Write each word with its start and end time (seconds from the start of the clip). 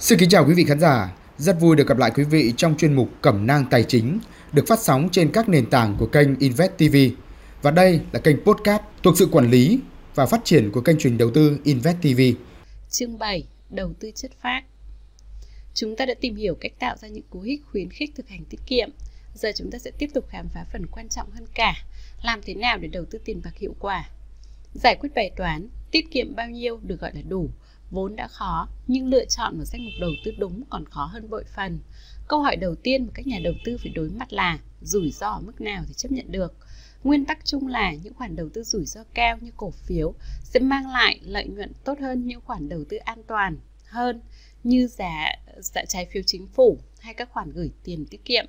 Xin 0.00 0.18
kính 0.18 0.28
chào 0.28 0.46
quý 0.46 0.54
vị 0.54 0.64
khán 0.64 0.80
giả, 0.80 1.16
rất 1.38 1.60
vui 1.60 1.76
được 1.76 1.88
gặp 1.88 1.98
lại 1.98 2.10
quý 2.14 2.24
vị 2.24 2.52
trong 2.56 2.76
chuyên 2.76 2.94
mục 2.94 3.08
Cẩm 3.22 3.46
nang 3.46 3.64
tài 3.70 3.84
chính 3.84 4.20
được 4.52 4.66
phát 4.66 4.78
sóng 4.78 5.08
trên 5.12 5.30
các 5.32 5.48
nền 5.48 5.70
tảng 5.70 5.96
của 5.98 6.06
kênh 6.06 6.38
Invest 6.38 6.72
TV. 6.76 6.96
Và 7.62 7.70
đây 7.70 8.00
là 8.12 8.20
kênh 8.20 8.44
podcast 8.44 8.82
thuộc 9.02 9.18
sự 9.18 9.28
quản 9.32 9.50
lý 9.50 9.80
và 10.14 10.26
phát 10.26 10.40
triển 10.44 10.70
của 10.72 10.80
kênh 10.80 10.98
truyền 10.98 11.18
đầu 11.18 11.30
tư 11.34 11.58
Invest 11.64 11.96
TV. 12.02 12.20
Chương 12.90 13.18
7: 13.18 13.44
Đầu 13.70 13.92
tư 14.00 14.10
chất 14.14 14.30
phác. 14.42 14.64
Chúng 15.74 15.96
ta 15.96 16.06
đã 16.06 16.14
tìm 16.20 16.36
hiểu 16.36 16.54
cách 16.60 16.72
tạo 16.78 16.96
ra 16.96 17.08
những 17.08 17.24
cú 17.30 17.40
hích 17.40 17.60
khuyến 17.70 17.90
khích 17.90 18.10
thực 18.16 18.28
hành 18.28 18.44
tiết 18.50 18.60
kiệm. 18.66 18.90
Giờ 19.34 19.52
chúng 19.54 19.70
ta 19.70 19.78
sẽ 19.78 19.90
tiếp 19.98 20.10
tục 20.14 20.24
khám 20.28 20.48
phá 20.48 20.64
phần 20.72 20.86
quan 20.86 21.08
trọng 21.08 21.30
hơn 21.30 21.44
cả, 21.54 21.74
làm 22.22 22.40
thế 22.42 22.54
nào 22.54 22.78
để 22.78 22.88
đầu 22.88 23.04
tư 23.10 23.18
tiền 23.24 23.40
bạc 23.44 23.56
hiệu 23.56 23.74
quả. 23.80 24.10
Giải 24.74 24.96
quyết 25.00 25.10
bài 25.14 25.30
toán 25.36 25.68
tiết 25.90 26.10
kiệm 26.10 26.34
bao 26.34 26.50
nhiêu 26.50 26.80
được 26.82 27.00
gọi 27.00 27.14
là 27.14 27.20
đủ 27.28 27.50
vốn 27.90 28.16
đã 28.16 28.28
khó 28.28 28.68
nhưng 28.86 29.06
lựa 29.06 29.24
chọn 29.24 29.58
một 29.58 29.64
danh 29.64 29.84
mục 29.84 29.92
đầu 30.00 30.10
tư 30.24 30.32
đúng 30.38 30.62
còn 30.70 30.84
khó 30.88 31.04
hơn 31.04 31.30
bội 31.30 31.44
phần. 31.54 31.78
Câu 32.28 32.42
hỏi 32.42 32.56
đầu 32.56 32.74
tiên 32.74 33.04
mà 33.04 33.10
các 33.14 33.26
nhà 33.26 33.38
đầu 33.44 33.54
tư 33.64 33.76
phải 33.82 33.92
đối 33.94 34.10
mặt 34.10 34.32
là 34.32 34.58
rủi 34.80 35.10
ro 35.10 35.28
ở 35.28 35.40
mức 35.40 35.60
nào 35.60 35.84
thì 35.88 35.94
chấp 35.94 36.12
nhận 36.12 36.32
được. 36.32 36.54
Nguyên 37.04 37.24
tắc 37.24 37.44
chung 37.44 37.66
là 37.66 37.92
những 37.92 38.14
khoản 38.14 38.36
đầu 38.36 38.48
tư 38.54 38.62
rủi 38.62 38.84
ro 38.84 39.04
cao 39.14 39.38
như 39.40 39.50
cổ 39.56 39.70
phiếu 39.70 40.14
sẽ 40.44 40.60
mang 40.60 40.90
lại 40.90 41.20
lợi 41.22 41.46
nhuận 41.48 41.72
tốt 41.84 41.98
hơn 42.00 42.26
những 42.26 42.40
khoản 42.40 42.68
đầu 42.68 42.84
tư 42.88 42.96
an 42.96 43.22
toàn 43.26 43.56
hơn 43.84 44.20
như 44.64 44.86
giá, 44.86 45.32
giá 45.58 45.84
trái 45.88 46.06
phiếu 46.12 46.22
chính 46.26 46.46
phủ 46.46 46.78
hay 47.00 47.14
các 47.14 47.30
khoản 47.32 47.50
gửi 47.50 47.70
tiền 47.84 48.06
tiết 48.10 48.24
kiệm. 48.24 48.46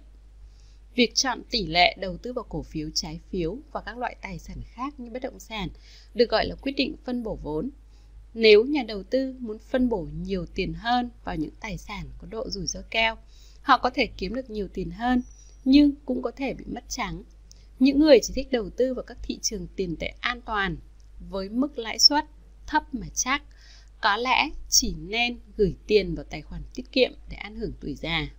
Việc 0.95 1.15
chọn 1.15 1.41
tỷ 1.49 1.65
lệ 1.65 1.95
đầu 1.99 2.17
tư 2.17 2.33
vào 2.33 2.45
cổ 2.49 2.63
phiếu, 2.63 2.89
trái 2.93 3.19
phiếu 3.29 3.57
và 3.71 3.81
các 3.81 3.97
loại 3.97 4.15
tài 4.21 4.39
sản 4.39 4.57
khác 4.65 4.99
như 4.99 5.09
bất 5.09 5.21
động 5.21 5.39
sản 5.39 5.69
được 6.13 6.29
gọi 6.29 6.45
là 6.45 6.55
quyết 6.55 6.71
định 6.77 6.95
phân 7.05 7.23
bổ 7.23 7.35
vốn. 7.43 7.69
Nếu 8.33 8.65
nhà 8.65 8.83
đầu 8.83 9.03
tư 9.03 9.35
muốn 9.39 9.57
phân 9.59 9.89
bổ 9.89 10.07
nhiều 10.21 10.45
tiền 10.55 10.73
hơn 10.73 11.09
vào 11.23 11.35
những 11.35 11.53
tài 11.59 11.77
sản 11.77 12.09
có 12.17 12.27
độ 12.31 12.49
rủi 12.49 12.67
ro 12.67 12.81
cao, 12.89 13.17
họ 13.61 13.77
có 13.77 13.89
thể 13.89 14.07
kiếm 14.17 14.33
được 14.33 14.49
nhiều 14.49 14.67
tiền 14.73 14.91
hơn, 14.91 15.21
nhưng 15.65 15.91
cũng 16.05 16.21
có 16.21 16.31
thể 16.31 16.53
bị 16.53 16.65
mất 16.67 16.83
trắng. 16.89 17.23
Những 17.79 17.99
người 17.99 18.19
chỉ 18.23 18.33
thích 18.35 18.51
đầu 18.51 18.69
tư 18.69 18.93
vào 18.93 19.03
các 19.03 19.17
thị 19.23 19.39
trường 19.41 19.67
tiền 19.75 19.95
tệ 19.95 20.13
an 20.19 20.41
toàn 20.41 20.77
với 21.29 21.49
mức 21.49 21.77
lãi 21.77 21.99
suất 21.99 22.25
thấp 22.67 22.93
mà 22.93 23.07
chắc, 23.13 23.43
có 24.01 24.17
lẽ 24.17 24.49
chỉ 24.69 24.95
nên 25.07 25.39
gửi 25.57 25.75
tiền 25.87 26.15
vào 26.15 26.25
tài 26.29 26.41
khoản 26.41 26.61
tiết 26.75 26.91
kiệm 26.91 27.11
để 27.29 27.35
ăn 27.35 27.55
hưởng 27.55 27.73
tuổi 27.81 27.95
già. 27.95 28.29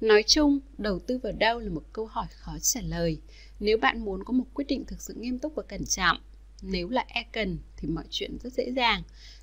Nói 0.00 0.22
chung, 0.26 0.58
đầu 0.78 0.98
tư 0.98 1.18
vào 1.22 1.32
đâu 1.32 1.58
là 1.58 1.70
một 1.70 1.84
câu 1.92 2.06
hỏi 2.06 2.26
khó 2.30 2.52
trả 2.62 2.80
lời. 2.80 3.20
Nếu 3.60 3.78
bạn 3.78 4.04
muốn 4.04 4.24
có 4.24 4.32
một 4.32 4.44
quyết 4.54 4.64
định 4.68 4.84
thực 4.84 5.02
sự 5.02 5.14
nghiêm 5.14 5.38
túc 5.38 5.54
và 5.54 5.62
cẩn 5.62 5.84
trọng, 5.84 6.18
nếu 6.62 6.88
là 6.88 7.04
e 7.08 7.24
cần 7.32 7.58
thì 7.76 7.88
mọi 7.88 8.04
chuyện 8.10 8.38
rất 8.42 8.52
dễ 8.52 8.72
dàng. 8.76 9.02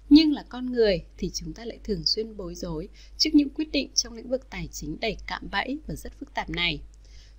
Nhưng 0.09 0.33
là 0.33 0.43
con 0.49 0.71
người 0.71 1.03
thì 1.17 1.31
chúng 1.33 1.53
ta 1.53 1.65
lại 1.65 1.79
thường 1.83 2.05
xuyên 2.05 2.37
bối 2.37 2.55
rối 2.55 2.89
trước 3.17 3.29
những 3.33 3.49
quyết 3.49 3.71
định 3.71 3.89
trong 3.95 4.13
lĩnh 4.13 4.29
vực 4.29 4.49
tài 4.49 4.67
chính 4.71 4.97
đầy 4.99 5.17
cạm 5.27 5.49
bẫy 5.51 5.79
và 5.87 5.95
rất 5.95 6.13
phức 6.19 6.33
tạp 6.33 6.49
này. 6.49 6.81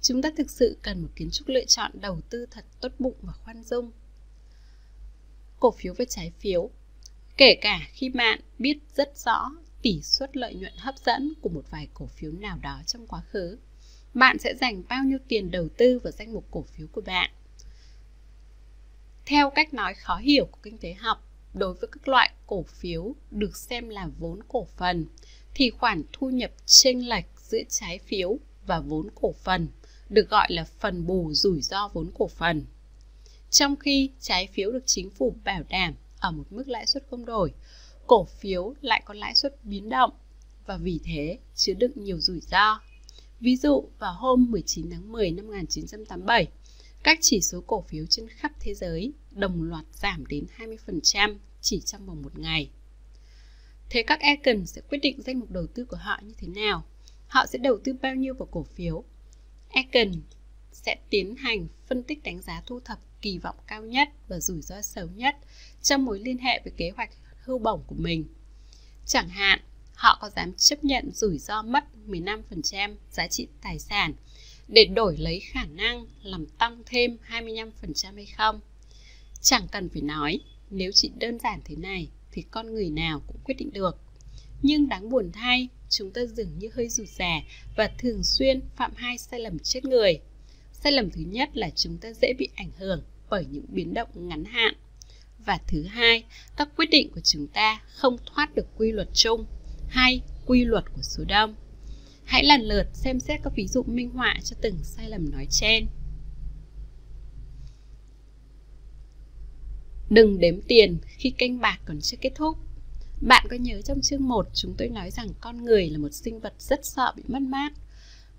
Chúng 0.03 0.23
ta 0.23 0.31
thực 0.37 0.51
sự 0.51 0.77
cần 0.83 1.03
một 1.03 1.09
kiến 1.17 1.29
trúc 1.33 1.49
lựa 1.49 1.65
chọn 1.65 1.93
đầu 1.95 2.21
tư 2.31 2.47
thật 2.51 2.65
tốt 2.81 2.93
bụng 2.99 3.17
và 3.23 3.33
khoan 3.33 3.63
dung. 3.65 3.91
Cổ 5.61 5.71
phiếu 5.71 5.95
và 5.99 6.05
trái 6.05 6.33
phiếu 6.39 6.71
Kể 7.37 7.55
cả 7.61 7.89
khi 7.93 8.09
bạn 8.09 8.41
biết 8.59 8.79
rất 8.95 9.19
rõ 9.19 9.51
tỷ 9.83 10.03
suất 10.03 10.37
lợi 10.37 10.55
nhuận 10.55 10.73
hấp 10.77 10.95
dẫn 11.07 11.33
của 11.41 11.49
một 11.49 11.65
vài 11.71 11.89
cổ 11.95 12.07
phiếu 12.07 12.33
nào 12.33 12.59
đó 12.63 12.81
trong 12.87 13.07
quá 13.07 13.21
khứ, 13.21 13.59
bạn 14.15 14.39
sẽ 14.39 14.55
dành 14.61 14.83
bao 14.89 15.05
nhiêu 15.05 15.19
tiền 15.29 15.51
đầu 15.51 15.69
tư 15.69 15.99
vào 15.99 16.11
danh 16.11 16.33
mục 16.33 16.47
cổ 16.51 16.63
phiếu 16.63 16.87
của 16.93 17.01
bạn 17.01 17.31
theo 19.31 19.51
cách 19.51 19.75
nói 19.75 19.95
khó 19.95 20.17
hiểu 20.17 20.47
của 20.47 20.59
kinh 20.63 20.79
tế 20.79 20.95
học, 20.95 21.25
đối 21.55 21.75
với 21.75 21.89
các 21.93 22.09
loại 22.09 22.31
cổ 22.47 22.63
phiếu 22.63 23.15
được 23.31 23.57
xem 23.57 23.89
là 23.89 24.09
vốn 24.19 24.41
cổ 24.49 24.67
phần 24.77 25.07
thì 25.55 25.71
khoản 25.71 26.03
thu 26.13 26.31
nhập 26.31 26.51
chênh 26.67 27.09
lệch 27.09 27.25
giữa 27.37 27.59
trái 27.69 27.99
phiếu 27.99 28.39
và 28.67 28.81
vốn 28.81 29.09
cổ 29.15 29.33
phần 29.33 29.69
được 30.09 30.31
gọi 30.31 30.47
là 30.51 30.65
phần 30.65 31.07
bù 31.07 31.33
rủi 31.33 31.63
ro 31.63 31.89
vốn 31.89 32.11
cổ 32.19 32.29
phần. 32.29 32.65
Trong 33.51 33.77
khi 33.77 34.11
trái 34.21 34.47
phiếu 34.47 34.73
được 34.73 34.83
chính 34.87 35.11
phủ 35.11 35.35
bảo 35.45 35.63
đảm 35.69 35.95
ở 36.19 36.31
một 36.31 36.45
mức 36.51 36.69
lãi 36.69 36.87
suất 36.87 37.05
không 37.11 37.25
đổi, 37.25 37.53
cổ 38.07 38.25
phiếu 38.25 38.75
lại 38.81 39.03
có 39.05 39.15
lãi 39.15 39.35
suất 39.35 39.65
biến 39.65 39.89
động 39.89 40.11
và 40.67 40.77
vì 40.77 41.01
thế 41.05 41.39
chứa 41.55 41.75
đựng 41.75 41.93
nhiều 41.95 42.21
rủi 42.21 42.41
ro. 42.41 42.81
Ví 43.41 43.57
dụ 43.57 43.89
vào 43.99 44.15
hôm 44.15 44.47
19 44.51 44.91
tháng 44.91 45.13
10 45.13 45.31
năm 45.31 45.47
1987, 45.47 46.49
các 47.03 47.19
chỉ 47.21 47.41
số 47.41 47.61
cổ 47.67 47.85
phiếu 47.89 48.07
trên 48.07 48.29
khắp 48.29 48.53
thế 48.61 48.75
giới 48.75 49.13
đồng 49.31 49.63
loạt 49.63 49.85
giảm 49.93 50.27
đến 50.27 50.47
20% 50.87 51.37
chỉ 51.61 51.81
trong 51.81 52.07
vòng 52.07 52.23
một 52.23 52.39
ngày. 52.39 52.71
Thế 53.91 54.03
các 54.03 54.21
Econ 54.21 54.67
sẽ 54.67 54.83
quyết 54.89 54.99
định 55.03 55.23
danh 55.23 55.39
mục 55.39 55.51
đầu 55.51 55.67
tư 55.67 55.85
của 55.85 55.97
họ 55.97 56.21
như 56.23 56.35
thế 56.39 56.49
nào? 56.49 56.85
Họ 57.27 57.47
sẽ 57.47 57.59
đầu 57.59 57.79
tư 57.85 57.93
bao 58.03 58.15
nhiêu 58.15 58.35
vào 58.35 58.49
cổ 58.51 58.63
phiếu? 58.63 59.05
Econ 59.69 60.13
sẽ 60.73 60.97
tiến 61.11 61.37
hành 61.37 61.69
phân 61.87 62.03
tích 62.03 62.23
đánh 62.23 62.43
giá 62.43 62.63
thu 62.67 62.81
thập 62.81 62.99
kỳ 63.23 63.39
vọng 63.39 63.57
cao 63.67 63.83
nhất 63.83 64.09
và 64.29 64.41
rủi 64.41 64.63
ro 64.63 64.83
xấu 64.83 65.07
nhất 65.07 65.37
trong 65.83 66.05
mối 66.05 66.21
liên 66.21 66.39
hệ 66.39 66.61
với 66.65 66.73
kế 66.77 66.91
hoạch 66.97 67.11
hưu 67.43 67.59
bổng 67.59 67.83
của 67.87 67.95
mình. 67.99 68.25
Chẳng 69.07 69.29
hạn, 69.29 69.61
họ 69.95 70.19
có 70.21 70.31
dám 70.37 70.53
chấp 70.53 70.85
nhận 70.85 71.11
rủi 71.15 71.39
ro 71.39 71.63
mất 71.63 71.85
15% 72.09 72.95
giá 73.11 73.29
trị 73.29 73.49
tài 73.61 73.79
sản 73.79 74.15
để 74.73 74.85
đổi 74.85 75.17
lấy 75.17 75.41
khả 75.41 75.65
năng 75.65 76.07
làm 76.23 76.47
tăng 76.47 76.83
thêm 76.87 77.17
25% 77.29 78.15
hay 78.15 78.27
không? 78.27 78.61
Chẳng 79.41 79.67
cần 79.73 79.89
phải 79.89 80.03
nói, 80.03 80.41
nếu 80.71 80.91
chỉ 80.95 81.11
đơn 81.19 81.39
giản 81.39 81.61
thế 81.65 81.77
này 81.77 82.09
thì 82.33 82.43
con 82.51 82.75
người 82.75 82.91
nào 82.91 83.23
cũng 83.27 83.37
quyết 83.45 83.55
định 83.59 83.73
được. 83.73 83.97
Nhưng 84.63 84.89
đáng 84.89 85.09
buồn 85.09 85.31
thay, 85.33 85.69
chúng 85.89 86.11
ta 86.11 86.21
dường 86.25 86.59
như 86.59 86.69
hơi 86.75 86.89
rụt 86.89 87.09
rè 87.09 87.45
và 87.77 87.91
thường 87.99 88.25
xuyên 88.25 88.61
phạm 88.77 88.93
hai 88.97 89.19
sai 89.19 89.41
lầm 89.41 89.59
chết 89.59 89.85
người. 89.85 90.21
Sai 90.73 90.93
lầm 90.93 91.11
thứ 91.11 91.21
nhất 91.21 91.51
là 91.57 91.71
chúng 91.71 91.99
ta 91.99 92.13
dễ 92.13 92.33
bị 92.39 92.49
ảnh 92.55 92.71
hưởng 92.79 93.03
bởi 93.31 93.47
những 93.51 93.65
biến 93.69 93.95
động 93.95 94.09
ngắn 94.15 94.45
hạn. 94.45 94.75
Và 95.47 95.59
thứ 95.67 95.83
hai, 95.83 96.25
các 96.57 96.69
quyết 96.77 96.91
định 96.91 97.11
của 97.15 97.21
chúng 97.25 97.47
ta 97.47 97.83
không 97.87 98.17
thoát 98.27 98.55
được 98.55 98.67
quy 98.77 98.93
luật 98.93 99.09
chung 99.15 99.45
hay 99.89 100.21
quy 100.47 100.65
luật 100.65 100.85
của 100.95 101.03
số 101.03 101.25
đông. 101.29 101.55
Hãy 102.31 102.45
lần 102.45 102.61
lượt 102.61 102.87
xem 102.93 103.21
xét 103.21 103.41
các 103.43 103.53
ví 103.57 103.67
dụ 103.67 103.83
minh 103.83 104.11
họa 104.11 104.37
cho 104.45 104.57
từng 104.61 104.79
sai 104.83 105.09
lầm 105.09 105.31
nói 105.31 105.47
trên. 105.51 105.87
Đừng 110.11 110.39
đếm 110.39 110.61
tiền 110.63 110.99
khi 111.07 111.31
canh 111.31 111.61
bạc 111.61 111.81
còn 111.85 112.01
chưa 112.01 112.17
kết 112.21 112.33
thúc. 112.35 112.59
Bạn 113.21 113.47
có 113.51 113.57
nhớ 113.57 113.83
trong 113.83 114.01
chương 114.01 114.29
1 114.29 114.49
chúng 114.55 114.75
tôi 114.79 114.89
nói 114.89 115.11
rằng 115.11 115.29
con 115.41 115.65
người 115.65 115.91
là 115.91 115.99
một 115.99 116.13
sinh 116.13 116.41
vật 116.41 116.55
rất 116.59 116.87
sợ 116.87 117.13
bị 117.17 117.23
mất 117.29 117.43
mát. 117.43 117.73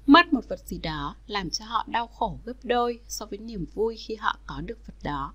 Mất 0.05 0.33
một 0.33 0.47
vật 0.47 0.59
gì 0.67 0.77
đó 0.77 1.15
làm 1.27 1.49
cho 1.49 1.65
họ 1.65 1.85
đau 1.87 2.07
khổ 2.07 2.39
gấp 2.45 2.57
đôi 2.63 2.99
so 3.07 3.25
với 3.25 3.39
niềm 3.39 3.65
vui 3.73 3.97
khi 3.97 4.15
họ 4.15 4.39
có 4.45 4.61
được 4.61 4.87
vật 4.87 4.95
đó. 5.03 5.33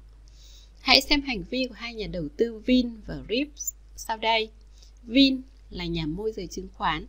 Hãy 0.80 1.00
xem 1.00 1.22
hành 1.22 1.42
vi 1.50 1.66
của 1.66 1.74
hai 1.74 1.94
nhà 1.94 2.06
đầu 2.06 2.28
tư 2.36 2.58
Vin 2.66 2.90
và 3.06 3.18
Rips 3.28 3.74
sau 3.96 4.16
đây. 4.16 4.50
Vin 5.02 5.40
là 5.70 5.86
nhà 5.86 6.06
môi 6.06 6.32
giới 6.32 6.46
chứng 6.46 6.68
khoán 6.72 7.06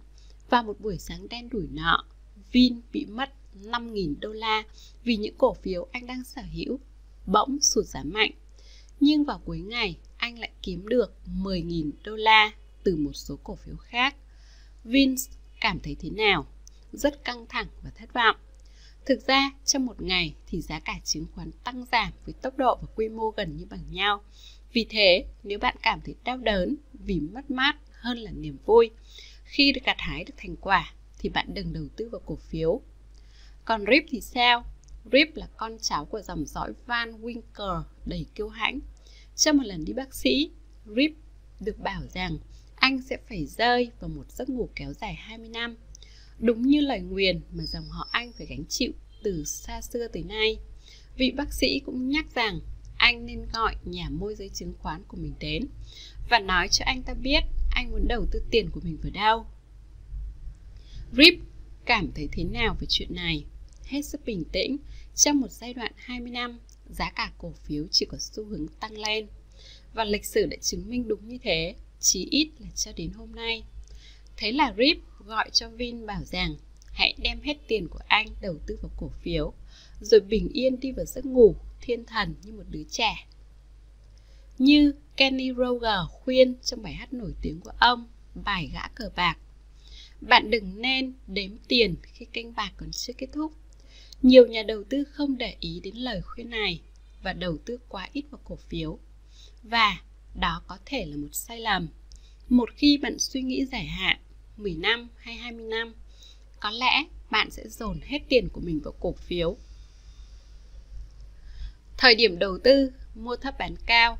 và 0.49 0.61
một 0.61 0.79
buổi 0.79 0.97
sáng 0.97 1.29
đen 1.29 1.49
đủi 1.49 1.67
nọ, 1.71 2.05
Vin 2.51 2.81
bị 2.91 3.05
mất 3.05 3.29
5.000 3.63 4.15
đô 4.19 4.31
la 4.31 4.63
vì 5.03 5.17
những 5.17 5.35
cổ 5.37 5.53
phiếu 5.53 5.87
anh 5.91 6.07
đang 6.07 6.23
sở 6.23 6.41
hữu 6.41 6.79
bỗng 7.25 7.57
sụt 7.61 7.85
giá 7.85 8.03
mạnh. 8.03 8.31
Nhưng 8.99 9.23
vào 9.23 9.41
cuối 9.45 9.59
ngày, 9.59 9.97
anh 10.17 10.39
lại 10.39 10.51
kiếm 10.61 10.87
được 10.87 11.13
10.000 11.25 11.91
đô 12.03 12.15
la 12.15 12.51
từ 12.83 12.95
một 12.95 13.13
số 13.13 13.39
cổ 13.43 13.55
phiếu 13.55 13.75
khác. 13.75 14.15
Vince 14.83 15.23
cảm 15.61 15.79
thấy 15.79 15.95
thế 15.99 16.09
nào? 16.09 16.47
Rất 16.91 17.23
căng 17.23 17.45
thẳng 17.49 17.67
và 17.83 17.89
thất 17.89 18.13
vọng. 18.13 18.35
Thực 19.05 19.27
ra, 19.27 19.51
trong 19.65 19.85
một 19.85 20.01
ngày 20.01 20.35
thì 20.47 20.61
giá 20.61 20.79
cả 20.79 20.99
chứng 21.03 21.25
khoán 21.35 21.51
tăng 21.63 21.85
giảm 21.91 22.13
với 22.25 22.33
tốc 22.33 22.57
độ 22.57 22.77
và 22.81 22.87
quy 22.95 23.09
mô 23.09 23.29
gần 23.29 23.57
như 23.57 23.65
bằng 23.65 23.83
nhau. 23.91 24.21
Vì 24.73 24.85
thế, 24.89 25.25
nếu 25.43 25.59
bạn 25.59 25.75
cảm 25.81 26.01
thấy 26.05 26.15
đau 26.23 26.37
đớn 26.37 26.75
vì 26.93 27.19
mất 27.19 27.51
mát 27.51 27.75
hơn 27.91 28.17
là 28.17 28.31
niềm 28.31 28.57
vui, 28.65 28.89
khi 29.47 29.71
được 29.71 29.81
gặt 29.83 29.97
hái 29.99 30.23
được 30.23 30.33
thành 30.37 30.55
quả 30.55 30.93
thì 31.19 31.29
bạn 31.29 31.53
đừng 31.53 31.73
đầu 31.73 31.83
tư 31.95 32.09
vào 32.11 32.21
cổ 32.25 32.35
phiếu. 32.35 32.81
Còn 33.65 33.85
Rip 33.91 34.03
thì 34.09 34.21
sao? 34.21 34.65
Rip 35.11 35.35
là 35.35 35.47
con 35.57 35.77
cháu 35.81 36.05
của 36.05 36.21
dòng 36.21 36.45
dõi 36.45 36.73
Van 36.85 37.21
Winkler 37.21 37.83
đầy 38.05 38.25
kiêu 38.35 38.49
hãnh. 38.49 38.79
Trong 39.35 39.57
một 39.57 39.63
lần 39.65 39.85
đi 39.85 39.93
bác 39.93 40.13
sĩ, 40.15 40.51
Rip 40.85 41.11
được 41.59 41.79
bảo 41.79 42.01
rằng 42.13 42.37
anh 42.75 43.01
sẽ 43.01 43.17
phải 43.29 43.45
rơi 43.45 43.91
vào 43.99 44.09
một 44.09 44.31
giấc 44.31 44.49
ngủ 44.49 44.69
kéo 44.75 44.93
dài 44.93 45.13
20 45.13 45.49
năm. 45.49 45.77
Đúng 46.39 46.61
như 46.61 46.81
lời 46.81 46.99
nguyền 46.99 47.41
mà 47.51 47.63
dòng 47.63 47.89
họ 47.89 48.07
anh 48.11 48.31
phải 48.37 48.47
gánh 48.47 48.63
chịu 48.69 48.91
từ 49.23 49.43
xa 49.45 49.81
xưa 49.81 50.07
tới 50.07 50.23
nay. 50.23 50.57
Vị 51.15 51.31
bác 51.31 51.53
sĩ 51.53 51.81
cũng 51.85 52.09
nhắc 52.09 52.25
rằng 52.35 52.59
anh 52.97 53.25
nên 53.25 53.45
gọi 53.53 53.75
nhà 53.85 54.09
môi 54.09 54.35
giới 54.35 54.49
chứng 54.49 54.73
khoán 54.79 55.03
của 55.07 55.17
mình 55.17 55.33
đến 55.39 55.67
và 56.29 56.39
nói 56.39 56.67
cho 56.71 56.85
anh 56.85 57.03
ta 57.03 57.13
biết 57.13 57.43
anh 57.77 57.91
muốn 57.91 58.07
đầu 58.07 58.25
tư 58.31 58.41
tiền 58.51 58.69
của 58.69 58.79
mình 58.83 58.97
vào 59.03 59.11
đâu. 59.11 59.45
Rip 61.17 61.33
cảm 61.85 62.11
thấy 62.15 62.29
thế 62.31 62.43
nào 62.43 62.77
về 62.79 62.87
chuyện 62.89 63.15
này? 63.15 63.45
Hết 63.85 64.01
sức 64.01 64.21
bình 64.25 64.43
tĩnh, 64.51 64.77
trong 65.15 65.39
một 65.39 65.51
giai 65.51 65.73
đoạn 65.73 65.91
20 65.95 66.31
năm, 66.31 66.59
giá 66.89 67.11
cả 67.15 67.31
cổ 67.37 67.53
phiếu 67.63 67.85
chỉ 67.91 68.05
có 68.05 68.17
xu 68.19 68.45
hướng 68.45 68.67
tăng 68.67 68.97
lên. 68.97 69.27
Và 69.93 70.03
lịch 70.03 70.25
sử 70.25 70.45
đã 70.45 70.57
chứng 70.61 70.89
minh 70.89 71.07
đúng 71.07 71.27
như 71.27 71.37
thế, 71.43 71.75
chí 71.99 72.27
ít 72.31 72.49
là 72.59 72.67
cho 72.75 72.91
đến 72.95 73.11
hôm 73.11 73.31
nay. 73.31 73.63
Thế 74.37 74.51
là 74.51 74.73
Rip 74.77 74.97
gọi 75.25 75.49
cho 75.53 75.69
Vin 75.69 76.05
bảo 76.05 76.23
rằng 76.23 76.55
hãy 76.85 77.15
đem 77.23 77.41
hết 77.41 77.57
tiền 77.67 77.87
của 77.87 78.01
anh 78.07 78.27
đầu 78.41 78.55
tư 78.67 78.77
vào 78.81 78.91
cổ 78.97 79.11
phiếu, 79.21 79.53
rồi 80.01 80.21
bình 80.21 80.49
yên 80.53 80.79
đi 80.79 80.91
vào 80.91 81.05
giấc 81.05 81.25
ngủ 81.25 81.55
thiên 81.81 82.05
thần 82.05 82.35
như 82.43 82.53
một 82.53 82.65
đứa 82.69 82.83
trẻ. 82.89 83.27
Như 84.57 84.93
Kenny 85.15 85.51
Roger 85.53 85.99
khuyên 86.09 86.55
trong 86.63 86.81
bài 86.81 86.93
hát 86.93 87.13
nổi 87.13 87.33
tiếng 87.41 87.59
của 87.59 87.71
ông, 87.79 88.07
bài 88.35 88.69
gã 88.73 88.87
cờ 88.95 89.09
bạc. 89.15 89.37
Bạn 90.21 90.51
đừng 90.51 90.81
nên 90.81 91.13
đếm 91.27 91.51
tiền 91.67 91.95
khi 92.03 92.25
canh 92.25 92.53
bạc 92.55 92.71
còn 92.77 92.91
chưa 92.91 93.13
kết 93.13 93.27
thúc. 93.33 93.53
Nhiều 94.21 94.47
nhà 94.47 94.63
đầu 94.63 94.83
tư 94.83 95.03
không 95.03 95.37
để 95.37 95.55
ý 95.59 95.79
đến 95.79 95.95
lời 95.95 96.21
khuyên 96.21 96.49
này 96.49 96.81
và 97.23 97.33
đầu 97.33 97.57
tư 97.65 97.77
quá 97.89 98.09
ít 98.13 98.25
vào 98.31 98.41
cổ 98.43 98.55
phiếu. 98.55 98.99
Và 99.63 100.01
đó 100.35 100.61
có 100.67 100.77
thể 100.85 101.05
là 101.05 101.17
một 101.17 101.29
sai 101.31 101.59
lầm. 101.59 101.87
Một 102.49 102.69
khi 102.75 102.97
bạn 102.97 103.19
suy 103.19 103.41
nghĩ 103.41 103.65
dài 103.65 103.85
hạn, 103.85 104.19
10 104.57 104.73
năm 104.73 105.07
hay 105.17 105.35
20 105.35 105.65
năm, 105.65 105.93
có 106.59 106.69
lẽ 106.69 107.03
bạn 107.29 107.51
sẽ 107.51 107.67
dồn 107.69 107.99
hết 108.03 108.19
tiền 108.29 108.49
của 108.53 108.61
mình 108.61 108.79
vào 108.83 108.93
cổ 108.99 109.11
phiếu. 109.11 109.57
Thời 111.97 112.15
điểm 112.15 112.39
đầu 112.39 112.57
tư, 112.63 112.91
mua 113.15 113.35
thấp 113.35 113.55
bán 113.59 113.75
cao. 113.85 114.17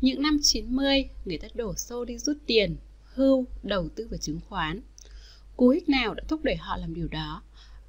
Những 0.00 0.22
năm 0.22 0.38
90, 0.42 1.08
người 1.24 1.38
ta 1.38 1.48
đổ 1.54 1.74
xô 1.74 2.04
đi 2.04 2.18
rút 2.18 2.36
tiền, 2.46 2.76
hưu, 3.04 3.46
đầu 3.62 3.88
tư 3.96 4.08
vào 4.10 4.18
chứng 4.18 4.40
khoán. 4.48 4.80
Cú 5.56 5.68
hích 5.68 5.88
nào 5.88 6.14
đã 6.14 6.24
thúc 6.28 6.44
đẩy 6.44 6.56
họ 6.56 6.76
làm 6.76 6.94
điều 6.94 7.08
đó? 7.08 7.42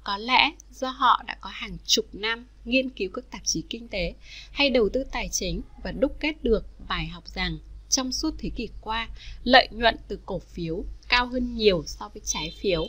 Có 0.04 0.16
lẽ 0.16 0.50
do 0.70 0.90
họ 0.90 1.22
đã 1.26 1.36
có 1.40 1.50
hàng 1.52 1.76
chục 1.84 2.06
năm 2.12 2.46
nghiên 2.64 2.90
cứu 2.90 3.10
các 3.14 3.30
tạp 3.30 3.40
chí 3.44 3.62
kinh 3.70 3.88
tế 3.88 4.14
hay 4.52 4.70
đầu 4.70 4.88
tư 4.88 5.04
tài 5.12 5.28
chính 5.28 5.62
và 5.82 5.92
đúc 5.92 6.16
kết 6.20 6.44
được 6.44 6.66
bài 6.88 7.06
học 7.06 7.28
rằng 7.28 7.58
trong 7.88 8.12
suốt 8.12 8.34
thế 8.38 8.50
kỷ 8.56 8.68
qua, 8.80 9.08
lợi 9.44 9.68
nhuận 9.70 9.96
từ 10.08 10.18
cổ 10.26 10.38
phiếu 10.38 10.84
cao 11.08 11.26
hơn 11.26 11.54
nhiều 11.54 11.84
so 11.86 12.08
với 12.14 12.22
trái 12.24 12.54
phiếu. 12.60 12.86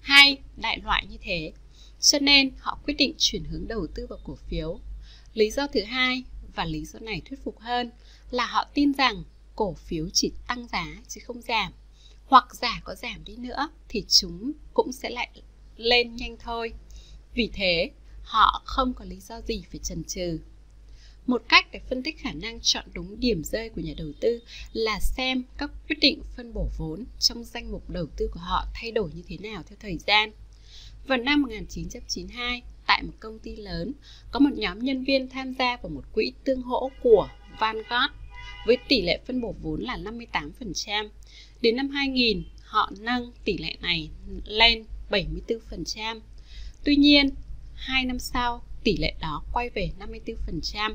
Hay 0.00 0.38
đại 0.56 0.78
loại 0.84 1.06
như 1.10 1.16
thế. 1.20 1.52
Cho 2.00 2.18
nên 2.18 2.50
họ 2.58 2.78
quyết 2.84 2.94
định 2.98 3.14
chuyển 3.18 3.44
hướng 3.44 3.68
đầu 3.68 3.86
tư 3.94 4.06
vào 4.06 4.18
cổ 4.24 4.38
phiếu. 4.48 4.80
Lý 5.34 5.50
do 5.50 5.66
thứ 5.66 5.82
hai 5.82 6.24
và 6.54 6.64
lý 6.64 6.84
do 6.84 6.98
này 6.98 7.22
thuyết 7.24 7.44
phục 7.44 7.58
hơn 7.58 7.90
là 8.30 8.46
họ 8.46 8.66
tin 8.74 8.92
rằng 8.92 9.22
cổ 9.56 9.74
phiếu 9.74 10.08
chỉ 10.12 10.32
tăng 10.46 10.66
giá 10.68 10.86
chứ 11.08 11.20
không 11.24 11.40
giảm. 11.40 11.72
Hoặc 12.26 12.54
giả 12.54 12.80
có 12.84 12.94
giảm 12.94 13.24
đi 13.24 13.36
nữa 13.36 13.68
thì 13.88 14.04
chúng 14.08 14.52
cũng 14.74 14.92
sẽ 14.92 15.10
lại 15.10 15.28
lên 15.76 16.16
nhanh 16.16 16.36
thôi. 16.36 16.72
Vì 17.34 17.50
thế, 17.52 17.90
họ 18.22 18.62
không 18.64 18.94
có 18.94 19.04
lý 19.04 19.20
do 19.20 19.40
gì 19.40 19.62
phải 19.70 19.80
chần 19.82 20.04
chừ. 20.04 20.38
Một 21.26 21.42
cách 21.48 21.66
để 21.72 21.80
phân 21.90 22.02
tích 22.02 22.18
khả 22.18 22.32
năng 22.32 22.60
chọn 22.60 22.84
đúng 22.92 23.20
điểm 23.20 23.44
rơi 23.44 23.68
của 23.68 23.80
nhà 23.80 23.92
đầu 23.96 24.08
tư 24.20 24.40
là 24.72 25.00
xem 25.00 25.42
các 25.58 25.70
quyết 25.88 25.96
định 26.00 26.22
phân 26.36 26.52
bổ 26.52 26.68
vốn 26.78 27.04
trong 27.18 27.44
danh 27.44 27.72
mục 27.72 27.90
đầu 27.90 28.06
tư 28.16 28.28
của 28.32 28.40
họ 28.40 28.66
thay 28.74 28.90
đổi 28.90 29.10
như 29.14 29.22
thế 29.28 29.36
nào 29.38 29.62
theo 29.68 29.76
thời 29.80 29.98
gian. 30.06 30.32
Vào 31.06 31.18
năm 31.18 31.42
1992, 31.42 32.62
tại 32.86 33.02
một 33.02 33.12
công 33.20 33.38
ty 33.38 33.56
lớn, 33.56 33.92
có 34.30 34.40
một 34.40 34.50
nhóm 34.52 34.78
nhân 34.78 35.04
viên 35.04 35.28
tham 35.28 35.54
gia 35.54 35.76
vào 35.76 35.90
một 35.90 36.04
quỹ 36.12 36.32
tương 36.44 36.62
hỗ 36.62 36.90
của 37.02 37.28
Vanguard 37.58 38.19
với 38.66 38.78
tỷ 38.88 39.02
lệ 39.02 39.20
phân 39.26 39.40
bổ 39.40 39.54
vốn 39.62 39.80
là 39.80 39.96
58%. 39.96 41.08
Đến 41.60 41.76
năm 41.76 41.88
2000, 41.88 42.42
họ 42.62 42.92
nâng 43.00 43.32
tỷ 43.44 43.58
lệ 43.58 43.76
này 43.80 44.10
lên 44.44 44.84
74%. 45.10 46.20
Tuy 46.84 46.96
nhiên, 46.96 47.30
hai 47.74 48.04
năm 48.04 48.18
sau, 48.18 48.62
tỷ 48.84 48.96
lệ 48.96 49.14
đó 49.20 49.42
quay 49.52 49.70
về 49.70 49.90
54%. 49.98 50.94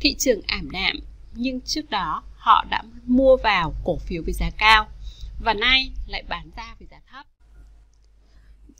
Thị 0.00 0.14
trường 0.18 0.40
ảm 0.46 0.70
đạm, 0.70 0.98
nhưng 1.34 1.60
trước 1.60 1.90
đó 1.90 2.22
họ 2.36 2.64
đã 2.70 2.82
mua 3.06 3.36
vào 3.36 3.74
cổ 3.84 3.98
phiếu 3.98 4.22
với 4.22 4.32
giá 4.32 4.50
cao 4.58 4.88
và 5.44 5.54
nay 5.54 5.90
lại 6.06 6.22
bán 6.28 6.50
ra 6.56 6.74
với 6.78 6.88
giá 6.90 7.00
thấp. 7.10 7.26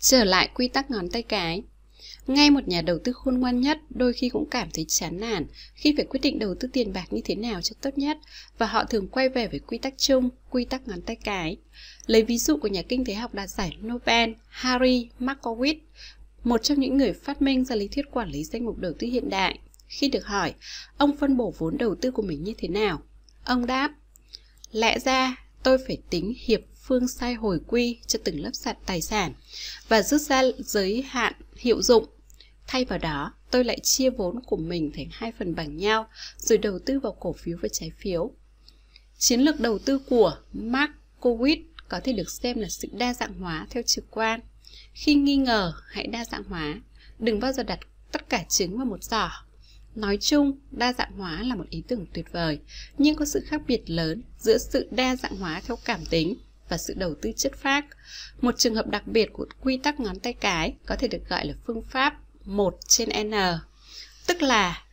Trở 0.00 0.24
lại 0.24 0.48
quy 0.54 0.68
tắc 0.68 0.90
ngón 0.90 1.08
tay 1.08 1.22
cái, 1.22 1.62
ngay 2.26 2.50
một 2.50 2.68
nhà 2.68 2.82
đầu 2.82 2.98
tư 3.04 3.12
khôn 3.12 3.38
ngoan 3.38 3.60
nhất 3.60 3.78
đôi 3.90 4.12
khi 4.12 4.28
cũng 4.28 4.50
cảm 4.50 4.68
thấy 4.74 4.84
chán 4.88 5.20
nản 5.20 5.46
khi 5.74 5.94
phải 5.96 6.04
quyết 6.04 6.20
định 6.22 6.38
đầu 6.38 6.54
tư 6.60 6.68
tiền 6.72 6.92
bạc 6.92 7.06
như 7.10 7.20
thế 7.24 7.34
nào 7.34 7.62
cho 7.62 7.74
tốt 7.80 7.98
nhất 7.98 8.18
và 8.58 8.66
họ 8.66 8.84
thường 8.84 9.08
quay 9.08 9.28
về 9.28 9.48
với 9.48 9.60
quy 9.60 9.78
tắc 9.78 9.94
chung, 9.98 10.30
quy 10.50 10.64
tắc 10.64 10.88
ngón 10.88 11.02
tay 11.02 11.16
cái. 11.16 11.56
Lấy 12.06 12.22
ví 12.22 12.38
dụ 12.38 12.56
của 12.56 12.68
nhà 12.68 12.82
kinh 12.82 13.04
tế 13.04 13.14
học 13.14 13.34
đạt 13.34 13.50
giải 13.50 13.76
Nobel 13.82 14.30
Harry 14.48 15.08
Markowitz, 15.20 15.78
một 16.44 16.62
trong 16.62 16.80
những 16.80 16.98
người 16.98 17.12
phát 17.12 17.42
minh 17.42 17.64
ra 17.64 17.76
lý 17.76 17.88
thuyết 17.88 18.10
quản 18.10 18.30
lý 18.30 18.44
danh 18.44 18.64
mục 18.64 18.78
đầu 18.78 18.92
tư 18.98 19.06
hiện 19.06 19.30
đại. 19.30 19.58
Khi 19.88 20.08
được 20.08 20.26
hỏi, 20.26 20.54
ông 20.96 21.16
phân 21.16 21.36
bổ 21.36 21.54
vốn 21.58 21.78
đầu 21.78 21.94
tư 21.94 22.10
của 22.10 22.22
mình 22.22 22.44
như 22.44 22.54
thế 22.58 22.68
nào? 22.68 23.02
Ông 23.44 23.66
đáp, 23.66 23.92
lẽ 24.72 24.98
ra 24.98 25.36
tôi 25.62 25.78
phải 25.86 25.98
tính 26.10 26.34
hiệp 26.46 26.60
phương 26.84 27.08
sai 27.08 27.34
hồi 27.34 27.60
quy 27.66 27.98
cho 28.06 28.18
từng 28.24 28.40
lớp 28.40 28.50
sạt 28.52 28.78
tài 28.86 29.02
sản 29.02 29.32
và 29.88 30.02
rút 30.02 30.20
ra 30.20 30.42
giới 30.58 31.02
hạn 31.02 31.32
hiệu 31.56 31.82
dụng. 31.82 32.06
Thay 32.66 32.84
vào 32.84 32.98
đó, 32.98 33.34
tôi 33.50 33.64
lại 33.64 33.80
chia 33.82 34.10
vốn 34.10 34.40
của 34.46 34.56
mình 34.56 34.92
thành 34.96 35.08
hai 35.10 35.32
phần 35.38 35.54
bằng 35.54 35.76
nhau 35.76 36.08
rồi 36.38 36.58
đầu 36.58 36.78
tư 36.78 37.00
vào 37.00 37.16
cổ 37.20 37.32
phiếu 37.32 37.58
và 37.62 37.68
trái 37.72 37.90
phiếu. 37.98 38.30
Chiến 39.18 39.40
lược 39.40 39.60
đầu 39.60 39.78
tư 39.78 39.98
của 39.98 40.36
Mark 40.52 40.90
Kowitz 41.20 41.62
có 41.88 42.00
thể 42.00 42.12
được 42.12 42.30
xem 42.30 42.60
là 42.60 42.68
sự 42.68 42.88
đa 42.92 43.14
dạng 43.14 43.34
hóa 43.34 43.66
theo 43.70 43.82
trực 43.86 44.10
quan. 44.10 44.40
Khi 44.92 45.14
nghi 45.14 45.36
ngờ, 45.36 45.72
hãy 45.88 46.06
đa 46.06 46.24
dạng 46.24 46.44
hóa. 46.44 46.74
Đừng 47.18 47.40
bao 47.40 47.52
giờ 47.52 47.62
đặt 47.62 47.78
tất 48.12 48.28
cả 48.28 48.44
trứng 48.48 48.76
vào 48.76 48.86
một 48.86 49.04
giỏ. 49.04 49.30
Nói 49.94 50.18
chung, 50.20 50.58
đa 50.70 50.92
dạng 50.92 51.12
hóa 51.12 51.42
là 51.42 51.54
một 51.54 51.64
ý 51.70 51.82
tưởng 51.88 52.06
tuyệt 52.12 52.32
vời, 52.32 52.58
nhưng 52.98 53.16
có 53.16 53.24
sự 53.24 53.40
khác 53.46 53.62
biệt 53.66 53.90
lớn 53.90 54.22
giữa 54.38 54.58
sự 54.58 54.88
đa 54.90 55.16
dạng 55.16 55.36
hóa 55.36 55.62
theo 55.66 55.76
cảm 55.84 56.04
tính 56.10 56.34
và 56.68 56.78
sự 56.78 56.94
đầu 56.96 57.14
tư 57.22 57.32
chất 57.36 57.52
phác. 57.56 57.84
Một 58.40 58.58
trường 58.58 58.74
hợp 58.74 58.86
đặc 58.86 59.06
biệt 59.06 59.28
của 59.32 59.46
quy 59.60 59.76
tắc 59.76 60.00
ngón 60.00 60.18
tay 60.18 60.32
cái 60.32 60.74
có 60.86 60.96
thể 60.96 61.08
được 61.08 61.28
gọi 61.28 61.46
là 61.46 61.54
phương 61.66 61.82
pháp 61.82 62.14
1 62.44 62.78
trên 62.88 63.30
n, 63.30 63.34
tức 64.26 64.42
là 64.42 64.84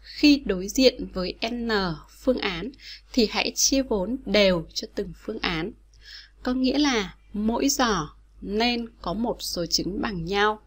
khi 0.00 0.42
đối 0.44 0.68
diện 0.68 1.06
với 1.12 1.34
n 1.50 1.68
phương 2.08 2.38
án 2.38 2.70
thì 3.12 3.28
hãy 3.30 3.52
chia 3.54 3.82
vốn 3.82 4.16
đều 4.26 4.66
cho 4.74 4.88
từng 4.94 5.12
phương 5.24 5.38
án. 5.38 5.72
Có 6.42 6.54
nghĩa 6.54 6.78
là 6.78 7.14
mỗi 7.32 7.68
giỏ 7.68 8.10
nên 8.40 8.88
có 9.02 9.14
một 9.14 9.36
số 9.40 9.66
trứng 9.66 10.00
bằng 10.00 10.24
nhau. 10.24 10.60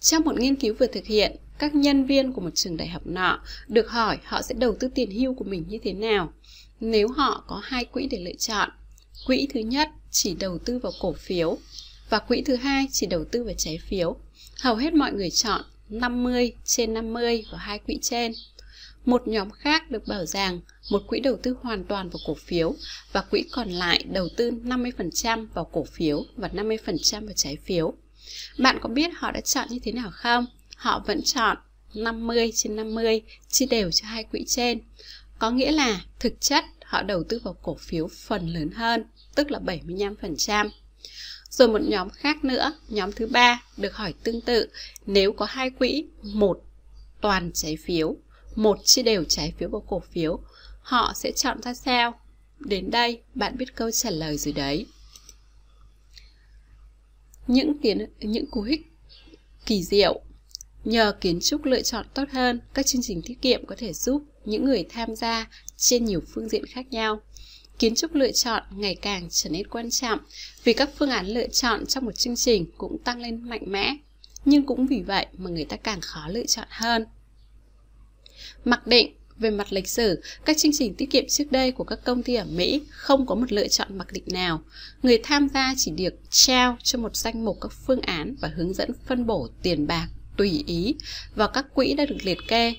Trong 0.00 0.22
một 0.24 0.36
nghiên 0.36 0.56
cứu 0.56 0.74
vừa 0.78 0.86
thực 0.86 1.06
hiện, 1.06 1.36
các 1.62 1.74
nhân 1.74 2.04
viên 2.04 2.32
của 2.32 2.40
một 2.40 2.50
trường 2.54 2.76
đại 2.76 2.88
học 2.88 3.02
nọ, 3.06 3.40
được 3.68 3.90
hỏi 3.90 4.18
họ 4.24 4.42
sẽ 4.42 4.54
đầu 4.54 4.76
tư 4.80 4.88
tiền 4.94 5.10
hưu 5.10 5.34
của 5.34 5.44
mình 5.44 5.64
như 5.68 5.78
thế 5.82 5.92
nào 5.92 6.32
nếu 6.80 7.08
họ 7.08 7.44
có 7.46 7.60
hai 7.64 7.84
quỹ 7.84 8.06
để 8.06 8.18
lựa 8.18 8.34
chọn. 8.38 8.70
Quỹ 9.26 9.48
thứ 9.54 9.60
nhất 9.60 9.88
chỉ 10.10 10.34
đầu 10.34 10.58
tư 10.58 10.78
vào 10.78 10.92
cổ 11.00 11.12
phiếu 11.12 11.58
và 12.10 12.18
quỹ 12.18 12.42
thứ 12.42 12.56
hai 12.56 12.86
chỉ 12.92 13.06
đầu 13.06 13.24
tư 13.24 13.44
vào 13.44 13.54
trái 13.58 13.78
phiếu. 13.88 14.16
Hầu 14.60 14.76
hết 14.76 14.94
mọi 14.94 15.12
người 15.12 15.30
chọn 15.30 15.62
50 15.88 16.52
trên 16.64 16.94
50 16.94 17.44
và 17.52 17.58
hai 17.58 17.78
quỹ 17.78 17.98
trên. 18.02 18.32
Một 19.04 19.28
nhóm 19.28 19.50
khác 19.50 19.90
được 19.90 20.06
bảo 20.06 20.26
rằng 20.26 20.60
một 20.90 21.02
quỹ 21.06 21.20
đầu 21.20 21.36
tư 21.42 21.56
hoàn 21.62 21.84
toàn 21.84 22.08
vào 22.08 22.20
cổ 22.26 22.34
phiếu 22.34 22.74
và 23.12 23.22
quỹ 23.22 23.42
còn 23.52 23.70
lại 23.70 24.04
đầu 24.12 24.28
tư 24.36 24.50
50% 24.50 25.46
vào 25.54 25.64
cổ 25.64 25.84
phiếu 25.84 26.24
và 26.36 26.48
50% 26.48 27.24
vào 27.26 27.34
trái 27.36 27.56
phiếu. 27.64 27.94
Bạn 28.58 28.78
có 28.80 28.88
biết 28.88 29.10
họ 29.14 29.30
đã 29.30 29.40
chọn 29.40 29.68
như 29.70 29.78
thế 29.82 29.92
nào 29.92 30.10
không? 30.12 30.46
Họ 30.82 31.02
vẫn 31.06 31.22
chọn 31.24 31.56
50 31.94 32.52
trên 32.54 32.76
50 32.76 33.22
chia 33.48 33.66
đều 33.66 33.90
cho 33.90 34.06
hai 34.06 34.24
quỹ 34.24 34.44
trên. 34.46 34.80
Có 35.38 35.50
nghĩa 35.50 35.72
là 35.72 36.00
thực 36.18 36.40
chất 36.40 36.64
họ 36.84 37.02
đầu 37.02 37.24
tư 37.24 37.40
vào 37.44 37.56
cổ 37.62 37.76
phiếu 37.80 38.08
phần 38.08 38.48
lớn 38.48 38.70
hơn, 38.70 39.04
tức 39.34 39.50
là 39.50 39.58
75%. 39.58 40.70
Rồi 41.50 41.68
một 41.68 41.80
nhóm 41.82 42.10
khác 42.10 42.44
nữa, 42.44 42.72
nhóm 42.88 43.12
thứ 43.12 43.26
ba 43.26 43.62
được 43.76 43.94
hỏi 43.94 44.14
tương 44.22 44.40
tự, 44.40 44.68
nếu 45.06 45.32
có 45.32 45.46
hai 45.46 45.70
quỹ, 45.70 46.04
một 46.22 46.64
toàn 47.20 47.50
trái 47.54 47.76
phiếu, 47.76 48.16
một 48.54 48.78
chia 48.84 49.02
đều 49.02 49.24
trái 49.24 49.52
phiếu 49.58 49.68
vào 49.68 49.80
cổ 49.80 50.02
phiếu, 50.12 50.40
họ 50.80 51.12
sẽ 51.16 51.32
chọn 51.32 51.62
ra 51.62 51.74
sao? 51.74 52.20
Đến 52.58 52.90
đây, 52.90 53.22
bạn 53.34 53.56
biết 53.56 53.76
câu 53.76 53.90
trả 53.90 54.10
lời 54.10 54.36
rồi 54.36 54.52
đấy. 54.52 54.86
Những 57.46 57.78
kiến 57.78 58.06
những 58.20 58.46
cú 58.46 58.62
hích 58.62 58.92
kỳ 59.66 59.82
diệu 59.82 60.22
Nhờ 60.84 61.12
kiến 61.20 61.38
trúc 61.42 61.64
lựa 61.64 61.82
chọn 61.82 62.06
tốt 62.14 62.24
hơn, 62.32 62.60
các 62.74 62.86
chương 62.86 63.02
trình 63.02 63.22
tiết 63.22 63.42
kiệm 63.42 63.66
có 63.66 63.74
thể 63.78 63.92
giúp 63.92 64.22
những 64.44 64.64
người 64.64 64.84
tham 64.88 65.16
gia 65.16 65.48
trên 65.76 66.04
nhiều 66.04 66.22
phương 66.34 66.48
diện 66.48 66.66
khác 66.66 66.86
nhau. 66.90 67.20
Kiến 67.78 67.94
trúc 67.94 68.14
lựa 68.14 68.32
chọn 68.32 68.62
ngày 68.76 68.94
càng 68.94 69.28
trở 69.30 69.50
nên 69.50 69.66
quan 69.66 69.90
trọng 69.90 70.18
vì 70.64 70.72
các 70.72 70.90
phương 70.98 71.10
án 71.10 71.26
lựa 71.26 71.48
chọn 71.48 71.86
trong 71.86 72.04
một 72.04 72.16
chương 72.16 72.36
trình 72.36 72.66
cũng 72.78 72.98
tăng 72.98 73.20
lên 73.20 73.48
mạnh 73.48 73.62
mẽ, 73.66 73.96
nhưng 74.44 74.66
cũng 74.66 74.86
vì 74.86 75.02
vậy 75.02 75.26
mà 75.38 75.50
người 75.50 75.64
ta 75.64 75.76
càng 75.76 76.00
khó 76.00 76.28
lựa 76.28 76.46
chọn 76.46 76.66
hơn. 76.70 77.06
Mặc 78.64 78.86
định 78.86 79.12
về 79.38 79.50
mặt 79.50 79.72
lịch 79.72 79.88
sử, 79.88 80.22
các 80.44 80.56
chương 80.58 80.72
trình 80.74 80.94
tiết 80.94 81.10
kiệm 81.10 81.24
trước 81.28 81.52
đây 81.52 81.72
của 81.72 81.84
các 81.84 82.04
công 82.04 82.22
ty 82.22 82.34
ở 82.34 82.44
Mỹ 82.44 82.82
không 82.90 83.26
có 83.26 83.34
một 83.34 83.52
lựa 83.52 83.68
chọn 83.68 83.98
mặc 83.98 84.12
định 84.12 84.24
nào. 84.26 84.62
Người 85.02 85.20
tham 85.22 85.48
gia 85.54 85.74
chỉ 85.76 85.90
được 85.90 86.14
trao 86.30 86.76
cho 86.82 86.98
một 86.98 87.16
danh 87.16 87.44
mục 87.44 87.58
các 87.60 87.72
phương 87.86 88.00
án 88.00 88.34
và 88.40 88.48
hướng 88.48 88.74
dẫn 88.74 88.90
phân 89.06 89.26
bổ 89.26 89.48
tiền 89.62 89.86
bạc 89.86 90.08
tùy 90.36 90.64
ý 90.66 90.94
vào 91.34 91.48
các 91.48 91.74
quỹ 91.74 91.94
đã 91.94 92.04
được 92.04 92.16
liệt 92.22 92.38
kê. 92.48 92.74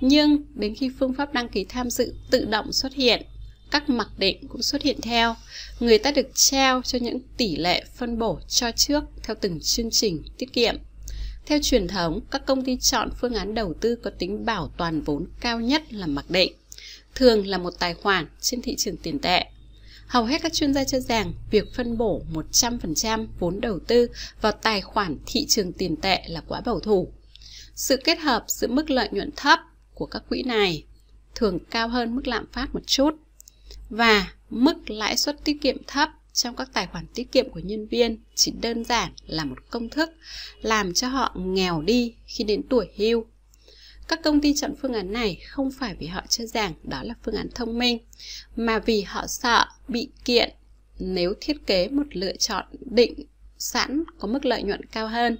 Nhưng 0.00 0.42
đến 0.54 0.74
khi 0.74 0.90
phương 0.98 1.14
pháp 1.14 1.32
đăng 1.32 1.48
ký 1.48 1.64
tham 1.64 1.90
dự 1.90 2.14
tự 2.30 2.44
động 2.44 2.72
xuất 2.72 2.94
hiện, 2.94 3.22
các 3.70 3.88
mặc 3.88 4.08
định 4.18 4.48
cũng 4.48 4.62
xuất 4.62 4.82
hiện 4.82 5.00
theo. 5.00 5.34
Người 5.80 5.98
ta 5.98 6.10
được 6.10 6.30
trao 6.34 6.82
cho 6.82 6.98
những 7.02 7.18
tỷ 7.36 7.56
lệ 7.56 7.84
phân 7.96 8.18
bổ 8.18 8.40
cho 8.48 8.70
trước 8.70 9.04
theo 9.22 9.36
từng 9.40 9.60
chương 9.60 9.90
trình 9.90 10.22
tiết 10.38 10.52
kiệm. 10.52 10.76
Theo 11.46 11.58
truyền 11.62 11.88
thống, 11.88 12.20
các 12.30 12.46
công 12.46 12.64
ty 12.64 12.76
chọn 12.76 13.10
phương 13.20 13.34
án 13.34 13.54
đầu 13.54 13.74
tư 13.80 13.96
có 13.96 14.10
tính 14.10 14.44
bảo 14.44 14.70
toàn 14.76 15.00
vốn 15.02 15.26
cao 15.40 15.60
nhất 15.60 15.92
là 15.92 16.06
mặc 16.06 16.30
định, 16.30 16.52
thường 17.14 17.46
là 17.46 17.58
một 17.58 17.72
tài 17.78 17.94
khoản 17.94 18.26
trên 18.40 18.62
thị 18.62 18.74
trường 18.78 18.96
tiền 18.96 19.18
tệ. 19.18 19.44
Hầu 20.08 20.24
hết 20.24 20.42
các 20.42 20.52
chuyên 20.52 20.74
gia 20.74 20.84
cho 20.84 21.00
rằng 21.00 21.32
việc 21.50 21.74
phân 21.74 21.98
bổ 21.98 22.22
100% 22.32 23.26
vốn 23.38 23.60
đầu 23.60 23.78
tư 23.78 24.08
vào 24.40 24.52
tài 24.52 24.80
khoản 24.80 25.18
thị 25.26 25.46
trường 25.48 25.72
tiền 25.72 25.96
tệ 25.96 26.22
là 26.28 26.40
quá 26.40 26.60
bảo 26.60 26.80
thủ. 26.80 27.12
Sự 27.74 27.96
kết 28.04 28.18
hợp 28.18 28.44
giữa 28.48 28.66
mức 28.66 28.90
lợi 28.90 29.08
nhuận 29.12 29.30
thấp 29.36 29.60
của 29.94 30.06
các 30.06 30.22
quỹ 30.28 30.42
này 30.42 30.84
thường 31.34 31.58
cao 31.70 31.88
hơn 31.88 32.16
mức 32.16 32.26
lạm 32.26 32.46
phát 32.52 32.74
một 32.74 32.86
chút 32.86 33.14
và 33.90 34.32
mức 34.50 34.90
lãi 34.90 35.16
suất 35.16 35.44
tiết 35.44 35.56
kiệm 35.60 35.76
thấp 35.86 36.10
trong 36.32 36.56
các 36.56 36.68
tài 36.72 36.86
khoản 36.86 37.06
tiết 37.14 37.32
kiệm 37.32 37.50
của 37.50 37.60
nhân 37.60 37.86
viên 37.86 38.18
chỉ 38.34 38.52
đơn 38.60 38.84
giản 38.84 39.12
là 39.26 39.44
một 39.44 39.70
công 39.70 39.88
thức 39.88 40.10
làm 40.62 40.92
cho 40.92 41.08
họ 41.08 41.34
nghèo 41.36 41.82
đi 41.82 42.14
khi 42.26 42.44
đến 42.44 42.62
tuổi 42.70 42.88
hưu. 42.96 43.26
Các 44.08 44.22
công 44.22 44.40
ty 44.40 44.54
chọn 44.54 44.74
phương 44.82 44.92
án 44.92 45.12
này 45.12 45.40
không 45.48 45.70
phải 45.70 45.94
vì 45.94 46.06
họ 46.06 46.22
cho 46.28 46.46
rằng 46.46 46.74
đó 46.82 47.02
là 47.02 47.14
phương 47.24 47.34
án 47.34 47.48
thông 47.54 47.78
minh, 47.78 47.98
mà 48.56 48.78
vì 48.78 49.02
họ 49.02 49.26
sợ 49.26 49.64
bị 49.88 50.08
kiện 50.24 50.50
nếu 50.98 51.34
thiết 51.40 51.66
kế 51.66 51.88
một 51.88 52.06
lựa 52.12 52.36
chọn 52.36 52.64
định 52.80 53.26
sẵn 53.58 54.02
có 54.18 54.28
mức 54.28 54.44
lợi 54.44 54.62
nhuận 54.62 54.84
cao 54.84 55.08
hơn, 55.08 55.38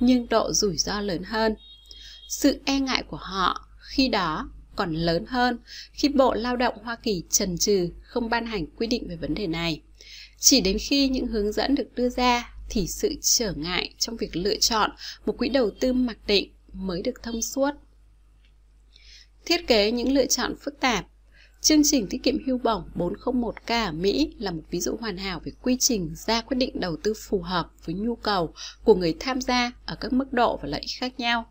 nhưng 0.00 0.28
độ 0.28 0.52
rủi 0.52 0.76
ro 0.76 1.00
lớn 1.00 1.22
hơn. 1.22 1.54
Sự 2.28 2.60
e 2.64 2.80
ngại 2.80 3.02
của 3.08 3.18
họ 3.20 3.68
khi 3.78 4.08
đó 4.08 4.50
còn 4.76 4.94
lớn 4.94 5.24
hơn 5.28 5.58
khi 5.92 6.08
Bộ 6.08 6.34
Lao 6.34 6.56
động 6.56 6.74
Hoa 6.82 6.96
Kỳ 6.96 7.22
trần 7.30 7.58
trừ 7.58 7.88
không 8.02 8.30
ban 8.30 8.46
hành 8.46 8.66
quy 8.66 8.86
định 8.86 9.08
về 9.08 9.16
vấn 9.16 9.34
đề 9.34 9.46
này. 9.46 9.82
Chỉ 10.38 10.60
đến 10.60 10.76
khi 10.80 11.08
những 11.08 11.26
hướng 11.26 11.52
dẫn 11.52 11.74
được 11.74 11.94
đưa 11.94 12.08
ra 12.08 12.54
thì 12.70 12.86
sự 12.86 13.14
trở 13.22 13.52
ngại 13.56 13.94
trong 13.98 14.16
việc 14.16 14.36
lựa 14.36 14.56
chọn 14.56 14.90
một 15.26 15.38
quỹ 15.38 15.48
đầu 15.48 15.70
tư 15.70 15.92
mặc 15.92 16.18
định 16.26 16.52
mới 16.72 17.02
được 17.02 17.22
thông 17.22 17.42
suốt. 17.42 17.70
Thiết 19.48 19.66
kế 19.66 19.90
những 19.90 20.12
lựa 20.12 20.26
chọn 20.26 20.54
phức 20.60 20.80
tạp 20.80 21.06
Chương 21.60 21.82
trình 21.84 22.06
tiết 22.06 22.22
kiệm 22.22 22.46
hưu 22.46 22.58
bổng 22.58 22.82
401k 22.94 23.86
ở 23.86 23.92
Mỹ 23.92 24.34
là 24.38 24.50
một 24.50 24.62
ví 24.70 24.80
dụ 24.80 24.96
hoàn 25.00 25.16
hảo 25.16 25.40
về 25.44 25.52
quy 25.62 25.76
trình 25.80 26.10
ra 26.26 26.40
quyết 26.40 26.56
định 26.56 26.80
đầu 26.80 26.96
tư 26.96 27.14
phù 27.28 27.40
hợp 27.40 27.70
với 27.84 27.94
nhu 27.94 28.16
cầu 28.16 28.54
của 28.84 28.94
người 28.94 29.16
tham 29.20 29.40
gia 29.40 29.72
ở 29.86 29.96
các 30.00 30.12
mức 30.12 30.32
độ 30.32 30.58
và 30.62 30.68
lợi 30.68 30.80
ích 30.80 30.90
khác 30.98 31.20
nhau. 31.20 31.46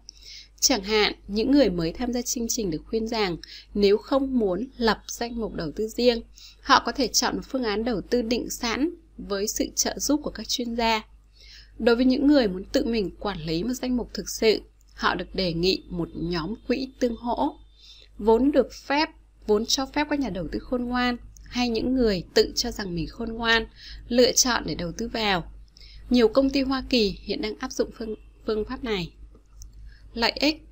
Chẳng 0.59 0.83
hạn, 0.83 1.13
những 1.27 1.51
người 1.51 1.69
mới 1.69 1.91
tham 1.91 2.13
gia 2.13 2.21
chương 2.21 2.47
trình 2.49 2.71
được 2.71 2.81
khuyên 2.85 3.07
rằng 3.07 3.37
nếu 3.73 3.97
không 3.97 4.39
muốn 4.39 4.67
lập 4.77 5.01
danh 5.07 5.39
mục 5.39 5.53
đầu 5.53 5.71
tư 5.75 5.87
riêng, 5.87 6.21
họ 6.61 6.83
có 6.85 6.91
thể 6.91 7.07
chọn 7.07 7.35
một 7.35 7.43
phương 7.49 7.63
án 7.63 7.83
đầu 7.83 8.01
tư 8.01 8.21
định 8.21 8.49
sẵn 8.49 8.89
với 9.17 9.47
sự 9.47 9.65
trợ 9.75 9.99
giúp 9.99 10.19
của 10.23 10.31
các 10.31 10.47
chuyên 10.49 10.75
gia. 10.75 11.01
Đối 11.77 11.95
với 11.95 12.05
những 12.05 12.27
người 12.27 12.47
muốn 12.47 12.63
tự 12.63 12.85
mình 12.85 13.15
quản 13.19 13.41
lý 13.45 13.63
một 13.63 13.73
danh 13.73 13.97
mục 13.97 14.09
thực 14.13 14.29
sự, 14.29 14.61
họ 14.93 15.15
được 15.15 15.35
đề 15.35 15.53
nghị 15.53 15.83
một 15.89 16.09
nhóm 16.13 16.53
quỹ 16.67 16.87
tương 16.99 17.15
hỗ. 17.15 17.53
Vốn 18.17 18.51
được 18.51 18.74
phép, 18.74 19.09
vốn 19.47 19.65
cho 19.65 19.86
phép 19.86 20.07
các 20.09 20.19
nhà 20.19 20.29
đầu 20.29 20.47
tư 20.51 20.59
khôn 20.59 20.86
ngoan 20.86 21.17
hay 21.43 21.69
những 21.69 21.95
người 21.95 22.24
tự 22.33 22.51
cho 22.55 22.71
rằng 22.71 22.95
mình 22.95 23.07
khôn 23.07 23.33
ngoan 23.33 23.65
lựa 24.07 24.31
chọn 24.31 24.63
để 24.65 24.75
đầu 24.75 24.91
tư 24.91 25.07
vào. 25.07 25.51
Nhiều 26.09 26.27
công 26.27 26.50
ty 26.50 26.62
Hoa 26.62 26.83
Kỳ 26.89 27.17
hiện 27.21 27.41
đang 27.41 27.57
áp 27.59 27.71
dụng 27.71 27.89
phương, 27.97 28.15
phương 28.45 28.65
pháp 28.65 28.83
này 28.83 29.13
lợi 30.13 30.31
ích 30.31 30.67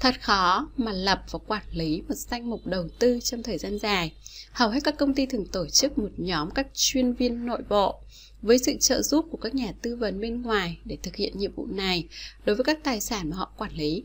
Thật 0.00 0.20
khó 0.20 0.68
mà 0.76 0.92
lập 0.92 1.24
và 1.30 1.38
quản 1.46 1.62
lý 1.72 2.02
một 2.08 2.14
danh 2.14 2.50
mục 2.50 2.66
đầu 2.66 2.88
tư 2.98 3.20
trong 3.20 3.42
thời 3.42 3.58
gian 3.58 3.78
dài. 3.78 4.12
Hầu 4.52 4.70
hết 4.70 4.80
các 4.84 4.96
công 4.98 5.14
ty 5.14 5.26
thường 5.26 5.46
tổ 5.46 5.66
chức 5.66 5.98
một 5.98 6.10
nhóm 6.16 6.50
các 6.50 6.66
chuyên 6.74 7.12
viên 7.12 7.46
nội 7.46 7.62
bộ 7.68 8.00
với 8.42 8.58
sự 8.58 8.76
trợ 8.80 9.02
giúp 9.02 9.26
của 9.30 9.36
các 9.36 9.54
nhà 9.54 9.72
tư 9.82 9.96
vấn 9.96 10.20
bên 10.20 10.42
ngoài 10.42 10.78
để 10.84 10.98
thực 11.02 11.16
hiện 11.16 11.38
nhiệm 11.38 11.54
vụ 11.54 11.66
này 11.66 12.08
đối 12.44 12.56
với 12.56 12.64
các 12.64 12.84
tài 12.84 13.00
sản 13.00 13.30
mà 13.30 13.36
họ 13.36 13.52
quản 13.56 13.72
lý. 13.72 14.04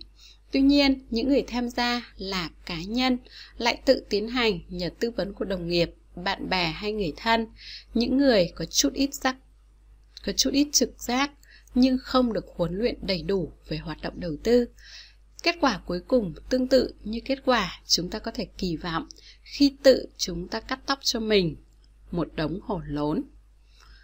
Tuy 0.55 0.61
nhiên, 0.61 1.05
những 1.09 1.29
người 1.29 1.43
tham 1.47 1.69
gia 1.69 2.13
là 2.17 2.49
cá 2.65 2.83
nhân 2.83 3.17
lại 3.57 3.81
tự 3.85 4.05
tiến 4.09 4.27
hành 4.27 4.59
nhờ 4.69 4.89
tư 4.99 5.11
vấn 5.11 5.33
của 5.33 5.45
đồng 5.45 5.67
nghiệp, 5.67 5.95
bạn 6.15 6.49
bè 6.49 6.65
hay 6.65 6.91
người 6.91 7.13
thân, 7.17 7.47
những 7.93 8.17
người 8.17 8.51
có 8.55 8.65
chút 8.65 8.93
ít 8.93 9.13
giác 9.13 9.35
có 10.25 10.31
chút 10.31 10.49
ít 10.53 10.67
trực 10.73 11.01
giác 11.01 11.31
nhưng 11.73 11.97
không 11.97 12.33
được 12.33 12.45
huấn 12.55 12.77
luyện 12.77 12.95
đầy 13.01 13.23
đủ 13.23 13.51
về 13.67 13.77
hoạt 13.77 14.01
động 14.01 14.19
đầu 14.19 14.35
tư. 14.43 14.65
Kết 15.43 15.55
quả 15.61 15.81
cuối 15.85 15.99
cùng 16.07 16.33
tương 16.49 16.67
tự 16.67 16.93
như 17.03 17.19
kết 17.25 17.39
quả 17.45 17.81
chúng 17.87 18.09
ta 18.09 18.19
có 18.19 18.31
thể 18.31 18.45
kỳ 18.57 18.75
vọng 18.75 19.07
khi 19.43 19.75
tự 19.83 20.07
chúng 20.17 20.47
ta 20.47 20.59
cắt 20.59 20.79
tóc 20.85 20.99
cho 21.01 21.19
mình 21.19 21.55
một 22.11 22.27
đống 22.35 22.59
hổ 22.63 22.81
lốn. 22.87 23.23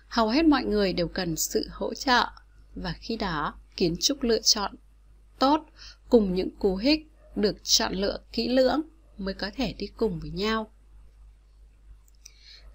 Hầu 0.08 0.30
hết 0.30 0.46
mọi 0.46 0.64
người 0.64 0.94
đều 0.94 1.08
cần 1.08 1.36
sự 1.36 1.68
hỗ 1.72 1.94
trợ 1.94 2.26
và 2.76 2.96
khi 3.00 3.16
đó 3.16 3.54
kiến 3.76 3.96
trúc 4.00 4.24
lựa 4.24 4.42
chọn 4.42 4.76
tốt 5.40 5.66
cùng 6.12 6.36
những 6.36 6.50
cú 6.60 6.76
hích 6.76 7.08
được 7.36 7.64
chọn 7.64 7.94
lựa 7.94 8.20
kỹ 8.32 8.48
lưỡng 8.48 8.82
mới 9.18 9.34
có 9.34 9.52
thể 9.56 9.74
đi 9.74 9.88
cùng 9.88 10.20
với 10.20 10.30
nhau. 10.30 10.72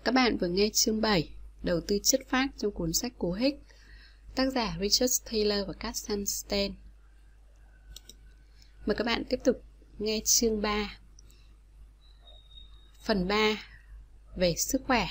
Các 0.04 0.14
bạn 0.14 0.36
vừa 0.36 0.48
nghe 0.48 0.70
chương 0.72 1.00
7 1.00 1.30
Đầu 1.62 1.80
tư 1.80 1.98
chất 2.02 2.20
phát 2.28 2.48
trong 2.58 2.72
cuốn 2.72 2.92
sách 2.92 3.12
cú 3.18 3.32
hích, 3.32 3.54
tác 4.34 4.52
giả 4.52 4.76
Richard 4.80 5.22
Taylor 5.30 5.66
và 5.66 5.72
Kat 5.72 5.96
Stein. 6.26 6.74
Mời 8.86 8.96
các 8.96 9.04
bạn 9.04 9.24
tiếp 9.24 9.40
tục 9.44 9.62
nghe 9.98 10.20
chương 10.24 10.62
3 10.62 10.98
Phần 13.04 13.28
3 13.28 13.62
về 14.36 14.54
sức 14.56 14.82
khỏe 14.86 15.06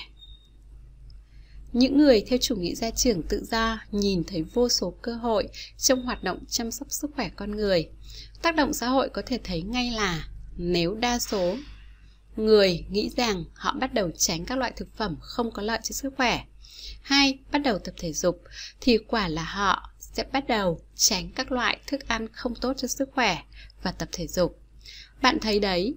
những 1.72 1.98
người 1.98 2.24
theo 2.26 2.38
chủ 2.42 2.56
nghĩa 2.56 2.74
gia 2.74 2.90
trưởng 2.90 3.22
tự 3.22 3.44
do 3.50 3.78
nhìn 3.90 4.24
thấy 4.24 4.42
vô 4.42 4.68
số 4.68 4.94
cơ 5.02 5.14
hội 5.14 5.48
trong 5.78 6.02
hoạt 6.02 6.24
động 6.24 6.38
chăm 6.48 6.70
sóc 6.70 6.92
sức 6.92 7.10
khỏe 7.14 7.30
con 7.36 7.56
người. 7.56 7.88
Tác 8.42 8.56
động 8.56 8.72
xã 8.72 8.88
hội 8.88 9.08
có 9.08 9.22
thể 9.26 9.38
thấy 9.44 9.62
ngay 9.62 9.90
là 9.90 10.28
nếu 10.56 10.94
đa 10.94 11.18
số 11.18 11.56
người 12.36 12.84
nghĩ 12.90 13.10
rằng 13.16 13.44
họ 13.54 13.76
bắt 13.80 13.94
đầu 13.94 14.10
tránh 14.18 14.44
các 14.44 14.58
loại 14.58 14.72
thực 14.76 14.96
phẩm 14.96 15.16
không 15.20 15.50
có 15.50 15.62
lợi 15.62 15.78
cho 15.82 15.92
sức 15.92 16.14
khỏe 16.16 16.44
hay 17.02 17.38
bắt 17.52 17.58
đầu 17.58 17.78
tập 17.78 17.94
thể 17.98 18.12
dục 18.12 18.42
thì 18.80 18.98
quả 18.98 19.28
là 19.28 19.44
họ 19.44 19.90
sẽ 19.98 20.24
bắt 20.32 20.46
đầu 20.48 20.80
tránh 20.94 21.30
các 21.34 21.52
loại 21.52 21.78
thức 21.86 22.08
ăn 22.08 22.28
không 22.32 22.54
tốt 22.54 22.72
cho 22.76 22.88
sức 22.88 23.10
khỏe 23.14 23.42
và 23.82 23.92
tập 23.92 24.08
thể 24.12 24.26
dục. 24.26 24.60
Bạn 25.22 25.38
thấy 25.40 25.60
đấy, 25.60 25.94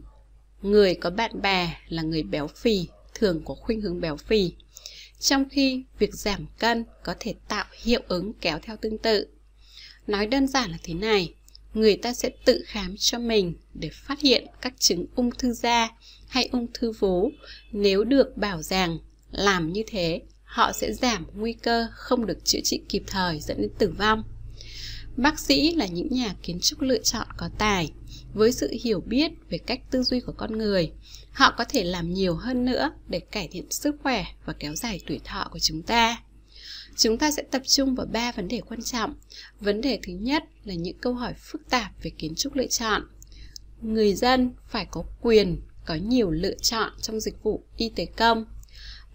người 0.61 0.95
có 0.95 1.09
bạn 1.09 1.41
bè 1.41 1.77
là 1.87 2.01
người 2.01 2.23
béo 2.23 2.47
phì 2.47 2.87
thường 3.13 3.41
có 3.45 3.55
khuynh 3.55 3.81
hướng 3.81 4.01
béo 4.01 4.17
phì. 4.17 4.53
Trong 5.19 5.49
khi 5.49 5.83
việc 5.99 6.13
giảm 6.13 6.45
cân 6.59 6.85
có 7.03 7.15
thể 7.19 7.33
tạo 7.47 7.65
hiệu 7.83 8.01
ứng 8.07 8.33
kéo 8.33 8.59
theo 8.61 8.77
tương 8.77 8.97
tự. 8.97 9.27
Nói 10.07 10.27
đơn 10.27 10.47
giản 10.47 10.71
là 10.71 10.77
thế 10.83 10.93
này, 10.93 11.33
người 11.73 11.97
ta 11.97 12.13
sẽ 12.13 12.29
tự 12.45 12.63
khám 12.65 12.95
cho 12.97 13.19
mình 13.19 13.53
để 13.73 13.89
phát 13.93 14.19
hiện 14.19 14.47
các 14.61 14.73
chứng 14.79 15.05
ung 15.15 15.31
thư 15.31 15.53
da 15.53 15.89
hay 16.27 16.49
ung 16.51 16.67
thư 16.73 16.91
vú 16.91 17.31
nếu 17.71 18.03
được 18.03 18.37
bảo 18.37 18.61
rằng 18.61 18.97
làm 19.31 19.73
như 19.73 19.83
thế 19.87 20.21
họ 20.43 20.71
sẽ 20.71 20.93
giảm 20.93 21.25
nguy 21.33 21.53
cơ 21.53 21.87
không 21.91 22.25
được 22.25 22.45
chữa 22.45 22.59
trị 22.63 22.81
kịp 22.89 23.03
thời 23.07 23.39
dẫn 23.39 23.61
đến 23.61 23.69
tử 23.77 23.93
vong. 23.97 24.23
Bác 25.17 25.39
sĩ 25.39 25.75
là 25.75 25.87
những 25.87 26.07
nhà 26.11 26.35
kiến 26.43 26.59
trúc 26.59 26.81
lựa 26.81 26.97
chọn 26.97 27.27
có 27.37 27.49
tài, 27.57 27.91
với 28.33 28.51
sự 28.51 28.73
hiểu 28.83 28.99
biết 28.99 29.31
về 29.49 29.57
cách 29.57 29.81
tư 29.91 30.03
duy 30.03 30.19
của 30.19 30.31
con 30.37 30.57
người, 30.57 30.91
họ 31.39 31.53
có 31.57 31.63
thể 31.63 31.83
làm 31.83 32.13
nhiều 32.13 32.35
hơn 32.35 32.65
nữa 32.65 32.91
để 33.07 33.19
cải 33.19 33.47
thiện 33.51 33.71
sức 33.71 33.95
khỏe 34.03 34.25
và 34.45 34.53
kéo 34.59 34.75
dài 34.75 35.01
tuổi 35.07 35.19
thọ 35.23 35.47
của 35.51 35.59
chúng 35.59 35.81
ta. 35.81 36.23
Chúng 36.97 37.17
ta 37.17 37.31
sẽ 37.31 37.43
tập 37.51 37.61
trung 37.65 37.95
vào 37.95 38.05
ba 38.05 38.31
vấn 38.31 38.47
đề 38.47 38.61
quan 38.69 38.81
trọng. 38.81 39.13
Vấn 39.59 39.81
đề 39.81 39.99
thứ 40.03 40.13
nhất 40.13 40.43
là 40.63 40.73
những 40.73 40.97
câu 40.97 41.13
hỏi 41.13 41.33
phức 41.37 41.69
tạp 41.69 41.91
về 42.03 42.11
kiến 42.17 42.35
trúc 42.35 42.55
lựa 42.55 42.67
chọn. 42.67 43.01
Người 43.81 44.13
dân 44.13 44.51
phải 44.69 44.87
có 44.91 45.03
quyền, 45.21 45.61
có 45.85 45.95
nhiều 45.95 46.31
lựa 46.31 46.53
chọn 46.53 46.91
trong 47.01 47.19
dịch 47.19 47.43
vụ 47.43 47.63
y 47.77 47.89
tế 47.89 48.05
công 48.05 48.45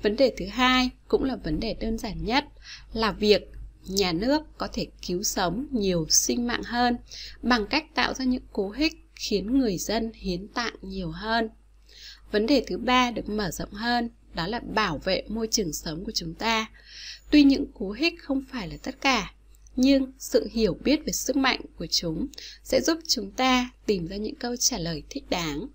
Vấn 0.02 0.16
đề 0.16 0.34
thứ 0.38 0.46
hai 0.46 0.90
cũng 1.08 1.24
là 1.24 1.36
vấn 1.36 1.60
đề 1.60 1.74
đơn 1.80 1.98
giản 1.98 2.24
nhất 2.24 2.44
là 2.92 3.12
việc 3.12 3.42
nhà 3.86 4.12
nước 4.12 4.42
có 4.58 4.68
thể 4.72 4.86
cứu 5.06 5.22
sống 5.22 5.66
nhiều 5.70 6.06
sinh 6.10 6.46
mạng 6.46 6.62
hơn 6.62 6.96
bằng 7.42 7.66
cách 7.66 7.94
tạo 7.94 8.14
ra 8.14 8.24
những 8.24 8.44
cố 8.52 8.70
hích 8.70 8.92
khiến 9.14 9.58
người 9.58 9.78
dân 9.78 10.12
hiến 10.14 10.48
tạng 10.48 10.74
nhiều 10.82 11.10
hơn. 11.10 11.48
Vấn 12.34 12.46
đề 12.46 12.64
thứ 12.66 12.78
ba 12.78 13.10
được 13.10 13.28
mở 13.28 13.50
rộng 13.50 13.72
hơn 13.72 14.10
đó 14.34 14.46
là 14.46 14.60
bảo 14.60 14.98
vệ 14.98 15.22
môi 15.28 15.48
trường 15.50 15.72
sống 15.72 16.04
của 16.04 16.12
chúng 16.14 16.34
ta. 16.34 16.66
Tuy 17.30 17.42
những 17.42 17.72
cú 17.72 17.90
hích 17.90 18.14
không 18.22 18.44
phải 18.52 18.68
là 18.68 18.76
tất 18.82 19.00
cả, 19.00 19.34
nhưng 19.76 20.12
sự 20.18 20.48
hiểu 20.52 20.78
biết 20.84 21.00
về 21.06 21.12
sức 21.12 21.36
mạnh 21.36 21.60
của 21.76 21.86
chúng 21.86 22.26
sẽ 22.64 22.80
giúp 22.80 22.98
chúng 23.08 23.30
ta 23.30 23.70
tìm 23.86 24.06
ra 24.06 24.16
những 24.16 24.34
câu 24.34 24.56
trả 24.56 24.78
lời 24.78 25.02
thích 25.10 25.24
đáng. 25.30 25.66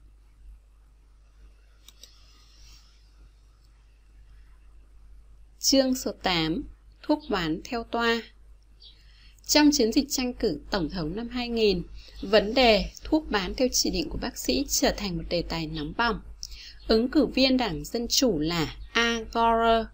Chương 5.59 5.95
số 5.95 6.11
8 6.11 6.63
Thuốc 7.03 7.19
bán 7.29 7.61
theo 7.63 7.83
toa 7.83 8.21
Trong 9.47 9.69
chiến 9.73 9.91
dịch 9.91 10.05
tranh 10.09 10.33
cử 10.33 10.59
Tổng 10.71 10.89
thống 10.89 11.15
năm 11.15 11.29
2000, 11.29 11.83
vấn 12.21 12.53
đề 12.53 12.91
thuốc 13.03 13.31
bán 13.31 13.53
theo 13.55 13.67
chỉ 13.71 13.89
định 13.89 14.09
của 14.09 14.17
bác 14.21 14.37
sĩ 14.37 14.65
trở 14.69 14.91
thành 14.97 15.17
một 15.17 15.23
đề 15.29 15.41
tài 15.41 15.67
nóng 15.67 15.93
bỏng. 15.97 16.21
Ứng 16.89 17.09
cử 17.09 17.25
viên 17.25 17.57
đảng 17.57 17.85
Dân 17.85 18.07
Chủ 18.07 18.39
là 18.39 18.75
A. 18.93 19.19
Gore 19.33 19.85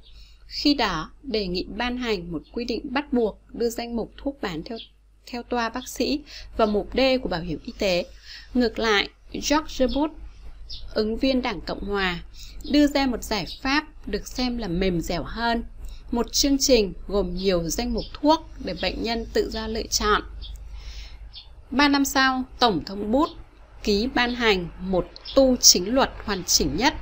khi 0.47 0.73
đó 0.73 1.11
đề 1.23 1.47
nghị 1.47 1.63
ban 1.63 1.97
hành 1.97 2.31
một 2.31 2.41
quy 2.53 2.65
định 2.65 2.81
bắt 2.83 3.13
buộc 3.13 3.41
đưa 3.53 3.69
danh 3.69 3.95
mục 3.95 4.11
thuốc 4.17 4.37
bán 4.41 4.63
theo 4.63 4.77
theo 5.25 5.43
toa 5.43 5.69
bác 5.69 5.87
sĩ 5.87 6.19
và 6.57 6.65
mục 6.65 6.89
D 6.93 6.99
của 7.21 7.29
bảo 7.29 7.41
hiểm 7.41 7.59
y 7.65 7.73
tế. 7.77 8.05
Ngược 8.53 8.79
lại, 8.79 9.09
George 9.31 9.87
Bush, 9.95 10.13
ứng 10.93 11.17
viên 11.17 11.41
đảng 11.41 11.61
Cộng 11.61 11.83
Hòa, 11.83 12.19
đưa 12.71 12.87
ra 12.87 13.05
một 13.05 13.23
giải 13.23 13.45
pháp 13.61 14.07
được 14.07 14.27
xem 14.27 14.57
là 14.57 14.67
mềm 14.67 15.01
dẻo 15.01 15.23
hơn. 15.23 15.63
Một 16.11 16.33
chương 16.33 16.57
trình 16.57 16.93
gồm 17.07 17.35
nhiều 17.35 17.69
danh 17.69 17.93
mục 17.93 18.05
thuốc 18.13 18.49
để 18.65 18.75
bệnh 18.81 19.03
nhân 19.03 19.25
tự 19.33 19.49
do 19.49 19.67
lựa 19.67 19.87
chọn. 19.89 20.21
Ba 21.71 21.87
năm 21.87 22.05
sau, 22.05 22.43
Tổng 22.59 22.83
thống 22.85 23.11
Bush 23.11 23.33
ký 23.85 24.07
ban 24.15 24.35
hành 24.35 24.67
một 24.79 25.07
tu 25.35 25.55
chính 25.55 25.95
luật 25.95 26.09
hoàn 26.25 26.43
chỉnh 26.43 26.77
nhất 26.77 26.93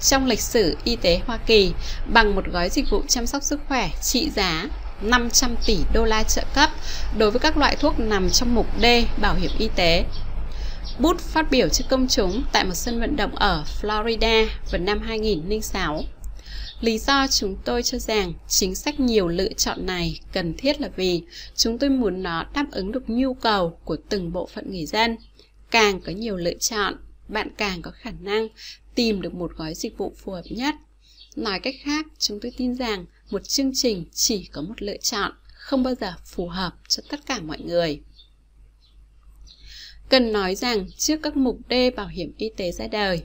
trong 0.00 0.26
lịch 0.26 0.40
sử 0.40 0.76
y 0.84 0.96
tế 0.96 1.20
Hoa 1.26 1.38
Kỳ 1.46 1.72
bằng 2.12 2.34
một 2.34 2.44
gói 2.52 2.68
dịch 2.68 2.90
vụ 2.90 3.02
chăm 3.08 3.26
sóc 3.26 3.42
sức 3.42 3.60
khỏe 3.68 3.90
trị 4.02 4.30
giá 4.30 4.68
500 5.02 5.54
tỷ 5.66 5.78
đô 5.94 6.04
la 6.04 6.22
trợ 6.22 6.42
cấp 6.54 6.70
đối 7.18 7.30
với 7.30 7.40
các 7.40 7.56
loại 7.56 7.76
thuốc 7.76 7.98
nằm 7.98 8.30
trong 8.30 8.54
mục 8.54 8.66
D 8.82 8.84
bảo 9.20 9.34
hiểm 9.34 9.50
y 9.58 9.68
tế. 9.76 10.04
Bút 10.98 11.20
phát 11.20 11.50
biểu 11.50 11.68
trước 11.68 11.84
công 11.90 12.08
chúng 12.08 12.44
tại 12.52 12.64
một 12.64 12.74
sân 12.74 13.00
vận 13.00 13.16
động 13.16 13.34
ở 13.34 13.64
Florida 13.80 14.46
vào 14.70 14.80
năm 14.80 15.00
2006. 15.00 16.04
Lý 16.80 16.98
do 16.98 17.26
chúng 17.26 17.56
tôi 17.64 17.82
cho 17.82 17.98
rằng 17.98 18.32
chính 18.48 18.74
sách 18.74 19.00
nhiều 19.00 19.28
lựa 19.28 19.52
chọn 19.52 19.86
này 19.86 20.20
cần 20.32 20.54
thiết 20.58 20.80
là 20.80 20.88
vì 20.96 21.22
chúng 21.56 21.78
tôi 21.78 21.90
muốn 21.90 22.22
nó 22.22 22.44
đáp 22.54 22.66
ứng 22.72 22.92
được 22.92 23.10
nhu 23.10 23.34
cầu 23.34 23.78
của 23.84 23.96
từng 24.08 24.32
bộ 24.32 24.48
phận 24.54 24.70
người 24.70 24.86
dân. 24.86 25.16
Càng 25.72 26.00
có 26.00 26.12
nhiều 26.12 26.36
lựa 26.36 26.54
chọn, 26.54 26.94
bạn 27.28 27.48
càng 27.56 27.82
có 27.82 27.90
khả 27.90 28.10
năng 28.20 28.48
tìm 28.94 29.22
được 29.22 29.34
một 29.34 29.52
gói 29.56 29.74
dịch 29.74 29.98
vụ 29.98 30.14
phù 30.18 30.32
hợp 30.32 30.42
nhất. 30.50 30.74
Nói 31.36 31.60
cách 31.60 31.74
khác, 31.82 32.06
chúng 32.18 32.40
tôi 32.40 32.52
tin 32.56 32.74
rằng 32.74 33.06
một 33.30 33.48
chương 33.48 33.70
trình 33.74 34.04
chỉ 34.12 34.44
có 34.44 34.62
một 34.62 34.82
lựa 34.82 34.96
chọn, 34.96 35.32
không 35.54 35.82
bao 35.82 35.94
giờ 36.00 36.14
phù 36.24 36.48
hợp 36.48 36.72
cho 36.88 37.02
tất 37.08 37.26
cả 37.26 37.40
mọi 37.40 37.58
người. 37.60 38.00
Cần 40.08 40.32
nói 40.32 40.54
rằng 40.54 40.86
trước 40.96 41.20
các 41.22 41.36
mục 41.36 41.58
D 41.70 41.74
bảo 41.96 42.08
hiểm 42.08 42.32
y 42.38 42.50
tế 42.56 42.72
ra 42.72 42.86
đời, 42.86 43.22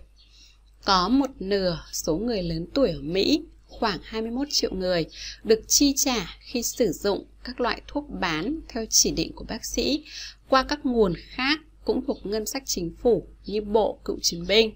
có 0.85 1.09
một 1.09 1.29
nửa 1.39 1.83
số 1.93 2.17
người 2.17 2.43
lớn 2.43 2.67
tuổi 2.73 2.89
ở 2.89 3.01
Mỹ, 3.01 3.41
khoảng 3.67 3.99
21 4.03 4.47
triệu 4.51 4.73
người, 4.73 5.05
được 5.43 5.61
chi 5.67 5.93
trả 5.95 6.37
khi 6.39 6.63
sử 6.63 6.91
dụng 6.91 7.25
các 7.43 7.61
loại 7.61 7.81
thuốc 7.87 8.05
bán 8.19 8.59
theo 8.67 8.85
chỉ 8.89 9.11
định 9.11 9.31
của 9.35 9.45
bác 9.47 9.65
sĩ 9.65 10.03
qua 10.49 10.63
các 10.63 10.85
nguồn 10.85 11.13
khác 11.17 11.59
cũng 11.87 12.05
thuộc 12.05 12.25
ngân 12.25 12.45
sách 12.45 12.63
chính 12.65 12.91
phủ 13.01 13.27
như 13.45 13.61
Bộ 13.61 13.99
Cựu 14.05 14.19
chiến 14.21 14.47
binh. 14.47 14.73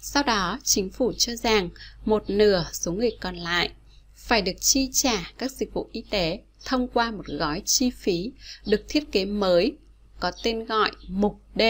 Sau 0.00 0.22
đó, 0.22 0.58
chính 0.64 0.90
phủ 0.90 1.12
cho 1.18 1.36
rằng 1.36 1.68
một 2.04 2.30
nửa 2.30 2.66
số 2.72 2.92
người 2.92 3.10
còn 3.20 3.36
lại 3.36 3.70
phải 4.14 4.42
được 4.42 4.60
chi 4.60 4.88
trả 4.92 5.32
các 5.38 5.52
dịch 5.52 5.72
vụ 5.72 5.88
y 5.92 6.02
tế 6.10 6.40
thông 6.64 6.88
qua 6.88 7.10
một 7.10 7.26
gói 7.26 7.62
chi 7.64 7.90
phí 7.90 8.32
được 8.66 8.84
thiết 8.88 9.12
kế 9.12 9.24
mới 9.24 9.76
có 10.20 10.32
tên 10.42 10.64
gọi 10.64 10.90
Mục 11.08 11.40
D. 11.54 11.62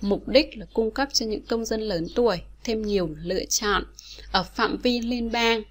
Mục 0.00 0.28
đích 0.28 0.58
là 0.58 0.66
cung 0.72 0.90
cấp 0.90 1.08
cho 1.12 1.26
những 1.26 1.46
công 1.46 1.64
dân 1.64 1.80
lớn 1.80 2.06
tuổi 2.14 2.40
thêm 2.64 2.82
nhiều 2.82 3.08
lựa 3.22 3.44
chọn 3.44 3.84
ở 4.32 4.42
phạm 4.42 4.76
vi 4.76 5.00
liên 5.00 5.32
bang. 5.32 5.62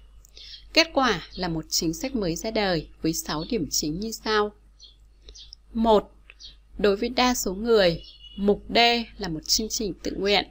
Kết 0.72 0.90
quả 0.94 1.28
là 1.34 1.48
một 1.48 1.64
chính 1.68 1.94
sách 1.94 2.14
mới 2.14 2.36
ra 2.36 2.50
đời 2.50 2.88
với 3.02 3.12
6 3.12 3.44
điểm 3.50 3.66
chính 3.70 4.00
như 4.00 4.10
sau. 4.12 4.52
1. 5.72 6.12
Đối 6.78 6.96
với 6.96 7.08
đa 7.08 7.34
số 7.34 7.54
người, 7.54 8.02
Mục 8.40 8.64
D 8.68 8.78
là 9.18 9.28
một 9.28 9.40
chương 9.46 9.68
trình 9.68 9.94
tự 10.02 10.12
nguyện. 10.16 10.46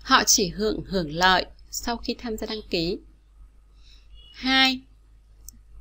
Họ 0.00 0.24
chỉ 0.26 0.48
hưởng 0.48 0.84
hưởng 0.86 1.12
lợi 1.12 1.46
sau 1.70 1.96
khi 1.96 2.14
tham 2.14 2.36
gia 2.36 2.46
đăng 2.46 2.60
ký. 2.70 2.98
2. 4.32 4.80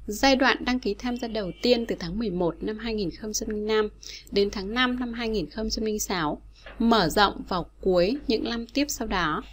Giai 0.08 0.36
đoạn 0.36 0.66
đăng 0.66 0.80
ký 0.80 0.94
tham 0.94 1.18
gia 1.18 1.28
đầu 1.28 1.52
tiên 1.62 1.86
từ 1.86 1.96
tháng 2.00 2.20
11 2.20 2.56
năm 2.64 2.78
2005 2.78 3.90
đến 4.32 4.50
tháng 4.52 4.74
5 4.74 5.00
năm 5.00 5.14
2006, 5.14 6.42
mở 6.80 7.10
rộng 7.10 7.42
vào 7.50 7.70
cuối 7.82 8.18
những 8.28 8.44
năm 8.44 8.66
tiếp 8.74 8.86
sau 8.90 9.08
đó. 9.08 9.44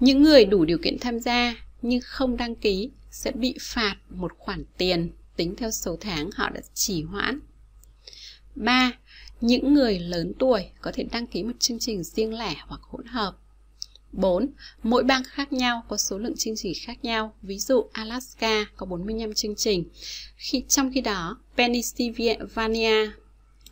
Những 0.00 0.22
người 0.22 0.44
đủ 0.44 0.64
điều 0.64 0.78
kiện 0.78 0.98
tham 0.98 1.20
gia 1.20 1.54
nhưng 1.82 2.00
không 2.04 2.36
đăng 2.36 2.54
ký 2.54 2.90
sẽ 3.10 3.30
bị 3.30 3.54
phạt 3.60 3.96
một 4.10 4.32
khoản 4.38 4.64
tiền 4.78 5.10
tính 5.36 5.56
theo 5.56 5.70
số 5.70 5.96
tháng 6.00 6.30
họ 6.34 6.50
đã 6.50 6.60
trì 6.74 7.02
hoãn. 7.02 7.40
3. 8.54 8.92
Những 9.42 9.74
người 9.74 9.98
lớn 9.98 10.32
tuổi 10.38 10.66
có 10.80 10.90
thể 10.94 11.04
đăng 11.12 11.26
ký 11.26 11.42
một 11.42 11.52
chương 11.58 11.78
trình 11.78 12.02
riêng 12.02 12.38
lẻ 12.38 12.56
hoặc 12.66 12.80
hỗn 12.82 13.06
hợp 13.06 13.36
4. 14.12 14.48
Mỗi 14.82 15.02
bang 15.02 15.22
khác 15.24 15.52
nhau 15.52 15.82
có 15.88 15.96
số 15.96 16.18
lượng 16.18 16.36
chương 16.36 16.56
trình 16.56 16.72
khác 16.82 17.04
nhau. 17.04 17.34
Ví 17.42 17.58
dụ 17.58 17.84
Alaska 17.92 18.64
có 18.76 18.86
45 18.86 19.34
chương 19.34 19.54
trình, 19.54 19.84
khi 20.36 20.64
trong 20.68 20.92
khi 20.94 21.00
đó 21.00 21.38
Pennsylvania 21.56 23.10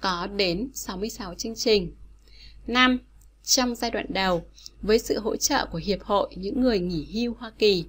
có 0.01 0.27
đến 0.27 0.69
66 0.75 1.35
chương 1.35 1.55
trình. 1.55 1.93
5. 2.67 2.99
Trong 3.45 3.75
giai 3.75 3.91
đoạn 3.91 4.07
đầu, 4.09 4.45
với 4.83 4.99
sự 4.99 5.19
hỗ 5.19 5.37
trợ 5.37 5.67
của 5.73 5.81
Hiệp 5.85 6.03
hội 6.03 6.31
những 6.37 6.61
người 6.61 6.79
nghỉ 6.79 7.07
hưu 7.13 7.35
Hoa 7.39 7.53
Kỳ, 7.59 7.85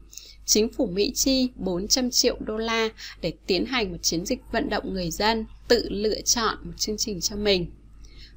chính 0.52 0.70
phủ 0.70 0.88
Mỹ 0.88 1.12
chi 1.16 1.50
400 1.56 2.12
triệu 2.12 2.38
đô 2.40 2.58
la 2.58 2.90
để 3.22 3.34
tiến 3.48 3.66
hành 3.66 3.92
một 3.92 3.98
chiến 4.02 4.26
dịch 4.26 4.40
vận 4.52 4.70
động 4.70 4.94
người 4.94 5.12
dân 5.12 5.46
tự 5.68 5.90
lựa 5.90 6.22
chọn 6.22 6.58
một 6.62 6.72
chương 6.78 6.98
trình 6.98 7.22
cho 7.22 7.36
mình. 7.36 7.72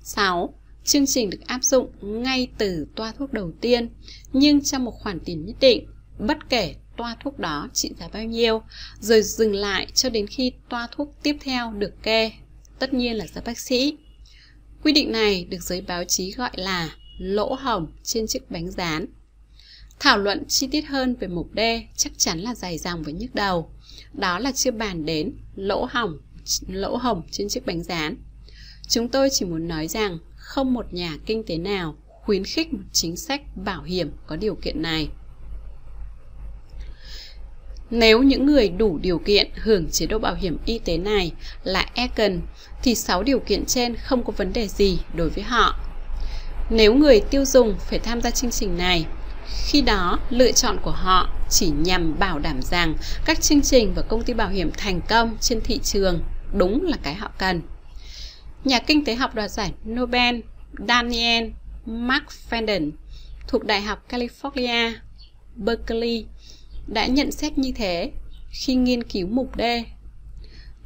6. 0.03 0.55
Chương 0.85 1.07
trình 1.07 1.31
được 1.31 1.41
áp 1.47 1.65
dụng 1.65 1.91
ngay 2.03 2.49
từ 2.59 2.87
toa 2.97 3.13
thuốc 3.13 3.33
đầu 3.33 3.53
tiên, 3.61 3.89
nhưng 4.33 4.61
trong 4.61 4.85
một 4.85 4.91
khoản 4.91 5.21
tiền 5.21 5.47
nhất 5.47 5.57
định, 5.61 5.87
bất 6.19 6.49
kể 6.49 6.75
toa 6.97 7.17
thuốc 7.23 7.39
đó 7.39 7.69
trị 7.73 7.91
giá 8.01 8.09
bao 8.09 8.25
nhiêu, 8.25 8.63
rồi 9.01 9.23
dừng 9.23 9.55
lại 9.55 9.87
cho 9.95 10.11
đến 10.11 10.27
khi 10.27 10.53
toa 10.69 10.89
thuốc 10.93 11.15
tiếp 11.23 11.37
theo 11.41 11.73
được 11.73 12.03
kê, 12.03 12.33
tất 12.79 12.95
nhiên 12.95 13.17
là 13.17 13.27
giá 13.27 13.41
bác 13.45 13.59
sĩ. 13.59 13.97
Quy 14.83 14.93
định 14.93 15.13
này 15.13 15.45
được 15.45 15.63
giới 15.63 15.81
báo 15.81 16.05
chí 16.05 16.33
gọi 16.33 16.51
là 16.55 16.97
lỗ 17.19 17.55
hổng 17.55 17.87
trên 18.03 18.27
chiếc 18.27 18.51
bánh 18.51 18.71
rán. 18.71 19.07
Thảo 19.99 20.19
luận 20.19 20.45
chi 20.49 20.67
tiết 20.67 20.87
hơn 20.87 21.15
về 21.15 21.29
mục 21.29 21.49
D 21.57 21.61
chắc 21.97 22.13
chắn 22.17 22.41
là 22.41 22.55
dài 22.55 22.79
dòng 22.79 23.03
với 23.03 23.13
nhức 23.13 23.35
đầu. 23.35 23.71
Đó 24.13 24.39
là 24.39 24.53
chưa 24.53 24.71
bàn 24.71 25.07
đến 25.07 25.33
lỗ 25.57 25.89
hỏng 25.91 26.19
lỗ 26.69 26.97
hồng 26.97 27.23
trên 27.31 27.49
chiếc 27.49 27.67
bánh 27.67 27.83
rán. 27.83 28.17
Chúng 28.89 29.09
tôi 29.09 29.29
chỉ 29.33 29.45
muốn 29.45 29.69
nói 29.69 29.89
rằng 29.89 30.19
không 30.37 30.75
một 30.75 30.95
nhà 30.95 31.19
kinh 31.27 31.45
tế 31.45 31.57
nào 31.57 31.95
khuyến 32.07 32.45
khích 32.45 32.73
một 32.73 32.83
chính 32.93 33.17
sách 33.17 33.43
bảo 33.57 33.83
hiểm 33.83 34.13
có 34.27 34.37
điều 34.37 34.55
kiện 34.55 34.83
này. 34.83 35.09
Nếu 37.91 38.23
những 38.23 38.47
người 38.47 38.69
đủ 38.69 38.99
điều 38.99 39.19
kiện 39.19 39.51
hưởng 39.55 39.91
chế 39.91 40.07
độ 40.07 40.19
bảo 40.19 40.35
hiểm 40.35 40.59
y 40.67 40.79
tế 40.79 40.99
này 40.99 41.33
là 41.65 41.87
Econ 41.95 42.41
thì 42.83 42.95
6 42.95 43.23
điều 43.23 43.39
kiện 43.39 43.65
trên 43.65 43.97
không 43.97 44.25
có 44.25 44.33
vấn 44.37 44.53
đề 44.53 44.69
gì 44.69 44.99
đối 45.17 45.29
với 45.29 45.45
họ. 45.45 45.79
Nếu 46.71 46.95
người 46.95 47.21
tiêu 47.21 47.45
dùng 47.45 47.75
phải 47.89 47.99
tham 47.99 48.21
gia 48.21 48.31
chương 48.31 48.51
trình 48.51 48.79
này, 48.79 49.07
khi 49.67 49.81
đó 49.81 50.19
lựa 50.31 50.53
chọn 50.53 50.79
của 50.83 50.91
họ 50.91 51.31
chỉ 51.51 51.71
nhằm 51.85 52.19
bảo 52.19 52.39
đảm 52.39 52.63
rằng 52.63 52.95
các 53.25 53.43
chương 53.43 53.63
trình 53.63 53.93
và 53.95 54.03
công 54.03 54.23
ty 54.23 54.35
bảo 54.35 54.49
hiểm 54.49 54.71
thành 54.77 55.01
công 55.09 55.37
trên 55.41 55.61
thị 55.61 55.79
trường 55.83 56.23
đúng 56.53 56.85
là 56.85 56.97
cái 57.03 57.15
họ 57.15 57.31
cần. 57.39 57.63
Nhà 58.65 58.79
kinh 58.79 59.05
tế 59.05 59.15
học 59.15 59.35
đoạt 59.35 59.51
giải 59.51 59.73
Nobel 59.89 60.41
Daniel 60.89 61.45
McFadden 61.87 62.91
thuộc 63.49 63.65
Đại 63.65 63.81
học 63.81 64.05
California, 64.09 64.93
Berkeley 65.57 66.27
đã 66.87 67.07
nhận 67.07 67.33
xét 67.33 67.59
như 67.59 67.73
thế 67.73 68.13
khi 68.51 68.75
nghiên 68.75 69.05
cứu 69.05 69.27
mục 69.27 69.51
D. 69.59 69.63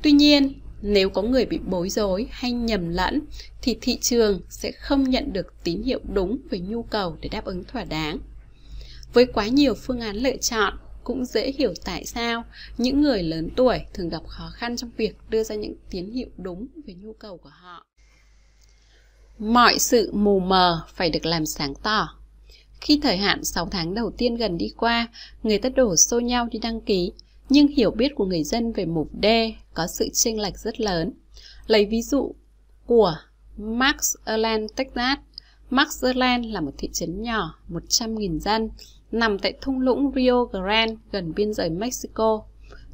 Tuy 0.03 0.13
nhiên, 0.13 0.53
nếu 0.83 1.11
có 1.11 1.23
người 1.23 1.47
bị 1.47 1.59
bối 1.67 1.91
rối 1.91 2.29
hay 2.31 2.53
nhầm 2.53 2.89
lẫn 2.89 3.21
thì 3.63 3.77
thị 3.81 3.99
trường 4.01 4.41
sẽ 4.49 4.73
không 4.73 5.11
nhận 5.11 5.33
được 5.33 5.55
tín 5.65 5.83
hiệu 5.83 6.01
đúng 6.13 6.39
về 6.51 6.59
nhu 6.59 6.83
cầu 6.83 7.17
để 7.21 7.29
đáp 7.29 7.45
ứng 7.45 7.65
thỏa 7.65 7.85
đáng. 7.85 8.19
Với 9.13 9.27
quá 9.27 9.47
nhiều 9.47 9.75
phương 9.75 10.01
án 10.01 10.17
lựa 10.17 10.37
chọn, 10.37 10.75
cũng 11.05 11.25
dễ 11.25 11.53
hiểu 11.53 11.75
tại 11.85 12.05
sao 12.07 12.45
những 12.79 13.03
người 13.03 13.23
lớn 13.23 13.51
tuổi 13.57 13.81
thường 13.95 14.09
gặp 14.09 14.23
khó 14.27 14.51
khăn 14.55 14.77
trong 14.77 14.91
việc 14.97 15.17
đưa 15.29 15.45
ra 15.45 15.55
những 15.55 15.75
tín 15.91 16.11
hiệu 16.11 16.29
đúng 16.37 16.67
về 16.87 16.95
nhu 16.95 17.13
cầu 17.13 17.37
của 17.37 17.51
họ. 17.53 17.87
Mọi 19.39 19.79
sự 19.79 20.11
mù 20.15 20.41
mờ 20.41 20.85
phải 20.95 21.11
được 21.11 21.27
làm 21.27 21.47
sáng 21.47 21.75
tỏ. 21.75 22.09
Khi 22.81 23.01
thời 23.03 23.17
hạn 23.17 23.45
6 23.45 23.67
tháng 23.67 23.95
đầu 23.95 24.11
tiên 24.19 24.37
gần 24.37 24.59
đi 24.59 24.73
qua, 24.77 25.09
người 25.43 25.59
ta 25.59 25.69
đổ 25.69 25.97
xô 25.97 26.21
nhau 26.21 26.49
đi 26.51 26.59
đăng 26.59 26.81
ký, 26.81 27.13
nhưng 27.49 27.69
hiểu 27.69 27.91
biết 27.91 28.15
của 28.15 28.25
người 28.25 28.45
dân 28.45 28.73
về 28.73 28.85
mục 28.85 29.11
D 29.23 29.27
có 29.75 29.87
sự 29.87 30.09
chênh 30.13 30.41
lệch 30.41 30.59
rất 30.59 30.81
lớn. 30.81 31.13
Lấy 31.67 31.87
ví 31.87 32.03
dụ 32.03 32.35
của 32.87 33.17
Max 33.57 34.15
Erland, 34.25 34.71
Texas. 34.77 35.19
Max 35.71 36.05
Erland 36.05 36.47
là 36.47 36.61
một 36.61 36.73
thị 36.79 36.89
trấn 36.93 37.23
nhỏ, 37.23 37.59
100.000 37.69 38.39
dân, 38.39 38.71
nằm 39.13 39.39
tại 39.39 39.53
thung 39.61 39.81
lũng 39.81 40.13
Rio 40.17 40.45
Grande 40.45 40.95
gần 41.13 41.33
biên 41.37 41.55
giới 41.55 41.71
Mexico. 41.71 42.43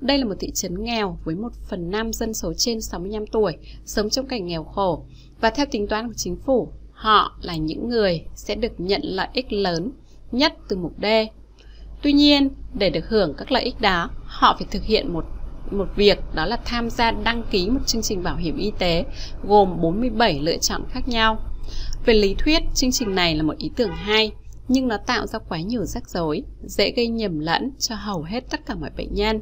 Đây 0.01 0.19
là 0.19 0.25
một 0.25 0.35
thị 0.41 0.51
trấn 0.55 0.85
nghèo 0.85 1.19
với 1.25 1.35
1 1.35 1.49
phần 1.69 1.91
5 1.91 2.13
dân 2.13 2.35
số 2.35 2.53
trên 2.57 2.81
65 2.81 3.27
tuổi, 3.27 3.57
sống 3.85 4.11
trong 4.11 4.27
cảnh 4.27 4.47
nghèo 4.47 4.65
khổ. 4.65 5.05
Và 5.41 5.51
theo 5.51 5.67
tính 5.71 5.87
toán 5.87 6.09
của 6.09 6.15
chính 6.17 6.37
phủ, 6.37 6.73
họ 6.93 7.39
là 7.43 7.57
những 7.57 7.89
người 7.89 8.25
sẽ 8.35 8.55
được 8.55 8.73
nhận 8.79 9.01
lợi 9.05 9.29
ích 9.33 9.53
lớn 9.53 9.93
nhất 10.33 10.55
từ 10.69 10.77
mục 10.77 10.93
D. 11.03 11.07
Tuy 12.03 12.13
nhiên, 12.13 12.49
để 12.75 12.91
được 12.91 13.09
hưởng 13.09 13.35
các 13.39 13.53
lợi 13.53 13.63
ích 13.63 13.81
đó, 13.81 14.11
họ 14.25 14.57
phải 14.59 14.67
thực 14.71 14.83
hiện 14.83 15.13
một 15.13 15.25
một 15.71 15.89
việc 15.97 16.19
đó 16.35 16.47
là 16.47 16.57
tham 16.65 16.91
gia 16.91 17.11
đăng 17.11 17.43
ký 17.51 17.71
một 17.71 17.81
chương 17.87 18.03
trình 18.03 18.23
bảo 18.23 18.37
hiểm 18.37 18.57
y 18.57 18.73
tế 18.79 19.05
gồm 19.43 19.81
47 19.81 20.41
lựa 20.41 20.57
chọn 20.57 20.83
khác 20.91 21.09
nhau. 21.09 21.39
Về 22.07 22.15
lý 22.15 22.35
thuyết, 22.39 22.63
chương 22.75 22.93
trình 22.93 23.15
này 23.15 23.35
là 23.35 23.43
một 23.43 23.59
ý 23.59 23.71
tưởng 23.77 23.91
hay, 23.91 24.33
nhưng 24.69 24.89
nó 24.89 24.97
tạo 24.97 25.27
ra 25.27 25.39
quá 25.39 25.61
nhiều 25.61 25.85
rắc 25.85 26.09
rối, 26.09 26.43
dễ 26.67 26.93
gây 26.97 27.09
nhầm 27.09 27.39
lẫn 27.39 27.71
cho 27.79 27.95
hầu 27.95 28.23
hết 28.23 28.45
tất 28.51 28.67
cả 28.67 28.75
mọi 28.75 28.91
bệnh 28.97 29.15
nhân, 29.15 29.41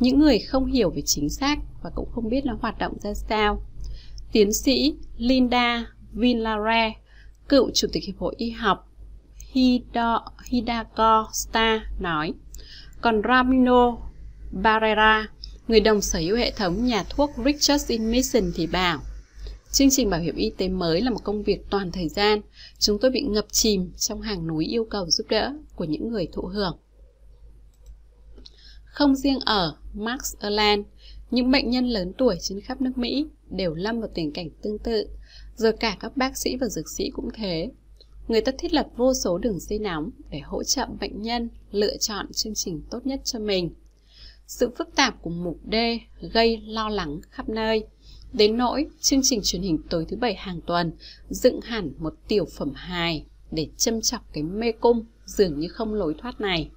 những 0.00 0.18
người 0.18 0.38
không 0.38 0.66
hiểu 0.66 0.90
về 0.90 1.02
chính 1.06 1.30
xác 1.30 1.58
và 1.82 1.90
cũng 1.94 2.08
không 2.14 2.28
biết 2.28 2.46
nó 2.46 2.56
hoạt 2.60 2.78
động 2.78 2.98
ra 3.00 3.14
sao. 3.14 3.62
Tiến 4.32 4.52
sĩ 4.52 4.94
Linda 5.16 5.86
Villare, 6.12 6.92
cựu 7.48 7.70
chủ 7.74 7.88
tịch 7.92 8.04
Hiệp 8.04 8.18
hội 8.18 8.34
Y 8.38 8.50
học 8.50 8.88
Hido, 9.52 10.24
Hidako 10.44 11.28
Star 11.32 11.80
nói, 12.00 12.32
còn 13.00 13.22
Ramino 13.28 13.98
Barrera, 14.50 15.28
người 15.68 15.80
đồng 15.80 16.00
sở 16.00 16.18
hữu 16.18 16.36
hệ 16.36 16.50
thống 16.50 16.84
nhà 16.84 17.04
thuốc 17.10 17.30
Richards 17.44 17.88
in 17.88 18.10
Mission 18.10 18.52
thì 18.54 18.66
bảo, 18.66 19.00
Chương 19.74 19.90
trình 19.90 20.10
bảo 20.10 20.20
hiểm 20.20 20.36
y 20.36 20.50
tế 20.50 20.68
mới 20.68 21.00
là 21.00 21.10
một 21.10 21.24
công 21.24 21.42
việc 21.42 21.70
toàn 21.70 21.92
thời 21.92 22.08
gian. 22.08 22.40
Chúng 22.78 22.98
tôi 22.98 23.10
bị 23.10 23.20
ngập 23.20 23.46
chìm 23.52 23.92
trong 23.96 24.20
hàng 24.20 24.46
núi 24.46 24.66
yêu 24.66 24.86
cầu 24.90 25.10
giúp 25.10 25.26
đỡ 25.30 25.52
của 25.74 25.84
những 25.84 26.08
người 26.08 26.28
thụ 26.32 26.42
hưởng. 26.42 26.78
Không 28.84 29.14
riêng 29.14 29.38
ở 29.40 29.76
Max 29.94 30.34
Erland, 30.40 30.86
những 31.30 31.50
bệnh 31.50 31.70
nhân 31.70 31.88
lớn 31.88 32.12
tuổi 32.18 32.36
trên 32.40 32.60
khắp 32.60 32.80
nước 32.80 32.98
Mỹ 32.98 33.26
đều 33.50 33.74
lâm 33.74 34.00
vào 34.00 34.10
tình 34.14 34.32
cảnh 34.32 34.50
tương 34.62 34.78
tự, 34.78 35.08
rồi 35.56 35.72
cả 35.72 35.96
các 36.00 36.16
bác 36.16 36.36
sĩ 36.36 36.56
và 36.56 36.68
dược 36.68 36.90
sĩ 36.90 37.10
cũng 37.10 37.28
thế. 37.34 37.70
Người 38.28 38.40
ta 38.40 38.52
thiết 38.58 38.72
lập 38.72 38.88
vô 38.96 39.14
số 39.14 39.38
đường 39.38 39.58
dây 39.60 39.78
nóng 39.78 40.10
để 40.30 40.40
hỗ 40.40 40.62
trợ 40.62 40.86
bệnh 41.00 41.22
nhân 41.22 41.48
lựa 41.70 41.96
chọn 41.96 42.32
chương 42.32 42.54
trình 42.54 42.82
tốt 42.90 43.06
nhất 43.06 43.20
cho 43.24 43.38
mình. 43.38 43.74
Sự 44.46 44.70
phức 44.78 44.94
tạp 44.94 45.22
của 45.22 45.30
mục 45.30 45.58
D 45.72 45.74
gây 46.32 46.62
lo 46.66 46.88
lắng 46.88 47.20
khắp 47.30 47.48
nơi. 47.48 47.86
Đến 48.34 48.56
nỗi, 48.56 48.86
chương 49.00 49.20
trình 49.22 49.40
truyền 49.44 49.62
hình 49.62 49.78
tối 49.90 50.06
thứ 50.08 50.16
bảy 50.16 50.34
hàng 50.34 50.60
tuần 50.66 50.92
dựng 51.28 51.60
hẳn 51.60 51.92
một 51.98 52.14
tiểu 52.28 52.46
phẩm 52.56 52.72
hài 52.74 53.26
để 53.50 53.68
châm 53.76 54.00
chọc 54.00 54.32
cái 54.32 54.42
mê 54.42 54.72
cung 54.72 55.04
dường 55.24 55.60
như 55.60 55.68
không 55.68 55.94
lối 55.94 56.14
thoát 56.22 56.40
này. 56.40 56.70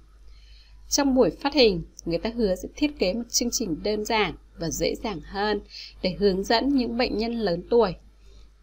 Trong 0.88 1.14
buổi 1.14 1.30
phát 1.30 1.54
hình, 1.54 1.82
người 2.04 2.18
ta 2.18 2.30
hứa 2.36 2.54
sẽ 2.54 2.68
thiết 2.76 2.98
kế 2.98 3.14
một 3.14 3.30
chương 3.30 3.48
trình 3.52 3.82
đơn 3.82 4.04
giản 4.04 4.34
và 4.58 4.70
dễ 4.70 4.94
dàng 5.02 5.20
hơn 5.20 5.60
để 6.02 6.16
hướng 6.18 6.44
dẫn 6.44 6.68
những 6.68 6.96
bệnh 6.96 7.18
nhân 7.18 7.32
lớn 7.32 7.62
tuổi, 7.70 7.94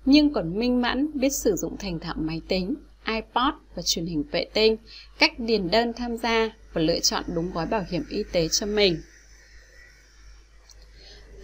nhưng 0.06 0.34
còn 0.34 0.60
minh 0.60 0.82
mẫn 0.82 1.10
biết 1.14 1.34
sử 1.34 1.56
dụng 1.56 1.78
thành 1.78 2.00
thạo 2.00 2.16
máy 2.18 2.42
tính, 2.48 2.76
iPod 3.06 3.54
và 3.76 3.82
truyền 3.86 4.06
hình 4.06 4.24
vệ 4.32 4.46
tinh, 4.54 4.78
cách 5.20 5.40
điền 5.40 5.72
đơn 5.72 5.94
tham 5.94 6.18
gia 6.18 6.50
và 6.74 6.82
lựa 6.82 7.00
chọn 7.00 7.24
đúng 7.36 7.52
gói 7.52 7.66
bảo 7.66 7.84
hiểm 7.90 8.04
y 8.10 8.24
tế 8.32 8.48
cho 8.48 8.66
mình. 8.66 9.02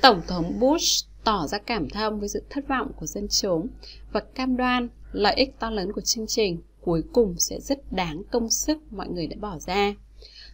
Tổng 0.02 0.22
thống 0.28 0.60
Bush 0.60 1.11
tỏ 1.24 1.48
ra 1.48 1.58
cảm 1.58 1.90
thông 1.90 2.20
với 2.20 2.30
sự 2.30 2.44
thất 2.50 2.68
vọng 2.68 2.92
của 2.96 3.06
dân 3.06 3.28
chúng 3.28 3.68
và 4.12 4.20
cam 4.20 4.58
đoan 4.58 4.88
lợi 5.12 5.36
ích 5.36 5.60
to 5.60 5.70
lớn 5.70 5.92
của 5.92 6.02
chương 6.02 6.28
trình 6.28 6.62
cuối 6.82 7.04
cùng 7.14 7.36
sẽ 7.38 7.60
rất 7.60 7.94
đáng 7.94 8.24
công 8.32 8.50
sức 8.50 8.78
mọi 8.94 9.10
người 9.10 9.28
đã 9.28 9.36
bỏ 9.40 9.60
ra. 9.60 9.94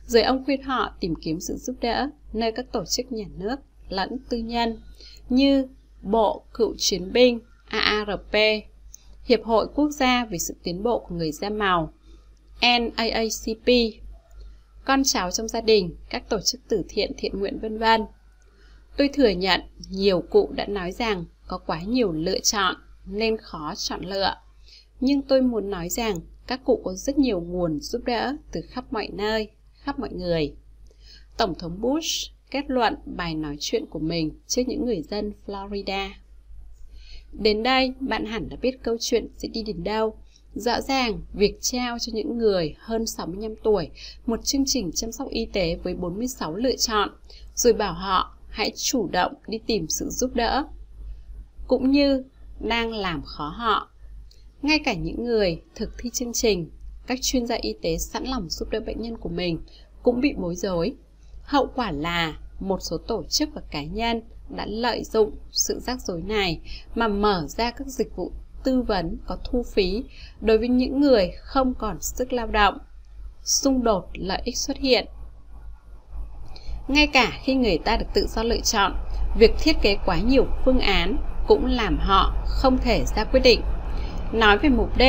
Rồi 0.08 0.24
ông 0.24 0.46
khuyên 0.46 0.62
họ 0.62 0.96
tìm 1.00 1.16
kiếm 1.16 1.40
sự 1.40 1.58
giúp 1.58 1.76
đỡ 1.82 2.10
nơi 2.34 2.52
các 2.52 2.72
tổ 2.72 2.86
chức 2.86 3.12
nhà 3.12 3.26
nước 3.38 3.56
lẫn 3.90 4.18
tư 4.30 4.38
nhân 4.38 4.80
như 5.30 5.68
Bộ 6.02 6.44
Cựu 6.54 6.76
Chiến 6.78 7.14
binh 7.14 7.40
AARP, 7.68 8.36
Hiệp 9.26 9.44
hội 9.44 9.68
Quốc 9.76 9.90
gia 9.90 10.26
về 10.26 10.38
sự 10.38 10.56
tiến 10.64 10.84
bộ 10.84 11.00
của 11.00 11.16
người 11.16 11.32
da 11.32 11.50
màu 11.50 11.94
NAACP, 12.62 13.68
con 14.86 15.04
cháu 15.04 15.32
trong 15.32 15.48
gia 15.48 15.62
đình, 15.62 15.96
các 16.10 16.30
tổ 16.30 16.40
chức 16.42 16.62
từ 16.68 16.84
thiện 16.90 17.12
thiện 17.18 17.40
nguyện 17.40 17.60
vân 17.60 17.78
vân. 17.78 18.02
Tôi 18.98 19.10
thừa 19.14 19.30
nhận 19.30 19.62
nhiều 19.90 20.22
cụ 20.22 20.50
đã 20.56 20.66
nói 20.66 20.92
rằng 20.92 21.26
có 21.48 21.58
quá 21.58 21.82
nhiều 21.82 22.12
lựa 22.12 22.40
chọn 22.40 22.76
nên 23.06 23.38
khó 23.38 23.74
chọn 23.78 24.06
lựa. 24.06 24.36
Nhưng 25.00 25.22
tôi 25.22 25.42
muốn 25.42 25.70
nói 25.70 25.90
rằng 25.90 26.16
các 26.48 26.64
cụ 26.66 26.82
có 26.84 26.94
rất 26.94 27.18
nhiều 27.18 27.42
nguồn 27.42 27.80
giúp 27.80 28.02
đỡ 28.06 28.36
từ 28.52 28.62
khắp 28.62 28.94
mọi 28.94 29.08
nơi, 29.14 29.50
khắp 29.74 30.00
mọi 30.00 30.10
người. 30.14 30.54
Tổng 31.38 31.56
thống 31.56 31.82
Bush 31.82 32.32
kết 32.52 32.64
luận 32.68 32.96
bài 33.06 33.36
nói 33.36 33.58
chuyện 33.60 33.86
của 33.86 34.00
mình 34.00 34.32
trước 34.48 34.62
những 34.68 34.86
người 34.86 35.02
dân 35.02 35.34
Florida. 35.46 36.10
Đến 37.32 37.64
đây, 37.64 37.94
bạn 38.00 38.26
hẳn 38.26 38.50
đã 38.50 38.58
biết 38.62 38.84
câu 38.84 38.98
chuyện 39.00 39.28
sẽ 39.38 39.48
đi 39.48 39.64
đến 39.64 39.84
đâu. 39.84 40.18
Rõ 40.54 40.82
ràng, 40.82 41.22
việc 41.34 41.58
trao 41.62 42.00
cho 42.00 42.12
những 42.16 42.38
người 42.38 42.76
hơn 42.80 43.08
65 43.08 43.56
tuổi 43.64 43.90
một 44.26 44.46
chương 44.46 44.64
trình 44.66 44.92
chăm 44.92 45.12
sóc 45.12 45.30
y 45.30 45.46
tế 45.46 45.76
với 45.84 45.96
46 45.96 46.56
lựa 46.56 46.76
chọn, 46.76 47.10
rồi 47.56 47.74
bảo 47.74 47.94
họ 47.94 48.37
hãy 48.58 48.72
chủ 48.76 49.08
động 49.12 49.34
đi 49.48 49.60
tìm 49.68 49.88
sự 49.90 50.10
giúp 50.10 50.32
đỡ. 50.34 50.64
Cũng 51.68 51.92
như 51.92 52.24
đang 52.60 52.94
làm 52.94 53.22
khó 53.26 53.48
họ. 53.48 53.90
Ngay 54.62 54.80
cả 54.86 54.94
những 54.94 55.26
người 55.26 55.62
thực 55.76 55.94
thi 55.98 56.10
chương 56.10 56.34
trình, 56.34 56.70
các 57.08 57.20
chuyên 57.22 57.48
gia 57.48 57.56
y 57.56 57.76
tế 57.82 57.98
sẵn 57.98 58.26
lòng 58.26 58.50
giúp 58.50 58.70
đỡ 58.70 58.80
bệnh 58.80 59.02
nhân 59.02 59.18
của 59.18 59.30
mình 59.30 59.60
cũng 60.04 60.22
bị 60.22 60.34
bối 60.38 60.56
rối. 60.56 60.96
Hậu 61.44 61.68
quả 61.76 61.92
là 61.92 62.38
một 62.60 62.78
số 62.82 62.98
tổ 62.98 63.24
chức 63.30 63.50
và 63.54 63.62
cá 63.72 63.84
nhân 63.84 64.22
đã 64.50 64.66
lợi 64.66 65.04
dụng 65.04 65.32
sự 65.52 65.80
rắc 65.80 66.02
rối 66.02 66.22
này 66.22 66.62
mà 66.96 67.08
mở 67.08 67.46
ra 67.48 67.72
các 67.72 67.88
dịch 67.88 68.16
vụ 68.16 68.32
tư 68.64 68.82
vấn 68.82 69.18
có 69.28 69.38
thu 69.44 69.64
phí 69.64 70.04
đối 70.42 70.58
với 70.58 70.68
những 70.68 71.02
người 71.02 71.32
không 71.38 71.74
còn 71.74 72.02
sức 72.02 72.34
lao 72.34 72.48
động. 72.48 72.78
Xung 73.44 73.84
đột 73.84 74.10
lợi 74.14 74.42
ích 74.46 74.58
xuất 74.58 74.78
hiện 74.78 75.08
ngay 76.88 77.08
cả 77.08 77.32
khi 77.44 77.56
người 77.56 77.78
ta 77.78 77.98
được 77.98 78.06
tự 78.14 78.28
do 78.28 78.44
lựa 78.44 78.60
chọn, 78.60 78.96
việc 79.40 79.52
thiết 79.60 79.76
kế 79.82 79.98
quá 80.06 80.18
nhiều 80.18 80.48
phương 80.66 80.80
án 80.80 81.18
cũng 81.48 81.66
làm 81.66 81.98
họ 82.00 82.34
không 82.46 82.78
thể 82.78 83.04
ra 83.16 83.24
quyết 83.24 83.40
định. 83.44 83.62
Nói 84.34 84.58
về 84.58 84.70
mục 84.70 84.90
D, 85.00 85.02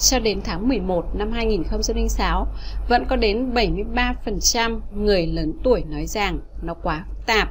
cho 0.00 0.18
đến 0.18 0.40
tháng 0.44 0.68
11 0.68 1.04
năm 1.14 1.32
2006, 1.32 2.46
vẫn 2.88 3.04
có 3.08 3.16
đến 3.16 3.54
73% 3.54 4.80
người 4.94 5.26
lớn 5.26 5.52
tuổi 5.64 5.82
nói 5.90 6.06
rằng 6.06 6.38
nó 6.62 6.74
quá 6.74 7.04
phức 7.08 7.26
tạp 7.26 7.48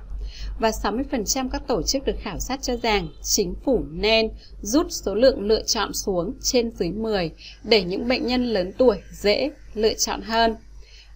và 0.59 0.69
60% 0.69 1.49
các 1.49 1.67
tổ 1.67 1.81
chức 1.81 2.05
được 2.05 2.15
khảo 2.19 2.39
sát 2.39 2.61
cho 2.61 2.75
rằng 2.75 3.07
chính 3.23 3.53
phủ 3.65 3.83
nên 3.91 4.29
rút 4.61 4.87
số 4.89 5.15
lượng 5.15 5.41
lựa 5.41 5.63
chọn 5.63 5.93
xuống 5.93 6.33
trên 6.41 6.71
dưới 6.71 6.91
10 6.91 7.31
để 7.63 7.83
những 7.83 8.07
bệnh 8.07 8.27
nhân 8.27 8.45
lớn 8.45 8.71
tuổi 8.77 8.97
dễ 9.11 9.51
lựa 9.73 9.93
chọn 9.93 10.21
hơn. 10.21 10.55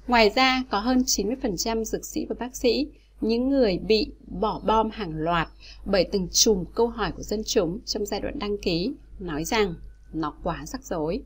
Ngoài 0.08 0.30
ra, 0.30 0.64
có 0.70 0.80
hơn 0.80 0.98
90% 0.98 1.84
dược 1.84 2.06
sĩ 2.06 2.26
và 2.26 2.36
bác 2.40 2.56
sĩ, 2.56 2.88
những 3.22 3.50
người 3.50 3.78
bị 3.78 4.12
bỏ 4.28 4.62
bom 4.66 4.90
hàng 4.90 5.12
loạt 5.16 5.48
bởi 5.86 6.08
từng 6.12 6.28
chùm 6.32 6.64
câu 6.76 6.88
hỏi 6.88 7.12
của 7.12 7.24
dân 7.24 7.42
chúng 7.46 7.80
trong 7.86 8.06
giai 8.06 8.22
đoạn 8.22 8.40
đăng 8.40 8.58
ký, 8.58 8.94
nói 9.20 9.44
rằng 9.44 9.74
nó 10.14 10.34
quá 10.44 10.66
rắc 10.66 10.84
rối. 10.84 11.22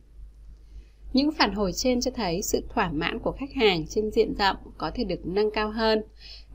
Những 1.14 1.32
phản 1.32 1.54
hồi 1.54 1.74
trên 1.74 2.02
cho 2.02 2.12
thấy 2.12 2.42
sự 2.42 2.64
thỏa 2.70 2.92
mãn 2.92 3.20
của 3.20 3.32
khách 3.32 3.54
hàng 3.54 3.88
trên 3.88 4.12
diện 4.12 4.34
rộng 4.34 4.58
có 4.78 4.92
thể 4.96 5.04
được 5.04 5.26
nâng 5.26 5.52
cao 5.52 5.72
hơn. 5.72 6.02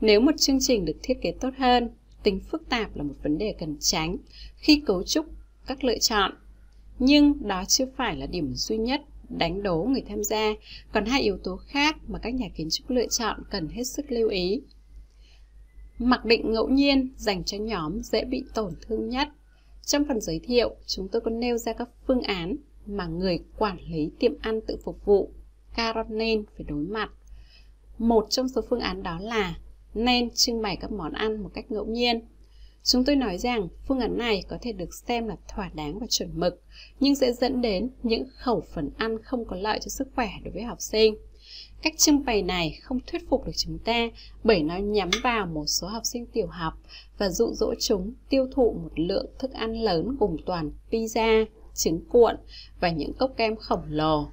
Nếu 0.01 0.19
một 0.19 0.37
chương 0.37 0.59
trình 0.61 0.85
được 0.85 0.97
thiết 1.03 1.21
kế 1.21 1.31
tốt 1.31 1.49
hơn, 1.57 1.89
tính 2.23 2.39
phức 2.39 2.69
tạp 2.69 2.95
là 2.95 3.03
một 3.03 3.15
vấn 3.23 3.37
đề 3.37 3.55
cần 3.59 3.77
tránh 3.79 4.17
khi 4.55 4.83
cấu 4.85 5.03
trúc 5.03 5.25
các 5.67 5.83
lựa 5.83 5.97
chọn. 5.97 6.31
Nhưng 6.99 7.47
đó 7.47 7.63
chưa 7.67 7.85
phải 7.97 8.15
là 8.15 8.25
điểm 8.25 8.53
duy 8.55 8.77
nhất 8.77 9.01
đánh 9.29 9.63
đố 9.63 9.83
người 9.83 10.03
tham 10.09 10.23
gia, 10.23 10.53
còn 10.91 11.05
hai 11.05 11.21
yếu 11.21 11.37
tố 11.37 11.57
khác 11.67 11.97
mà 12.07 12.19
các 12.19 12.33
nhà 12.33 12.47
kiến 12.55 12.67
trúc 12.71 12.89
lựa 12.89 13.07
chọn 13.07 13.39
cần 13.49 13.67
hết 13.67 13.83
sức 13.83 14.11
lưu 14.11 14.29
ý. 14.29 14.61
Mặc 15.99 16.25
định 16.25 16.51
ngẫu 16.51 16.69
nhiên 16.69 17.09
dành 17.17 17.43
cho 17.43 17.57
nhóm 17.57 18.01
dễ 18.03 18.25
bị 18.25 18.43
tổn 18.53 18.73
thương 18.81 19.09
nhất. 19.09 19.27
Trong 19.85 20.05
phần 20.07 20.21
giới 20.21 20.39
thiệu, 20.39 20.75
chúng 20.87 21.07
tôi 21.07 21.21
có 21.21 21.31
nêu 21.31 21.57
ra 21.57 21.73
các 21.73 21.89
phương 22.07 22.21
án 22.21 22.55
mà 22.85 23.07
người 23.07 23.39
quản 23.57 23.77
lý 23.87 24.11
tiệm 24.19 24.33
ăn 24.41 24.61
tự 24.61 24.77
phục 24.83 25.05
vụ 25.05 25.31
Caronin 25.75 26.43
phải 26.57 26.65
đối 26.69 26.83
mặt. 26.83 27.09
Một 27.97 28.25
trong 28.29 28.49
số 28.49 28.61
phương 28.69 28.79
án 28.79 29.03
đó 29.03 29.19
là 29.21 29.55
nên 29.93 30.29
trưng 30.29 30.61
bày 30.61 30.75
các 30.75 30.91
món 30.91 31.13
ăn 31.13 31.43
một 31.43 31.49
cách 31.53 31.71
ngẫu 31.71 31.85
nhiên 31.85 32.21
Chúng 32.87 33.03
tôi 33.03 33.15
nói 33.15 33.37
rằng 33.37 33.67
phương 33.87 33.99
án 33.99 34.17
này 34.17 34.43
có 34.47 34.57
thể 34.61 34.71
được 34.71 34.93
xem 34.93 35.27
là 35.27 35.35
thỏa 35.47 35.69
đáng 35.73 35.99
và 35.99 36.07
chuẩn 36.09 36.39
mực, 36.39 36.61
nhưng 36.99 37.15
sẽ 37.15 37.33
dẫn 37.33 37.61
đến 37.61 37.89
những 38.03 38.27
khẩu 38.37 38.63
phần 38.73 38.89
ăn 38.97 39.23
không 39.23 39.45
có 39.45 39.55
lợi 39.55 39.79
cho 39.81 39.89
sức 39.89 40.07
khỏe 40.15 40.29
đối 40.43 40.53
với 40.53 40.63
học 40.63 40.81
sinh. 40.81 41.15
Cách 41.81 41.93
trưng 41.97 42.25
bày 42.25 42.41
này 42.41 42.79
không 42.83 42.99
thuyết 43.07 43.29
phục 43.29 43.45
được 43.45 43.51
chúng 43.57 43.79
ta 43.79 44.09
bởi 44.43 44.63
nó 44.63 44.77
nhắm 44.77 45.09
vào 45.23 45.45
một 45.45 45.65
số 45.67 45.87
học 45.87 46.05
sinh 46.05 46.25
tiểu 46.25 46.47
học 46.47 46.73
và 47.17 47.29
dụ 47.29 47.53
dỗ 47.53 47.73
chúng 47.79 48.13
tiêu 48.29 48.47
thụ 48.55 48.73
một 48.83 48.99
lượng 48.99 49.25
thức 49.39 49.53
ăn 49.53 49.81
lớn 49.81 50.17
gồm 50.19 50.35
toàn 50.45 50.71
pizza, 50.91 51.45
trứng 51.73 52.05
cuộn 52.09 52.35
và 52.79 52.89
những 52.91 53.13
cốc 53.13 53.31
kem 53.37 53.55
khổng 53.55 53.83
lồ. 53.89 54.27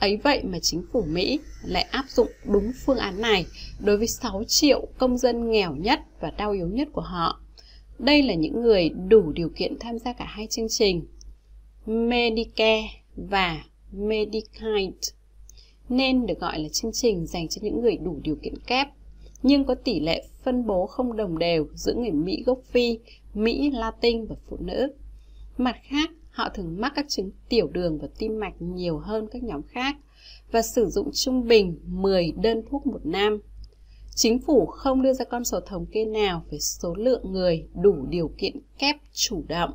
Ấy 0.00 0.16
vậy 0.16 0.42
mà 0.44 0.58
chính 0.62 0.82
phủ 0.92 1.04
Mỹ 1.08 1.40
lại 1.64 1.82
áp 1.82 2.04
dụng 2.08 2.28
đúng 2.44 2.72
phương 2.86 2.98
án 2.98 3.20
này 3.20 3.46
đối 3.80 3.96
với 3.96 4.06
6 4.06 4.42
triệu 4.46 4.86
công 4.98 5.18
dân 5.18 5.50
nghèo 5.50 5.74
nhất 5.74 6.00
và 6.20 6.30
đau 6.30 6.52
yếu 6.52 6.68
nhất 6.68 6.88
của 6.92 7.00
họ. 7.00 7.40
Đây 7.98 8.22
là 8.22 8.34
những 8.34 8.60
người 8.60 8.88
đủ 8.88 9.32
điều 9.32 9.48
kiện 9.48 9.78
tham 9.80 9.98
gia 9.98 10.12
cả 10.12 10.24
hai 10.28 10.46
chương 10.46 10.68
trình 10.68 11.06
Medicare 11.86 12.88
và 13.16 13.64
Medicaid. 13.92 14.94
nên 15.88 16.26
được 16.26 16.40
gọi 16.40 16.58
là 16.58 16.68
chương 16.68 16.92
trình 16.92 17.26
dành 17.26 17.48
cho 17.48 17.60
những 17.62 17.80
người 17.80 17.96
đủ 17.96 18.20
điều 18.22 18.36
kiện 18.42 18.58
kép, 18.66 18.88
nhưng 19.42 19.64
có 19.64 19.74
tỷ 19.74 20.00
lệ 20.00 20.24
phân 20.42 20.66
bố 20.66 20.86
không 20.86 21.16
đồng 21.16 21.38
đều 21.38 21.66
giữa 21.74 21.94
người 21.94 22.10
Mỹ 22.10 22.42
gốc 22.46 22.60
Phi, 22.64 22.98
Mỹ 23.34 23.70
Latin 23.70 24.26
và 24.26 24.36
phụ 24.48 24.56
nữ. 24.60 24.92
Mặt 25.56 25.76
khác, 25.82 26.10
họ 26.30 26.48
thường 26.48 26.76
mắc 26.78 26.92
các 26.96 27.06
chứng 27.08 27.30
tiểu 27.48 27.68
đường 27.68 27.98
và 27.98 28.08
tim 28.18 28.40
mạch 28.40 28.54
nhiều 28.58 28.98
hơn 28.98 29.26
các 29.30 29.42
nhóm 29.42 29.62
khác 29.62 29.96
và 30.52 30.62
sử 30.62 30.86
dụng 30.86 31.10
trung 31.12 31.48
bình 31.48 31.78
10 31.84 32.32
đơn 32.42 32.62
thuốc 32.70 32.86
một 32.86 33.06
năm. 33.06 33.40
Chính 34.20 34.38
phủ 34.38 34.66
không 34.66 35.02
đưa 35.02 35.12
ra 35.12 35.24
con 35.24 35.44
số 35.44 35.60
thống 35.60 35.86
kê 35.86 36.04
nào 36.04 36.44
về 36.50 36.58
số 36.58 36.94
lượng 36.94 37.32
người 37.32 37.68
đủ 37.82 38.06
điều 38.08 38.30
kiện 38.38 38.60
kép 38.78 38.96
chủ 39.12 39.44
động 39.48 39.70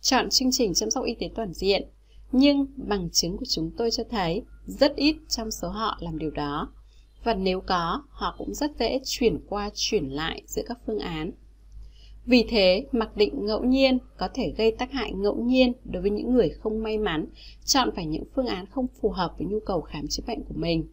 chọn 0.00 0.30
chương 0.30 0.48
trình 0.52 0.74
chăm 0.74 0.90
sóc 0.90 1.04
y 1.04 1.14
tế 1.14 1.30
toàn 1.34 1.52
diện, 1.52 1.88
nhưng 2.32 2.66
bằng 2.76 3.08
chứng 3.12 3.36
của 3.36 3.44
chúng 3.48 3.70
tôi 3.76 3.90
cho 3.90 4.04
thấy 4.10 4.42
rất 4.66 4.96
ít 4.96 5.16
trong 5.28 5.50
số 5.50 5.68
họ 5.68 5.98
làm 6.00 6.18
điều 6.18 6.30
đó. 6.30 6.72
Và 7.24 7.34
nếu 7.34 7.60
có, 7.60 8.02
họ 8.08 8.34
cũng 8.38 8.54
rất 8.54 8.70
dễ 8.78 9.00
chuyển 9.04 9.40
qua 9.48 9.70
chuyển 9.74 10.08
lại 10.08 10.42
giữa 10.46 10.62
các 10.66 10.78
phương 10.86 10.98
án. 10.98 11.30
Vì 12.26 12.44
thế, 12.48 12.86
mặc 12.92 13.16
định 13.16 13.46
ngẫu 13.46 13.64
nhiên 13.64 13.98
có 14.16 14.28
thể 14.34 14.54
gây 14.56 14.72
tác 14.78 14.92
hại 14.92 15.12
ngẫu 15.12 15.36
nhiên 15.36 15.72
đối 15.84 16.02
với 16.02 16.10
những 16.10 16.32
người 16.32 16.48
không 16.48 16.82
may 16.82 16.98
mắn 16.98 17.26
chọn 17.64 17.90
phải 17.96 18.06
những 18.06 18.24
phương 18.34 18.46
án 18.46 18.66
không 18.66 18.86
phù 19.00 19.10
hợp 19.10 19.34
với 19.38 19.46
nhu 19.46 19.60
cầu 19.66 19.80
khám 19.80 20.08
chữa 20.08 20.22
bệnh 20.26 20.44
của 20.44 20.54
mình. 20.54 20.86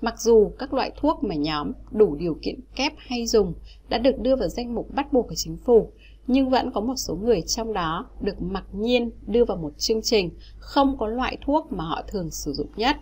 Mặc 0.00 0.20
dù 0.20 0.52
các 0.58 0.74
loại 0.74 0.92
thuốc 0.96 1.24
mà 1.24 1.34
nhóm 1.34 1.72
đủ 1.90 2.14
điều 2.14 2.38
kiện 2.42 2.60
kép 2.76 2.92
hay 2.96 3.26
dùng 3.26 3.54
đã 3.88 3.98
được 3.98 4.18
đưa 4.18 4.36
vào 4.36 4.48
danh 4.48 4.74
mục 4.74 4.94
bắt 4.94 5.12
buộc 5.12 5.28
của 5.28 5.34
chính 5.36 5.56
phủ, 5.56 5.92
nhưng 6.26 6.50
vẫn 6.50 6.70
có 6.70 6.80
một 6.80 6.94
số 6.96 7.14
người 7.14 7.42
trong 7.42 7.72
đó 7.72 8.06
được 8.20 8.42
mặc 8.42 8.64
nhiên 8.72 9.10
đưa 9.26 9.44
vào 9.44 9.56
một 9.56 9.78
chương 9.78 10.02
trình 10.02 10.30
không 10.58 10.98
có 10.98 11.06
loại 11.06 11.38
thuốc 11.40 11.72
mà 11.72 11.84
họ 11.84 12.02
thường 12.08 12.30
sử 12.30 12.52
dụng 12.52 12.70
nhất. 12.76 12.96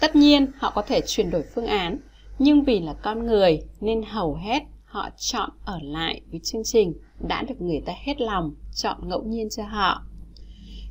Tất 0.00 0.16
nhiên, 0.16 0.46
họ 0.58 0.72
có 0.74 0.82
thể 0.82 1.00
chuyển 1.06 1.30
đổi 1.30 1.42
phương 1.54 1.66
án, 1.66 1.98
nhưng 2.38 2.62
vì 2.62 2.80
là 2.80 2.94
con 3.02 3.26
người 3.26 3.62
nên 3.80 4.02
hầu 4.02 4.34
hết 4.34 4.62
họ 4.84 5.08
chọn 5.16 5.50
ở 5.64 5.78
lại 5.82 6.20
với 6.30 6.40
chương 6.40 6.64
trình 6.64 6.94
đã 7.20 7.42
được 7.42 7.60
người 7.60 7.80
ta 7.86 7.92
hết 8.04 8.20
lòng 8.20 8.54
chọn 8.74 9.08
ngẫu 9.08 9.22
nhiên 9.22 9.48
cho 9.50 9.64
họ. 9.64 10.02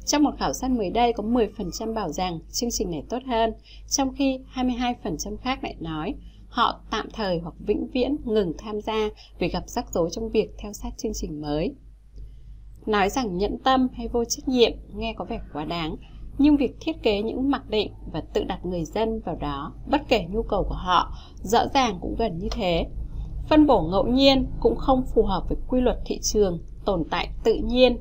Trong 0.05 0.23
một 0.23 0.33
khảo 0.39 0.53
sát 0.53 0.71
mới 0.71 0.89
đây 0.89 1.13
có 1.13 1.23
10% 1.23 1.93
bảo 1.93 2.11
rằng 2.11 2.39
chương 2.51 2.69
trình 2.71 2.91
này 2.91 3.03
tốt 3.09 3.19
hơn, 3.27 3.53
trong 3.87 4.15
khi 4.15 4.39
22% 4.53 5.37
khác 5.37 5.63
lại 5.63 5.75
nói 5.79 6.15
họ 6.49 6.79
tạm 6.91 7.09
thời 7.13 7.39
hoặc 7.39 7.53
vĩnh 7.59 7.87
viễn 7.93 8.15
ngừng 8.25 8.53
tham 8.57 8.81
gia 8.81 9.09
vì 9.39 9.47
gặp 9.47 9.63
rắc 9.67 9.93
rối 9.93 10.09
trong 10.11 10.29
việc 10.29 10.49
theo 10.57 10.73
sát 10.73 10.89
chương 10.97 11.11
trình 11.15 11.41
mới. 11.41 11.75
Nói 12.85 13.09
rằng 13.09 13.37
nhẫn 13.37 13.57
tâm 13.63 13.87
hay 13.93 14.07
vô 14.07 14.25
trách 14.25 14.47
nhiệm 14.47 14.71
nghe 14.95 15.13
có 15.17 15.25
vẻ 15.25 15.39
quá 15.53 15.65
đáng, 15.65 15.95
nhưng 16.37 16.57
việc 16.57 16.75
thiết 16.79 17.03
kế 17.03 17.21
những 17.21 17.49
mặc 17.49 17.69
định 17.69 17.93
và 18.11 18.21
tự 18.33 18.43
đặt 18.43 18.65
người 18.65 18.85
dân 18.85 19.19
vào 19.19 19.35
đó, 19.35 19.73
bất 19.87 20.01
kể 20.09 20.25
nhu 20.29 20.43
cầu 20.43 20.63
của 20.63 20.75
họ, 20.75 21.13
rõ 21.41 21.59
ràng 21.73 21.97
cũng 22.01 22.15
gần 22.19 22.37
như 22.37 22.47
thế. 22.51 22.85
Phân 23.49 23.67
bổ 23.67 23.81
ngẫu 23.81 24.07
nhiên 24.07 24.47
cũng 24.59 24.75
không 24.75 25.03
phù 25.15 25.23
hợp 25.23 25.43
với 25.49 25.57
quy 25.67 25.81
luật 25.81 25.97
thị 26.05 26.19
trường 26.21 26.59
tồn 26.85 27.03
tại 27.09 27.29
tự 27.43 27.55
nhiên 27.55 27.97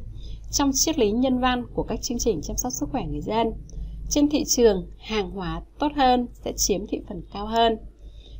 trong 0.50 0.70
triết 0.74 0.98
lý 0.98 1.10
nhân 1.10 1.38
văn 1.38 1.66
của 1.74 1.82
các 1.82 2.02
chương 2.02 2.18
trình 2.18 2.40
chăm 2.42 2.56
sóc 2.56 2.72
sức 2.72 2.88
khỏe 2.92 3.02
người 3.06 3.20
dân. 3.20 3.52
Trên 4.10 4.28
thị 4.28 4.44
trường, 4.44 4.90
hàng 4.98 5.30
hóa 5.30 5.62
tốt 5.78 5.92
hơn 5.96 6.26
sẽ 6.44 6.52
chiếm 6.56 6.86
thị 6.86 7.00
phần 7.08 7.22
cao 7.32 7.46
hơn. 7.46 7.78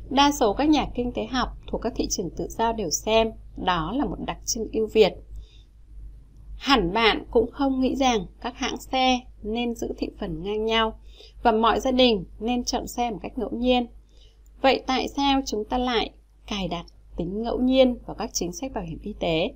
Đa 0.09 0.31
số 0.31 0.53
các 0.53 0.69
nhà 0.69 0.87
kinh 0.95 1.11
tế 1.15 1.25
học 1.25 1.49
thuộc 1.67 1.81
các 1.81 1.93
thị 1.95 2.07
trường 2.09 2.29
tự 2.29 2.47
do 2.49 2.71
đều 2.71 2.89
xem 2.89 3.31
đó 3.55 3.93
là 3.95 4.05
một 4.05 4.17
đặc 4.25 4.37
trưng 4.45 4.67
ưu 4.73 4.87
việt. 4.87 5.13
Hẳn 6.57 6.93
bạn 6.93 7.23
cũng 7.31 7.51
không 7.51 7.81
nghĩ 7.81 7.95
rằng 7.95 8.25
các 8.41 8.57
hãng 8.57 8.77
xe 8.77 9.19
nên 9.43 9.75
giữ 9.75 9.87
thị 9.97 10.07
phần 10.19 10.43
ngang 10.43 10.65
nhau 10.65 10.99
và 11.43 11.51
mọi 11.51 11.79
gia 11.79 11.91
đình 11.91 12.25
nên 12.39 12.63
chọn 12.63 12.87
xe 12.87 13.11
một 13.11 13.17
cách 13.21 13.37
ngẫu 13.37 13.49
nhiên. 13.51 13.87
Vậy 14.61 14.83
tại 14.87 15.07
sao 15.07 15.41
chúng 15.45 15.65
ta 15.65 15.77
lại 15.77 16.11
cài 16.47 16.67
đặt 16.67 16.85
tính 17.17 17.41
ngẫu 17.41 17.59
nhiên 17.59 17.97
vào 18.05 18.15
các 18.15 18.29
chính 18.33 18.51
sách 18.51 18.73
bảo 18.73 18.83
hiểm 18.83 18.99
y 19.01 19.13
tế? 19.19 19.53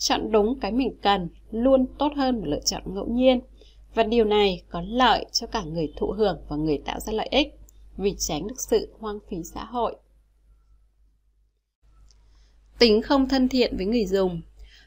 Chọn 0.00 0.32
đúng 0.32 0.60
cái 0.60 0.72
mình 0.72 0.96
cần, 1.02 1.28
luôn 1.50 1.86
tốt 1.98 2.12
hơn 2.16 2.40
một 2.40 2.46
lựa 2.46 2.60
chọn 2.60 2.82
ngẫu 2.86 3.06
nhiên 3.06 3.40
và 3.94 4.02
điều 4.02 4.24
này 4.24 4.62
có 4.68 4.82
lợi 4.86 5.24
cho 5.32 5.46
cả 5.46 5.62
người 5.62 5.92
thụ 5.96 6.06
hưởng 6.12 6.38
và 6.48 6.56
người 6.56 6.78
tạo 6.84 7.00
ra 7.00 7.12
lợi 7.12 7.28
ích, 7.30 7.48
vì 7.96 8.14
tránh 8.18 8.48
được 8.48 8.60
sự 8.70 8.94
hoang 8.98 9.18
phí 9.28 9.36
xã 9.54 9.64
hội. 9.64 9.96
Tính 12.78 13.02
không 13.02 13.28
thân 13.28 13.48
thiện 13.48 13.76
với 13.76 13.86
người 13.86 14.06
dùng 14.06 14.40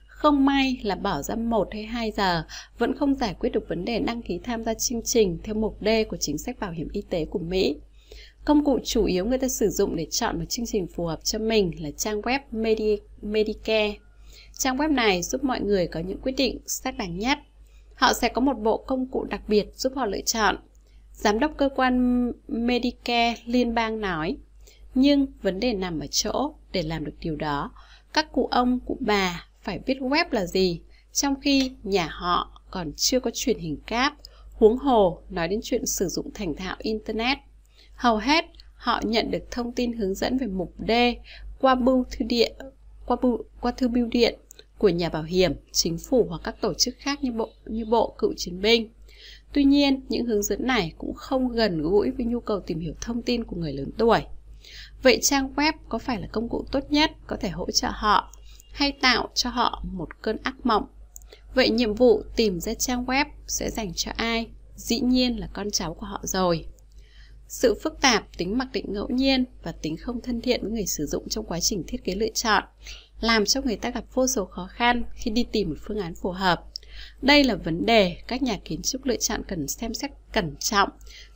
không 0.08 0.46
may 0.46 0.80
là 0.84 0.96
bỏ 0.96 1.22
ra 1.22 1.36
1 1.36 1.68
hay 1.72 1.84
2 1.84 2.12
giờ, 2.12 2.44
vẫn 2.78 2.98
không 2.98 3.16
giải 3.16 3.36
quyết 3.40 3.50
được 3.50 3.70
vấn 3.70 3.86
đề 3.86 4.00
đăng 4.00 4.22
ký 4.22 4.40
tham 4.44 4.64
gia 4.64 4.74
chương 4.74 5.02
trình 5.02 5.38
theo 5.44 5.56
mục 5.56 5.78
D 5.82 5.88
của 6.10 6.18
chính 6.18 6.38
sách 6.38 6.60
bảo 6.60 6.72
hiểm 6.72 6.88
y 6.92 7.02
tế 7.10 7.26
của 7.26 7.40
Mỹ. 7.40 7.76
Công 8.46 8.66
cụ 8.66 8.80
chủ 8.84 9.06
yếu 9.06 9.26
người 9.26 9.38
ta 9.38 9.48
sử 9.48 9.70
dụng 9.70 9.96
để 9.96 10.08
chọn 10.12 10.40
một 10.40 10.46
chương 10.50 10.66
trình 10.66 10.88
phù 10.88 11.06
hợp 11.06 11.20
cho 11.24 11.40
mình 11.40 11.72
là 11.80 11.92
trang 11.92 12.22
web 12.22 12.40
Medi, 12.52 12.98
Medicare. 13.22 13.96
Trang 14.58 14.78
web 14.78 14.94
này 14.94 15.24
giúp 15.24 15.44
mọi 15.44 15.62
người 15.62 15.88
có 15.88 16.00
những 16.00 16.22
quyết 16.22 16.34
định 16.38 16.60
xác 16.66 16.98
đáng 16.98 17.18
nhất. 17.18 17.40
Họ 17.96 18.14
sẽ 18.14 18.30
có 18.30 18.42
một 18.42 18.60
bộ 18.60 18.78
công 18.78 19.08
cụ 19.08 19.24
đặc 19.24 19.42
biệt 19.48 19.66
giúp 19.76 19.94
họ 19.96 20.06
lựa 20.06 20.22
chọn. 20.22 20.58
Giám 21.14 21.40
đốc 21.40 21.52
cơ 21.58 21.70
quan 21.76 22.26
Medicare 22.48 23.36
liên 23.46 23.74
bang 23.74 24.02
nói, 24.02 24.38
nhưng 24.96 25.28
vấn 25.42 25.60
đề 25.60 25.74
nằm 25.74 26.00
ở 26.00 26.08
chỗ 26.12 26.54
để 26.72 26.82
làm 26.82 27.06
được 27.06 27.16
điều 27.20 27.36
đó. 27.36 27.72
Các 28.14 28.32
cụ 28.32 28.48
ông, 28.52 28.80
cụ 28.80 28.98
bà 29.00 29.48
phải 29.62 29.80
biết 29.80 29.98
web 30.00 30.26
là 30.32 30.46
gì, 30.46 30.82
trong 31.14 31.42
khi 31.42 31.72
nhà 31.84 32.08
họ 32.12 32.62
còn 32.72 32.92
chưa 32.96 33.20
có 33.20 33.32
truyền 33.34 33.60
hình 33.60 33.78
cáp, 33.88 34.14
huống 34.54 34.78
hồ 34.78 35.22
nói 35.30 35.48
đến 35.48 35.60
chuyện 35.64 35.86
sử 35.86 36.08
dụng 36.08 36.32
thành 36.34 36.56
thạo 36.56 36.76
Internet. 36.80 37.38
Hầu 37.96 38.18
hết 38.18 38.46
họ 38.76 39.02
nhận 39.04 39.32
được 39.32 39.52
thông 39.52 39.72
tin 39.72 39.94
hướng 39.94 40.16
dẫn 40.16 40.38
về 40.38 40.48
mục 40.48 40.74
D 40.88 40.92
qua 41.60 41.76
bưu 41.76 42.04
thư 42.12 42.26
điện, 42.26 42.56
qua, 43.06 43.18
bưu, 43.22 43.38
qua 43.62 43.72
thư 43.72 43.88
bưu 43.88 44.06
điện 44.06 44.40
của 44.84 44.90
nhà 44.90 45.10
bảo 45.10 45.24
hiểm, 45.24 45.54
chính 45.72 45.98
phủ 45.98 46.26
hoặc 46.30 46.42
các 46.44 46.62
tổ 46.62 46.74
chức 46.74 46.96
khác 46.98 47.24
như 47.24 47.32
bộ 47.32 47.50
như 47.66 47.86
bộ 47.86 48.16
cựu 48.18 48.34
chiến 48.38 48.62
binh. 48.62 48.90
Tuy 49.54 49.64
nhiên, 49.64 50.02
những 50.10 50.26
hướng 50.26 50.44
dẫn 50.44 50.68
này 50.68 50.94
cũng 50.98 51.14
không 51.14 51.50
gần 51.50 51.82
gũi 51.82 52.12
với 52.12 52.26
nhu 52.26 52.40
cầu 52.40 52.60
tìm 52.60 52.80
hiểu 52.80 52.94
thông 53.02 53.22
tin 53.22 53.44
của 53.44 53.56
người 53.56 53.74
lớn 53.74 53.92
tuổi. 53.98 54.22
Vậy 55.04 55.20
trang 55.22 55.54
web 55.56 55.74
có 55.90 55.98
phải 55.98 56.22
là 56.22 56.28
công 56.32 56.50
cụ 56.50 56.66
tốt 56.72 56.80
nhất 56.90 57.12
có 57.28 57.38
thể 57.40 57.50
hỗ 57.50 57.72
trợ 57.72 57.88
họ 57.92 58.34
hay 58.74 58.92
tạo 58.92 59.30
cho 59.34 59.50
họ 59.50 59.84
một 59.92 60.22
cơn 60.22 60.38
ác 60.44 60.66
mộng? 60.66 60.86
Vậy 61.56 61.70
nhiệm 61.70 61.94
vụ 61.94 62.24
tìm 62.36 62.60
ra 62.60 62.74
trang 62.74 63.06
web 63.06 63.26
sẽ 63.48 63.70
dành 63.70 63.92
cho 63.96 64.12
ai? 64.16 64.48
Dĩ 64.76 65.00
nhiên 65.00 65.40
là 65.40 65.48
con 65.54 65.72
cháu 65.72 65.94
của 65.94 66.06
họ 66.06 66.22
rồi. 66.24 66.66
Sự 67.54 67.76
phức 67.84 68.02
tạp, 68.02 68.38
tính 68.38 68.58
mặc 68.58 68.68
định 68.74 68.86
ngẫu 68.88 69.08
nhiên 69.10 69.46
và 69.64 69.72
tính 69.72 69.98
không 69.98 70.22
thân 70.22 70.42
thiện 70.42 70.62
với 70.62 70.72
người 70.72 70.86
sử 70.86 71.06
dụng 71.06 71.30
trong 71.30 71.46
quá 71.46 71.60
trình 71.60 71.84
thiết 71.88 72.04
kế 72.04 72.16
lựa 72.16 72.30
chọn 72.30 72.64
làm 73.20 73.46
cho 73.46 73.62
người 73.62 73.76
ta 73.76 73.90
gặp 73.90 74.04
vô 74.14 74.28
số 74.28 74.46
khó 74.46 74.68
khăn 74.72 75.04
khi 75.14 75.32
đi 75.32 75.46
tìm 75.52 75.70
một 75.70 75.76
phương 75.82 75.98
án 75.98 76.16
phù 76.16 76.32
hợp. 76.32 76.64
Đây 77.22 77.44
là 77.44 77.56
vấn 77.56 77.86
đề 77.86 78.18
các 78.28 78.44
nhà 78.44 78.60
kiến 78.66 78.82
trúc 78.82 79.06
lựa 79.06 79.18
chọn 79.18 79.42
cần 79.48 79.68
xem 79.68 79.94
xét 79.94 80.12
cẩn 80.34 80.56
trọng 80.60 80.90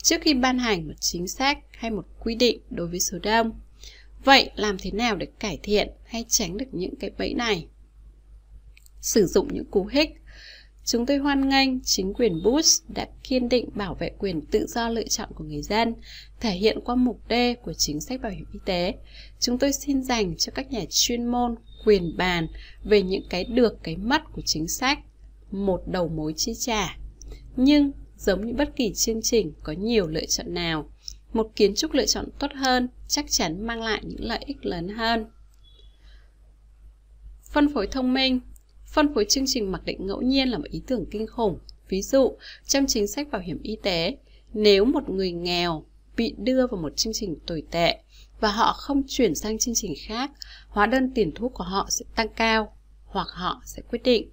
trước 0.03 0.21
khi 0.21 0.33
ban 0.33 0.59
hành 0.59 0.87
một 0.87 0.93
chính 0.99 1.27
sách 1.27 1.59
hay 1.71 1.91
một 1.91 2.05
quy 2.19 2.35
định 2.35 2.59
đối 2.69 2.87
với 2.87 2.99
số 2.99 3.19
đông. 3.19 3.51
Vậy 4.23 4.51
làm 4.55 4.77
thế 4.77 4.91
nào 4.91 5.15
để 5.15 5.27
cải 5.39 5.59
thiện 5.63 5.89
hay 6.05 6.25
tránh 6.27 6.57
được 6.57 6.67
những 6.71 6.95
cái 6.95 7.11
bẫy 7.17 7.33
này? 7.33 7.67
Sử 9.01 9.25
dụng 9.25 9.47
những 9.53 9.65
cú 9.65 9.85
hích 9.85 10.09
Chúng 10.87 11.05
tôi 11.05 11.17
hoan 11.17 11.49
nghênh 11.49 11.79
chính 11.83 12.13
quyền 12.13 12.43
Bush 12.43 12.89
đã 12.89 13.07
kiên 13.23 13.49
định 13.49 13.69
bảo 13.75 13.95
vệ 13.95 14.11
quyền 14.17 14.41
tự 14.41 14.65
do 14.67 14.89
lựa 14.89 15.07
chọn 15.07 15.29
của 15.35 15.43
người 15.43 15.61
dân, 15.61 15.93
thể 16.39 16.51
hiện 16.51 16.79
qua 16.85 16.95
mục 16.95 17.21
D 17.29 17.33
của 17.63 17.73
chính 17.73 18.01
sách 18.01 18.21
bảo 18.21 18.31
hiểm 18.31 18.45
y 18.53 18.59
tế. 18.65 18.95
Chúng 19.39 19.57
tôi 19.57 19.73
xin 19.73 20.03
dành 20.03 20.35
cho 20.37 20.51
các 20.55 20.71
nhà 20.71 20.81
chuyên 20.89 21.25
môn 21.25 21.55
quyền 21.85 22.17
bàn 22.17 22.47
về 22.83 23.01
những 23.01 23.23
cái 23.29 23.43
được 23.43 23.83
cái 23.83 23.97
mất 23.97 24.21
của 24.33 24.41
chính 24.45 24.67
sách 24.67 24.99
một 25.51 25.81
đầu 25.87 26.07
mối 26.07 26.33
chi 26.37 26.53
trả. 26.59 26.97
Nhưng 27.55 27.91
giống 28.17 28.45
như 28.45 28.53
bất 28.53 28.75
kỳ 28.75 28.93
chương 28.93 29.21
trình 29.21 29.53
có 29.63 29.73
nhiều 29.73 30.07
lựa 30.07 30.25
chọn 30.25 30.53
nào, 30.53 30.89
một 31.33 31.51
kiến 31.55 31.75
trúc 31.75 31.93
lựa 31.93 32.05
chọn 32.05 32.25
tốt 32.39 32.51
hơn 32.55 32.89
chắc 33.07 33.25
chắn 33.29 33.67
mang 33.67 33.81
lại 33.81 34.01
những 34.03 34.23
lợi 34.23 34.43
ích 34.45 34.65
lớn 34.65 34.87
hơn. 34.87 35.25
Phân 37.51 37.73
phối 37.73 37.87
thông 37.87 38.13
minh 38.13 38.39
Phân 38.97 39.13
phối 39.13 39.25
chương 39.29 39.43
trình 39.47 39.71
mặc 39.71 39.81
định 39.85 40.05
ngẫu 40.07 40.21
nhiên 40.21 40.49
là 40.49 40.57
một 40.57 40.67
ý 40.69 40.81
tưởng 40.87 41.05
kinh 41.11 41.27
khủng. 41.27 41.59
Ví 41.89 42.01
dụ, 42.01 42.37
trong 42.67 42.85
chính 42.87 43.07
sách 43.07 43.31
bảo 43.31 43.41
hiểm 43.41 43.59
y 43.63 43.75
tế, 43.83 44.17
nếu 44.53 44.85
một 44.85 45.09
người 45.09 45.31
nghèo 45.31 45.85
bị 46.15 46.35
đưa 46.37 46.67
vào 46.67 46.81
một 46.81 46.97
chương 46.97 47.13
trình 47.13 47.35
tồi 47.45 47.63
tệ 47.71 47.97
và 48.39 48.51
họ 48.51 48.73
không 48.73 49.03
chuyển 49.07 49.35
sang 49.35 49.57
chương 49.57 49.75
trình 49.75 49.93
khác, 50.07 50.31
hóa 50.67 50.85
đơn 50.85 51.11
tiền 51.15 51.31
thuốc 51.35 51.53
của 51.53 51.63
họ 51.63 51.87
sẽ 51.89 52.05
tăng 52.15 52.29
cao 52.29 52.75
hoặc 53.05 53.27
họ 53.29 53.61
sẽ 53.65 53.81
quyết 53.89 54.03
định 54.03 54.29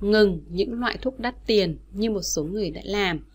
ngừng 0.00 0.44
những 0.48 0.74
loại 0.74 0.98
thuốc 1.02 1.18
đắt 1.18 1.46
tiền 1.46 1.78
như 1.92 2.10
một 2.10 2.22
số 2.22 2.44
người 2.44 2.70
đã 2.70 2.80
làm. 2.84 3.26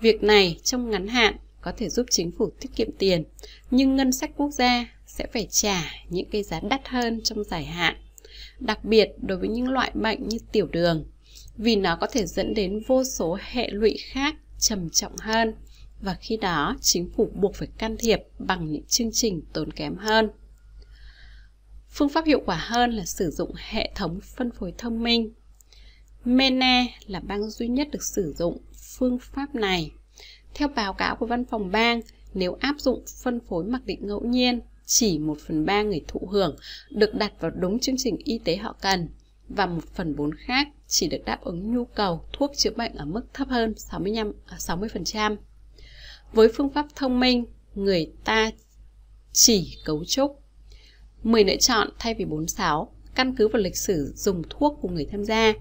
Việc 0.00 0.22
này 0.22 0.60
trong 0.62 0.90
ngắn 0.90 1.08
hạn 1.08 1.36
có 1.60 1.72
thể 1.76 1.88
giúp 1.88 2.06
chính 2.10 2.30
phủ 2.32 2.50
tiết 2.60 2.68
kiệm 2.76 2.88
tiền, 2.98 3.24
nhưng 3.70 3.96
ngân 3.96 4.12
sách 4.12 4.30
quốc 4.36 4.50
gia 4.50 4.86
sẽ 5.06 5.26
phải 5.32 5.46
trả 5.50 5.92
những 6.08 6.30
cái 6.30 6.42
giá 6.42 6.60
đắt 6.60 6.88
hơn 6.88 7.20
trong 7.24 7.44
dài 7.44 7.64
hạn. 7.64 7.96
Đặc 8.58 8.84
biệt 8.84 9.08
đối 9.22 9.38
với 9.38 9.48
những 9.48 9.68
loại 9.68 9.90
bệnh 9.94 10.28
như 10.28 10.38
tiểu 10.52 10.66
đường, 10.66 11.04
vì 11.56 11.76
nó 11.76 11.96
có 11.96 12.06
thể 12.06 12.26
dẫn 12.26 12.54
đến 12.54 12.82
vô 12.86 13.04
số 13.04 13.38
hệ 13.40 13.70
lụy 13.70 13.96
khác 14.12 14.34
trầm 14.58 14.90
trọng 14.90 15.16
hơn 15.16 15.54
và 16.00 16.16
khi 16.20 16.36
đó 16.36 16.76
chính 16.80 17.10
phủ 17.16 17.30
buộc 17.34 17.54
phải 17.54 17.68
can 17.78 17.96
thiệp 17.98 18.18
bằng 18.38 18.72
những 18.72 18.84
chương 18.88 19.10
trình 19.12 19.42
tốn 19.52 19.72
kém 19.72 19.96
hơn. 19.96 20.30
Phương 21.90 22.08
pháp 22.08 22.24
hiệu 22.26 22.42
quả 22.46 22.56
hơn 22.56 22.90
là 22.90 23.04
sử 23.04 23.30
dụng 23.30 23.52
hệ 23.56 23.92
thống 23.94 24.20
phân 24.36 24.50
phối 24.50 24.74
thông 24.78 25.02
minh. 25.02 25.32
Mene 26.24 26.86
là 27.06 27.20
bang 27.20 27.50
duy 27.50 27.68
nhất 27.68 27.88
được 27.92 28.02
sử 28.02 28.34
dụng 28.38 28.58
phương 28.98 29.18
pháp 29.18 29.54
này. 29.54 29.90
Theo 30.54 30.68
báo 30.68 30.94
cáo 30.94 31.16
của 31.16 31.26
văn 31.26 31.44
phòng 31.44 31.70
bang, 31.70 32.00
nếu 32.34 32.56
áp 32.60 32.74
dụng 32.78 33.04
phân 33.22 33.40
phối 33.40 33.64
mặc 33.64 33.82
định 33.84 34.06
ngẫu 34.06 34.20
nhiên, 34.20 34.60
chỉ 34.92 35.18
1 35.18 35.38
phần 35.46 35.66
3 35.66 35.82
người 35.82 36.04
thụ 36.08 36.28
hưởng 36.30 36.56
được 36.90 37.14
đặt 37.14 37.32
vào 37.40 37.50
đúng 37.50 37.78
chương 37.78 37.94
trình 37.98 38.16
y 38.24 38.38
tế 38.38 38.56
họ 38.56 38.76
cần 38.80 39.08
và 39.48 39.66
1 39.66 39.80
phần 39.94 40.16
4 40.16 40.30
khác 40.34 40.68
chỉ 40.86 41.08
được 41.08 41.24
đáp 41.24 41.40
ứng 41.40 41.74
nhu 41.74 41.84
cầu 41.84 42.24
thuốc 42.32 42.52
chữa 42.56 42.70
bệnh 42.70 42.94
ở 42.94 43.04
mức 43.04 43.22
thấp 43.34 43.48
hơn 43.48 43.74
65, 43.76 44.32
60%. 44.58 45.18
À, 45.18 45.36
Với 46.32 46.48
phương 46.54 46.70
pháp 46.70 46.86
thông 46.94 47.20
minh, 47.20 47.44
người 47.74 48.12
ta 48.24 48.50
chỉ 49.32 49.78
cấu 49.84 50.04
trúc 50.04 50.42
10 51.22 51.44
lựa 51.44 51.56
chọn 51.56 51.88
thay 51.98 52.14
vì 52.14 52.24
46 52.24 52.92
căn 53.14 53.36
cứ 53.36 53.48
vào 53.48 53.62
lịch 53.62 53.76
sử 53.76 54.12
dùng 54.16 54.42
thuốc 54.50 54.78
của 54.80 54.88
người 54.88 55.06
tham 55.10 55.24
gia. 55.24 55.52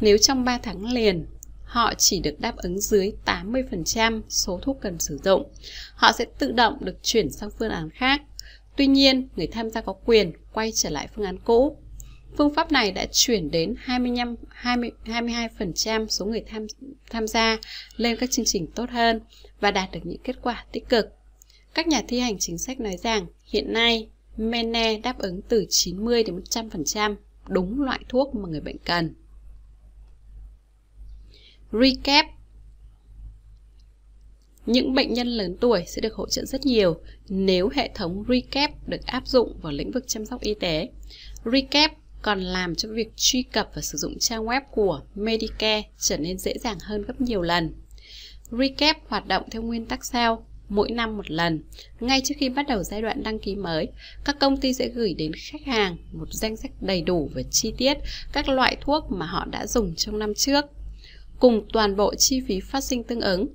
Nếu 0.00 0.18
trong 0.18 0.44
3 0.44 0.58
tháng 0.58 0.92
liền 0.92 1.26
họ 1.64 1.94
chỉ 1.98 2.20
được 2.20 2.40
đáp 2.40 2.56
ứng 2.56 2.80
dưới 2.80 3.12
80% 3.24 4.22
số 4.28 4.58
thuốc 4.62 4.78
cần 4.80 4.98
sử 4.98 5.18
dụng, 5.24 5.52
họ 5.94 6.12
sẽ 6.12 6.24
tự 6.38 6.52
động 6.52 6.76
được 6.80 6.96
chuyển 7.02 7.30
sang 7.30 7.50
phương 7.58 7.70
án 7.70 7.90
khác. 7.90 8.22
Tuy 8.78 8.86
nhiên, 8.86 9.28
người 9.36 9.46
tham 9.46 9.70
gia 9.70 9.80
có 9.80 9.92
quyền 9.92 10.32
quay 10.52 10.72
trở 10.72 10.90
lại 10.90 11.08
phương 11.14 11.24
án 11.24 11.38
cũ. 11.44 11.76
Phương 12.36 12.54
pháp 12.54 12.72
này 12.72 12.92
đã 12.92 13.06
chuyển 13.12 13.50
đến 13.50 13.74
25 13.78 14.34
20, 14.48 14.90
22% 15.04 16.06
số 16.08 16.26
người 16.26 16.44
tham 16.46 16.66
tham 17.10 17.26
gia 17.26 17.58
lên 17.96 18.16
các 18.16 18.30
chương 18.30 18.44
trình 18.44 18.66
tốt 18.66 18.90
hơn 18.90 19.20
và 19.60 19.70
đạt 19.70 19.92
được 19.92 20.00
những 20.04 20.20
kết 20.24 20.36
quả 20.42 20.64
tích 20.72 20.88
cực. 20.88 21.06
Các 21.74 21.86
nhà 21.86 22.02
thi 22.08 22.18
hành 22.18 22.38
chính 22.38 22.58
sách 22.58 22.80
nói 22.80 22.96
rằng 22.96 23.26
hiện 23.44 23.72
nay 23.72 24.08
Mene 24.36 24.98
đáp 24.98 25.18
ứng 25.18 25.42
từ 25.48 25.66
90 25.68 26.22
đến 26.22 26.40
100% 26.50 27.16
đúng 27.48 27.82
loại 27.82 28.00
thuốc 28.08 28.34
mà 28.34 28.48
người 28.48 28.60
bệnh 28.60 28.78
cần. 28.78 29.14
Recap 31.72 32.26
những 34.66 34.94
bệnh 34.94 35.12
nhân 35.12 35.28
lớn 35.28 35.56
tuổi 35.60 35.84
sẽ 35.86 36.00
được 36.00 36.14
hỗ 36.14 36.28
trợ 36.28 36.44
rất 36.44 36.66
nhiều 36.66 37.00
nếu 37.28 37.70
hệ 37.74 37.90
thống 37.94 38.24
Recap 38.28 38.88
được 38.88 39.06
áp 39.06 39.26
dụng 39.26 39.58
vào 39.62 39.72
lĩnh 39.72 39.90
vực 39.90 40.04
chăm 40.06 40.26
sóc 40.26 40.40
y 40.40 40.54
tế. 40.54 40.88
Recap 41.52 41.92
còn 42.22 42.40
làm 42.40 42.74
cho 42.74 42.88
việc 42.92 43.12
truy 43.16 43.42
cập 43.42 43.70
và 43.74 43.82
sử 43.82 43.98
dụng 43.98 44.18
trang 44.18 44.44
web 44.44 44.60
của 44.70 45.00
Medicare 45.14 45.82
trở 45.98 46.16
nên 46.16 46.38
dễ 46.38 46.54
dàng 46.58 46.78
hơn 46.82 47.02
gấp 47.02 47.20
nhiều 47.20 47.42
lần. 47.42 47.74
Recap 48.50 48.96
hoạt 49.08 49.26
động 49.26 49.42
theo 49.50 49.62
nguyên 49.62 49.86
tắc 49.86 50.04
sau 50.04 50.46
mỗi 50.68 50.90
năm 50.90 51.16
một 51.16 51.30
lần. 51.30 51.62
Ngay 52.00 52.20
trước 52.24 52.34
khi 52.38 52.48
bắt 52.48 52.66
đầu 52.68 52.82
giai 52.82 53.02
đoạn 53.02 53.22
đăng 53.22 53.38
ký 53.38 53.54
mới, 53.54 53.88
các 54.24 54.38
công 54.40 54.56
ty 54.56 54.72
sẽ 54.72 54.88
gửi 54.88 55.14
đến 55.14 55.32
khách 55.34 55.64
hàng 55.66 55.96
một 56.12 56.28
danh 56.30 56.56
sách 56.56 56.70
đầy 56.80 57.02
đủ 57.02 57.30
và 57.34 57.42
chi 57.50 57.72
tiết 57.76 57.94
các 58.32 58.48
loại 58.48 58.76
thuốc 58.80 59.10
mà 59.10 59.26
họ 59.26 59.44
đã 59.50 59.66
dùng 59.66 59.94
trong 59.94 60.18
năm 60.18 60.34
trước, 60.34 60.64
cùng 61.38 61.66
toàn 61.72 61.96
bộ 61.96 62.14
chi 62.14 62.40
phí 62.48 62.60
phát 62.60 62.84
sinh 62.84 63.04
tương 63.04 63.20
ứng. 63.20 63.46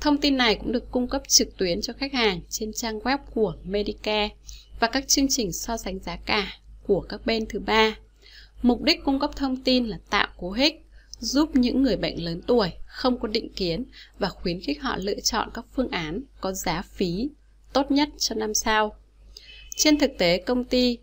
Thông 0.00 0.18
tin 0.18 0.36
này 0.36 0.54
cũng 0.54 0.72
được 0.72 0.90
cung 0.90 1.08
cấp 1.08 1.22
trực 1.28 1.56
tuyến 1.56 1.80
cho 1.80 1.92
khách 1.92 2.12
hàng 2.12 2.40
trên 2.48 2.72
trang 2.72 2.98
web 2.98 3.18
của 3.34 3.54
Medicare 3.64 4.28
và 4.80 4.86
các 4.86 5.08
chương 5.08 5.28
trình 5.28 5.52
so 5.52 5.76
sánh 5.76 5.98
giá 5.98 6.16
cả 6.16 6.52
của 6.86 7.00
các 7.00 7.26
bên 7.26 7.46
thứ 7.46 7.58
ba. 7.58 7.96
Mục 8.62 8.82
đích 8.82 9.04
cung 9.04 9.20
cấp 9.20 9.30
thông 9.36 9.56
tin 9.56 9.86
là 9.86 9.98
tạo 10.10 10.28
cú 10.36 10.50
hích, 10.50 10.86
giúp 11.18 11.56
những 11.56 11.82
người 11.82 11.96
bệnh 11.96 12.24
lớn 12.24 12.40
tuổi 12.46 12.70
không 12.86 13.20
có 13.20 13.28
định 13.28 13.52
kiến 13.52 13.84
và 14.18 14.28
khuyến 14.28 14.60
khích 14.60 14.82
họ 14.82 14.96
lựa 14.96 15.20
chọn 15.20 15.48
các 15.54 15.64
phương 15.74 15.90
án 15.90 16.22
có 16.40 16.52
giá 16.52 16.82
phí 16.82 17.28
tốt 17.72 17.90
nhất 17.90 18.08
cho 18.18 18.34
năm 18.34 18.54
sau. 18.54 18.94
Trên 19.76 19.98
thực 19.98 20.10
tế, 20.18 20.38
công 20.38 20.64
ty 20.64 20.98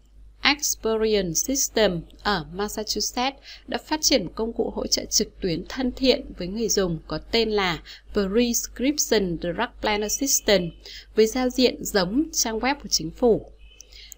Experian 0.48 1.34
System 1.34 2.02
ở 2.24 2.46
Massachusetts 2.54 3.40
đã 3.68 3.78
phát 3.78 4.02
triển 4.02 4.26
một 4.26 4.32
công 4.36 4.54
cụ 4.54 4.72
hỗ 4.76 4.88
trợ 4.88 5.06
trực 5.06 5.42
tuyến 5.42 5.66
thân 5.70 5.92
thiện 5.92 6.34
với 6.38 6.48
người 6.48 6.70
dùng 6.70 7.00
có 7.08 7.18
tên 7.18 7.50
là 7.50 7.82
Prescription 8.14 9.38
Drug 9.42 9.82
Planner 9.82 10.12
System 10.20 10.70
với 11.16 11.28
giao 11.28 11.50
diện 11.50 11.84
giống 11.84 12.24
trang 12.34 12.60
web 12.60 12.76
của 12.76 12.88
chính 12.88 13.12
phủ. 13.12 13.52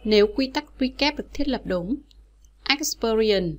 Nếu 0.03 0.27
quy 0.35 0.51
tắc 0.53 0.65
recap 0.79 1.17
được 1.17 1.33
thiết 1.33 1.47
lập 1.47 1.61
đúng, 1.65 1.95
Experience 2.63 3.57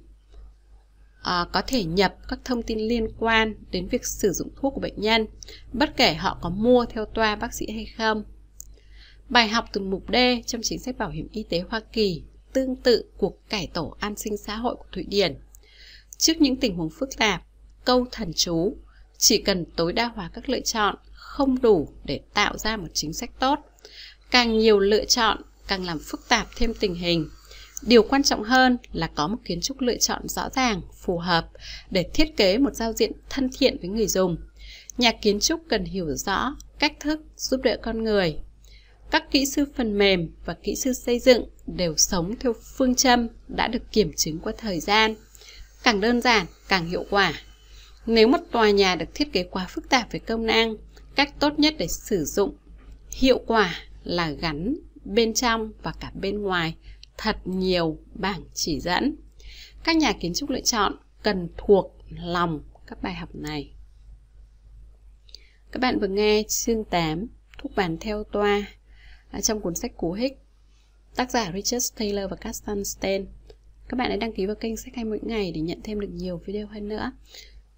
à, 1.23 1.47
có 1.53 1.63
thể 1.67 1.85
nhập 1.85 2.15
các 2.29 2.39
thông 2.45 2.63
tin 2.63 2.79
liên 2.79 3.09
quan 3.19 3.55
đến 3.71 3.89
việc 3.89 4.07
sử 4.07 4.33
dụng 4.33 4.49
thuốc 4.57 4.75
của 4.75 4.81
bệnh 4.81 5.01
nhân, 5.01 5.27
bất 5.73 5.97
kể 5.97 6.15
họ 6.15 6.39
có 6.43 6.51
mua 6.51 6.85
theo 6.85 7.05
toa 7.05 7.37
bác 7.37 7.55
sĩ 7.55 7.67
hay 7.73 7.87
không. 7.97 8.25
Bài 9.29 9.49
học 9.49 9.65
từ 9.73 9.81
mục 9.81 10.05
D 10.13 10.17
trong 10.47 10.61
chính 10.65 10.79
sách 10.79 10.99
bảo 10.99 11.11
hiểm 11.11 11.29
y 11.33 11.43
tế 11.43 11.65
Hoa 11.69 11.81
Kỳ 11.93 12.23
tương 12.53 12.77
tự 12.77 13.05
cuộc 13.17 13.49
cải 13.49 13.67
tổ 13.67 13.97
an 14.01 14.17
sinh 14.17 14.37
xã 14.37 14.57
hội 14.57 14.77
của 14.77 14.87
Thụy 14.93 15.05
Điển. 15.09 15.39
Trước 16.19 16.41
những 16.41 16.57
tình 16.57 16.75
huống 16.77 16.91
phức 16.91 17.17
tạp, 17.17 17.43
câu 17.85 18.07
thần 18.13 18.33
chú 18.33 18.77
chỉ 19.19 19.43
cần 19.43 19.65
tối 19.77 19.93
đa 19.93 20.07
hóa 20.15 20.31
các 20.35 20.49
lựa 20.49 20.61
chọn 20.61 20.95
không 21.13 21.61
đủ 21.61 21.89
để 22.05 22.21
tạo 22.35 22.59
ra 22.59 22.77
một 22.77 22.89
chính 22.95 23.13
sách 23.13 23.31
tốt. 23.39 23.59
Càng 24.31 24.59
nhiều 24.59 24.79
lựa 24.79 25.05
chọn 25.05 25.43
càng 25.67 25.87
làm 25.87 25.99
phức 25.99 26.29
tạp 26.29 26.49
thêm 26.57 26.75
tình 26.81 26.95
hình 26.95 27.29
Điều 27.83 28.03
quan 28.03 28.23
trọng 28.23 28.43
hơn 28.43 28.79
là 28.93 29.07
có 29.15 29.29
một 29.29 29.37
kiến 29.45 29.61
trúc 29.61 29.81
lựa 29.81 29.97
chọn 29.97 30.29
rõ 30.29 30.49
ràng, 30.55 30.81
phù 30.95 31.19
hợp 31.19 31.49
để 31.91 32.11
thiết 32.15 32.37
kế 32.37 32.59
một 32.59 32.75
giao 32.75 32.93
diện 32.93 33.13
thân 33.31 33.51
thiện 33.59 33.77
với 33.81 33.89
người 33.89 34.07
dùng. 34.07 34.37
Nhà 34.99 35.13
kiến 35.13 35.41
trúc 35.41 35.61
cần 35.69 35.85
hiểu 35.85 36.15
rõ 36.15 36.57
cách 36.79 36.93
thức 37.01 37.21
giúp 37.37 37.61
đỡ 37.63 37.77
con 37.83 38.05
người. 38.05 38.37
Các 39.11 39.31
kỹ 39.31 39.47
sư 39.47 39.65
phần 39.77 39.99
mềm 39.99 40.31
và 40.45 40.55
kỹ 40.55 40.77
sư 40.77 40.93
xây 40.93 41.19
dựng 41.19 41.45
đều 41.67 41.97
sống 41.97 42.35
theo 42.41 42.53
phương 42.77 42.95
châm 42.95 43.29
đã 43.49 43.69
được 43.69 43.93
kiểm 43.93 44.13
chứng 44.17 44.39
qua 44.39 44.53
thời 44.59 44.81
gian. 44.81 45.15
Càng 45.83 46.01
đơn 46.01 46.21
giản, 46.21 46.47
càng 46.69 46.89
hiệu 46.89 47.05
quả. 47.11 47.33
Nếu 48.07 48.29
một 48.29 48.39
tòa 48.51 48.71
nhà 48.71 48.95
được 48.95 49.15
thiết 49.15 49.33
kế 49.33 49.43
quá 49.43 49.67
phức 49.69 49.89
tạp 49.89 50.13
về 50.13 50.19
công 50.19 50.47
năng, 50.47 50.77
cách 51.15 51.41
tốt 51.41 51.59
nhất 51.59 51.75
để 51.79 51.87
sử 51.89 52.25
dụng 52.25 52.57
hiệu 53.11 53.41
quả 53.47 53.75
là 54.05 54.31
gắn 54.31 54.77
bên 55.05 55.35
trong 55.35 55.73
và 55.83 55.93
cả 56.01 56.13
bên 56.21 56.43
ngoài 56.43 56.75
thật 57.19 57.37
nhiều 57.45 57.99
bảng 58.15 58.43
chỉ 58.55 58.81
dẫn. 58.81 59.17
Các 59.85 59.97
nhà 59.97 60.13
kiến 60.13 60.33
trúc 60.35 60.51
lựa 60.51 60.61
chọn 60.61 60.97
cần 61.23 61.49
thuộc 61.57 61.97
lòng 62.19 62.61
các 62.87 63.03
bài 63.03 63.15
học 63.15 63.35
này. 63.35 63.75
Các 65.73 65.81
bạn 65.81 65.99
vừa 65.99 66.09
nghe 66.09 66.43
chương 66.49 66.85
8 66.85 67.27
thúc 67.59 67.73
bàn 67.77 67.97
theo 68.01 68.25
toa 68.25 68.67
trong 69.43 69.61
cuốn 69.61 69.75
sách 69.75 69.97
Cú 69.97 70.13
Hích 70.13 70.39
tác 71.17 71.31
giả 71.31 71.53
Richard 71.55 71.93
Taylor 71.99 72.31
và 72.31 72.37
Castan 72.37 72.85
Stein. 72.85 73.27
Các 73.89 73.97
bạn 73.97 74.09
hãy 74.09 74.17
đăng 74.17 74.33
ký 74.33 74.47
vào 74.47 74.57
kênh 74.57 74.77
sách 74.77 74.95
hay 74.95 75.05
mỗi 75.05 75.21
ngày 75.23 75.53
để 75.53 75.61
nhận 75.61 75.81
thêm 75.85 76.01
được 76.01 76.11
nhiều 76.13 76.41
video 76.47 76.67
hơn 76.67 76.89
nữa. 76.89 77.13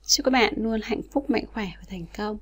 Chúc 0.07 0.25
các 0.25 0.31
bạn 0.31 0.55
luôn 0.57 0.81
hạnh 0.83 1.03
phúc, 1.13 1.31
mạnh 1.31 1.45
khỏe 1.53 1.69
và 1.77 1.85
thành 1.89 2.07
công. 2.17 2.39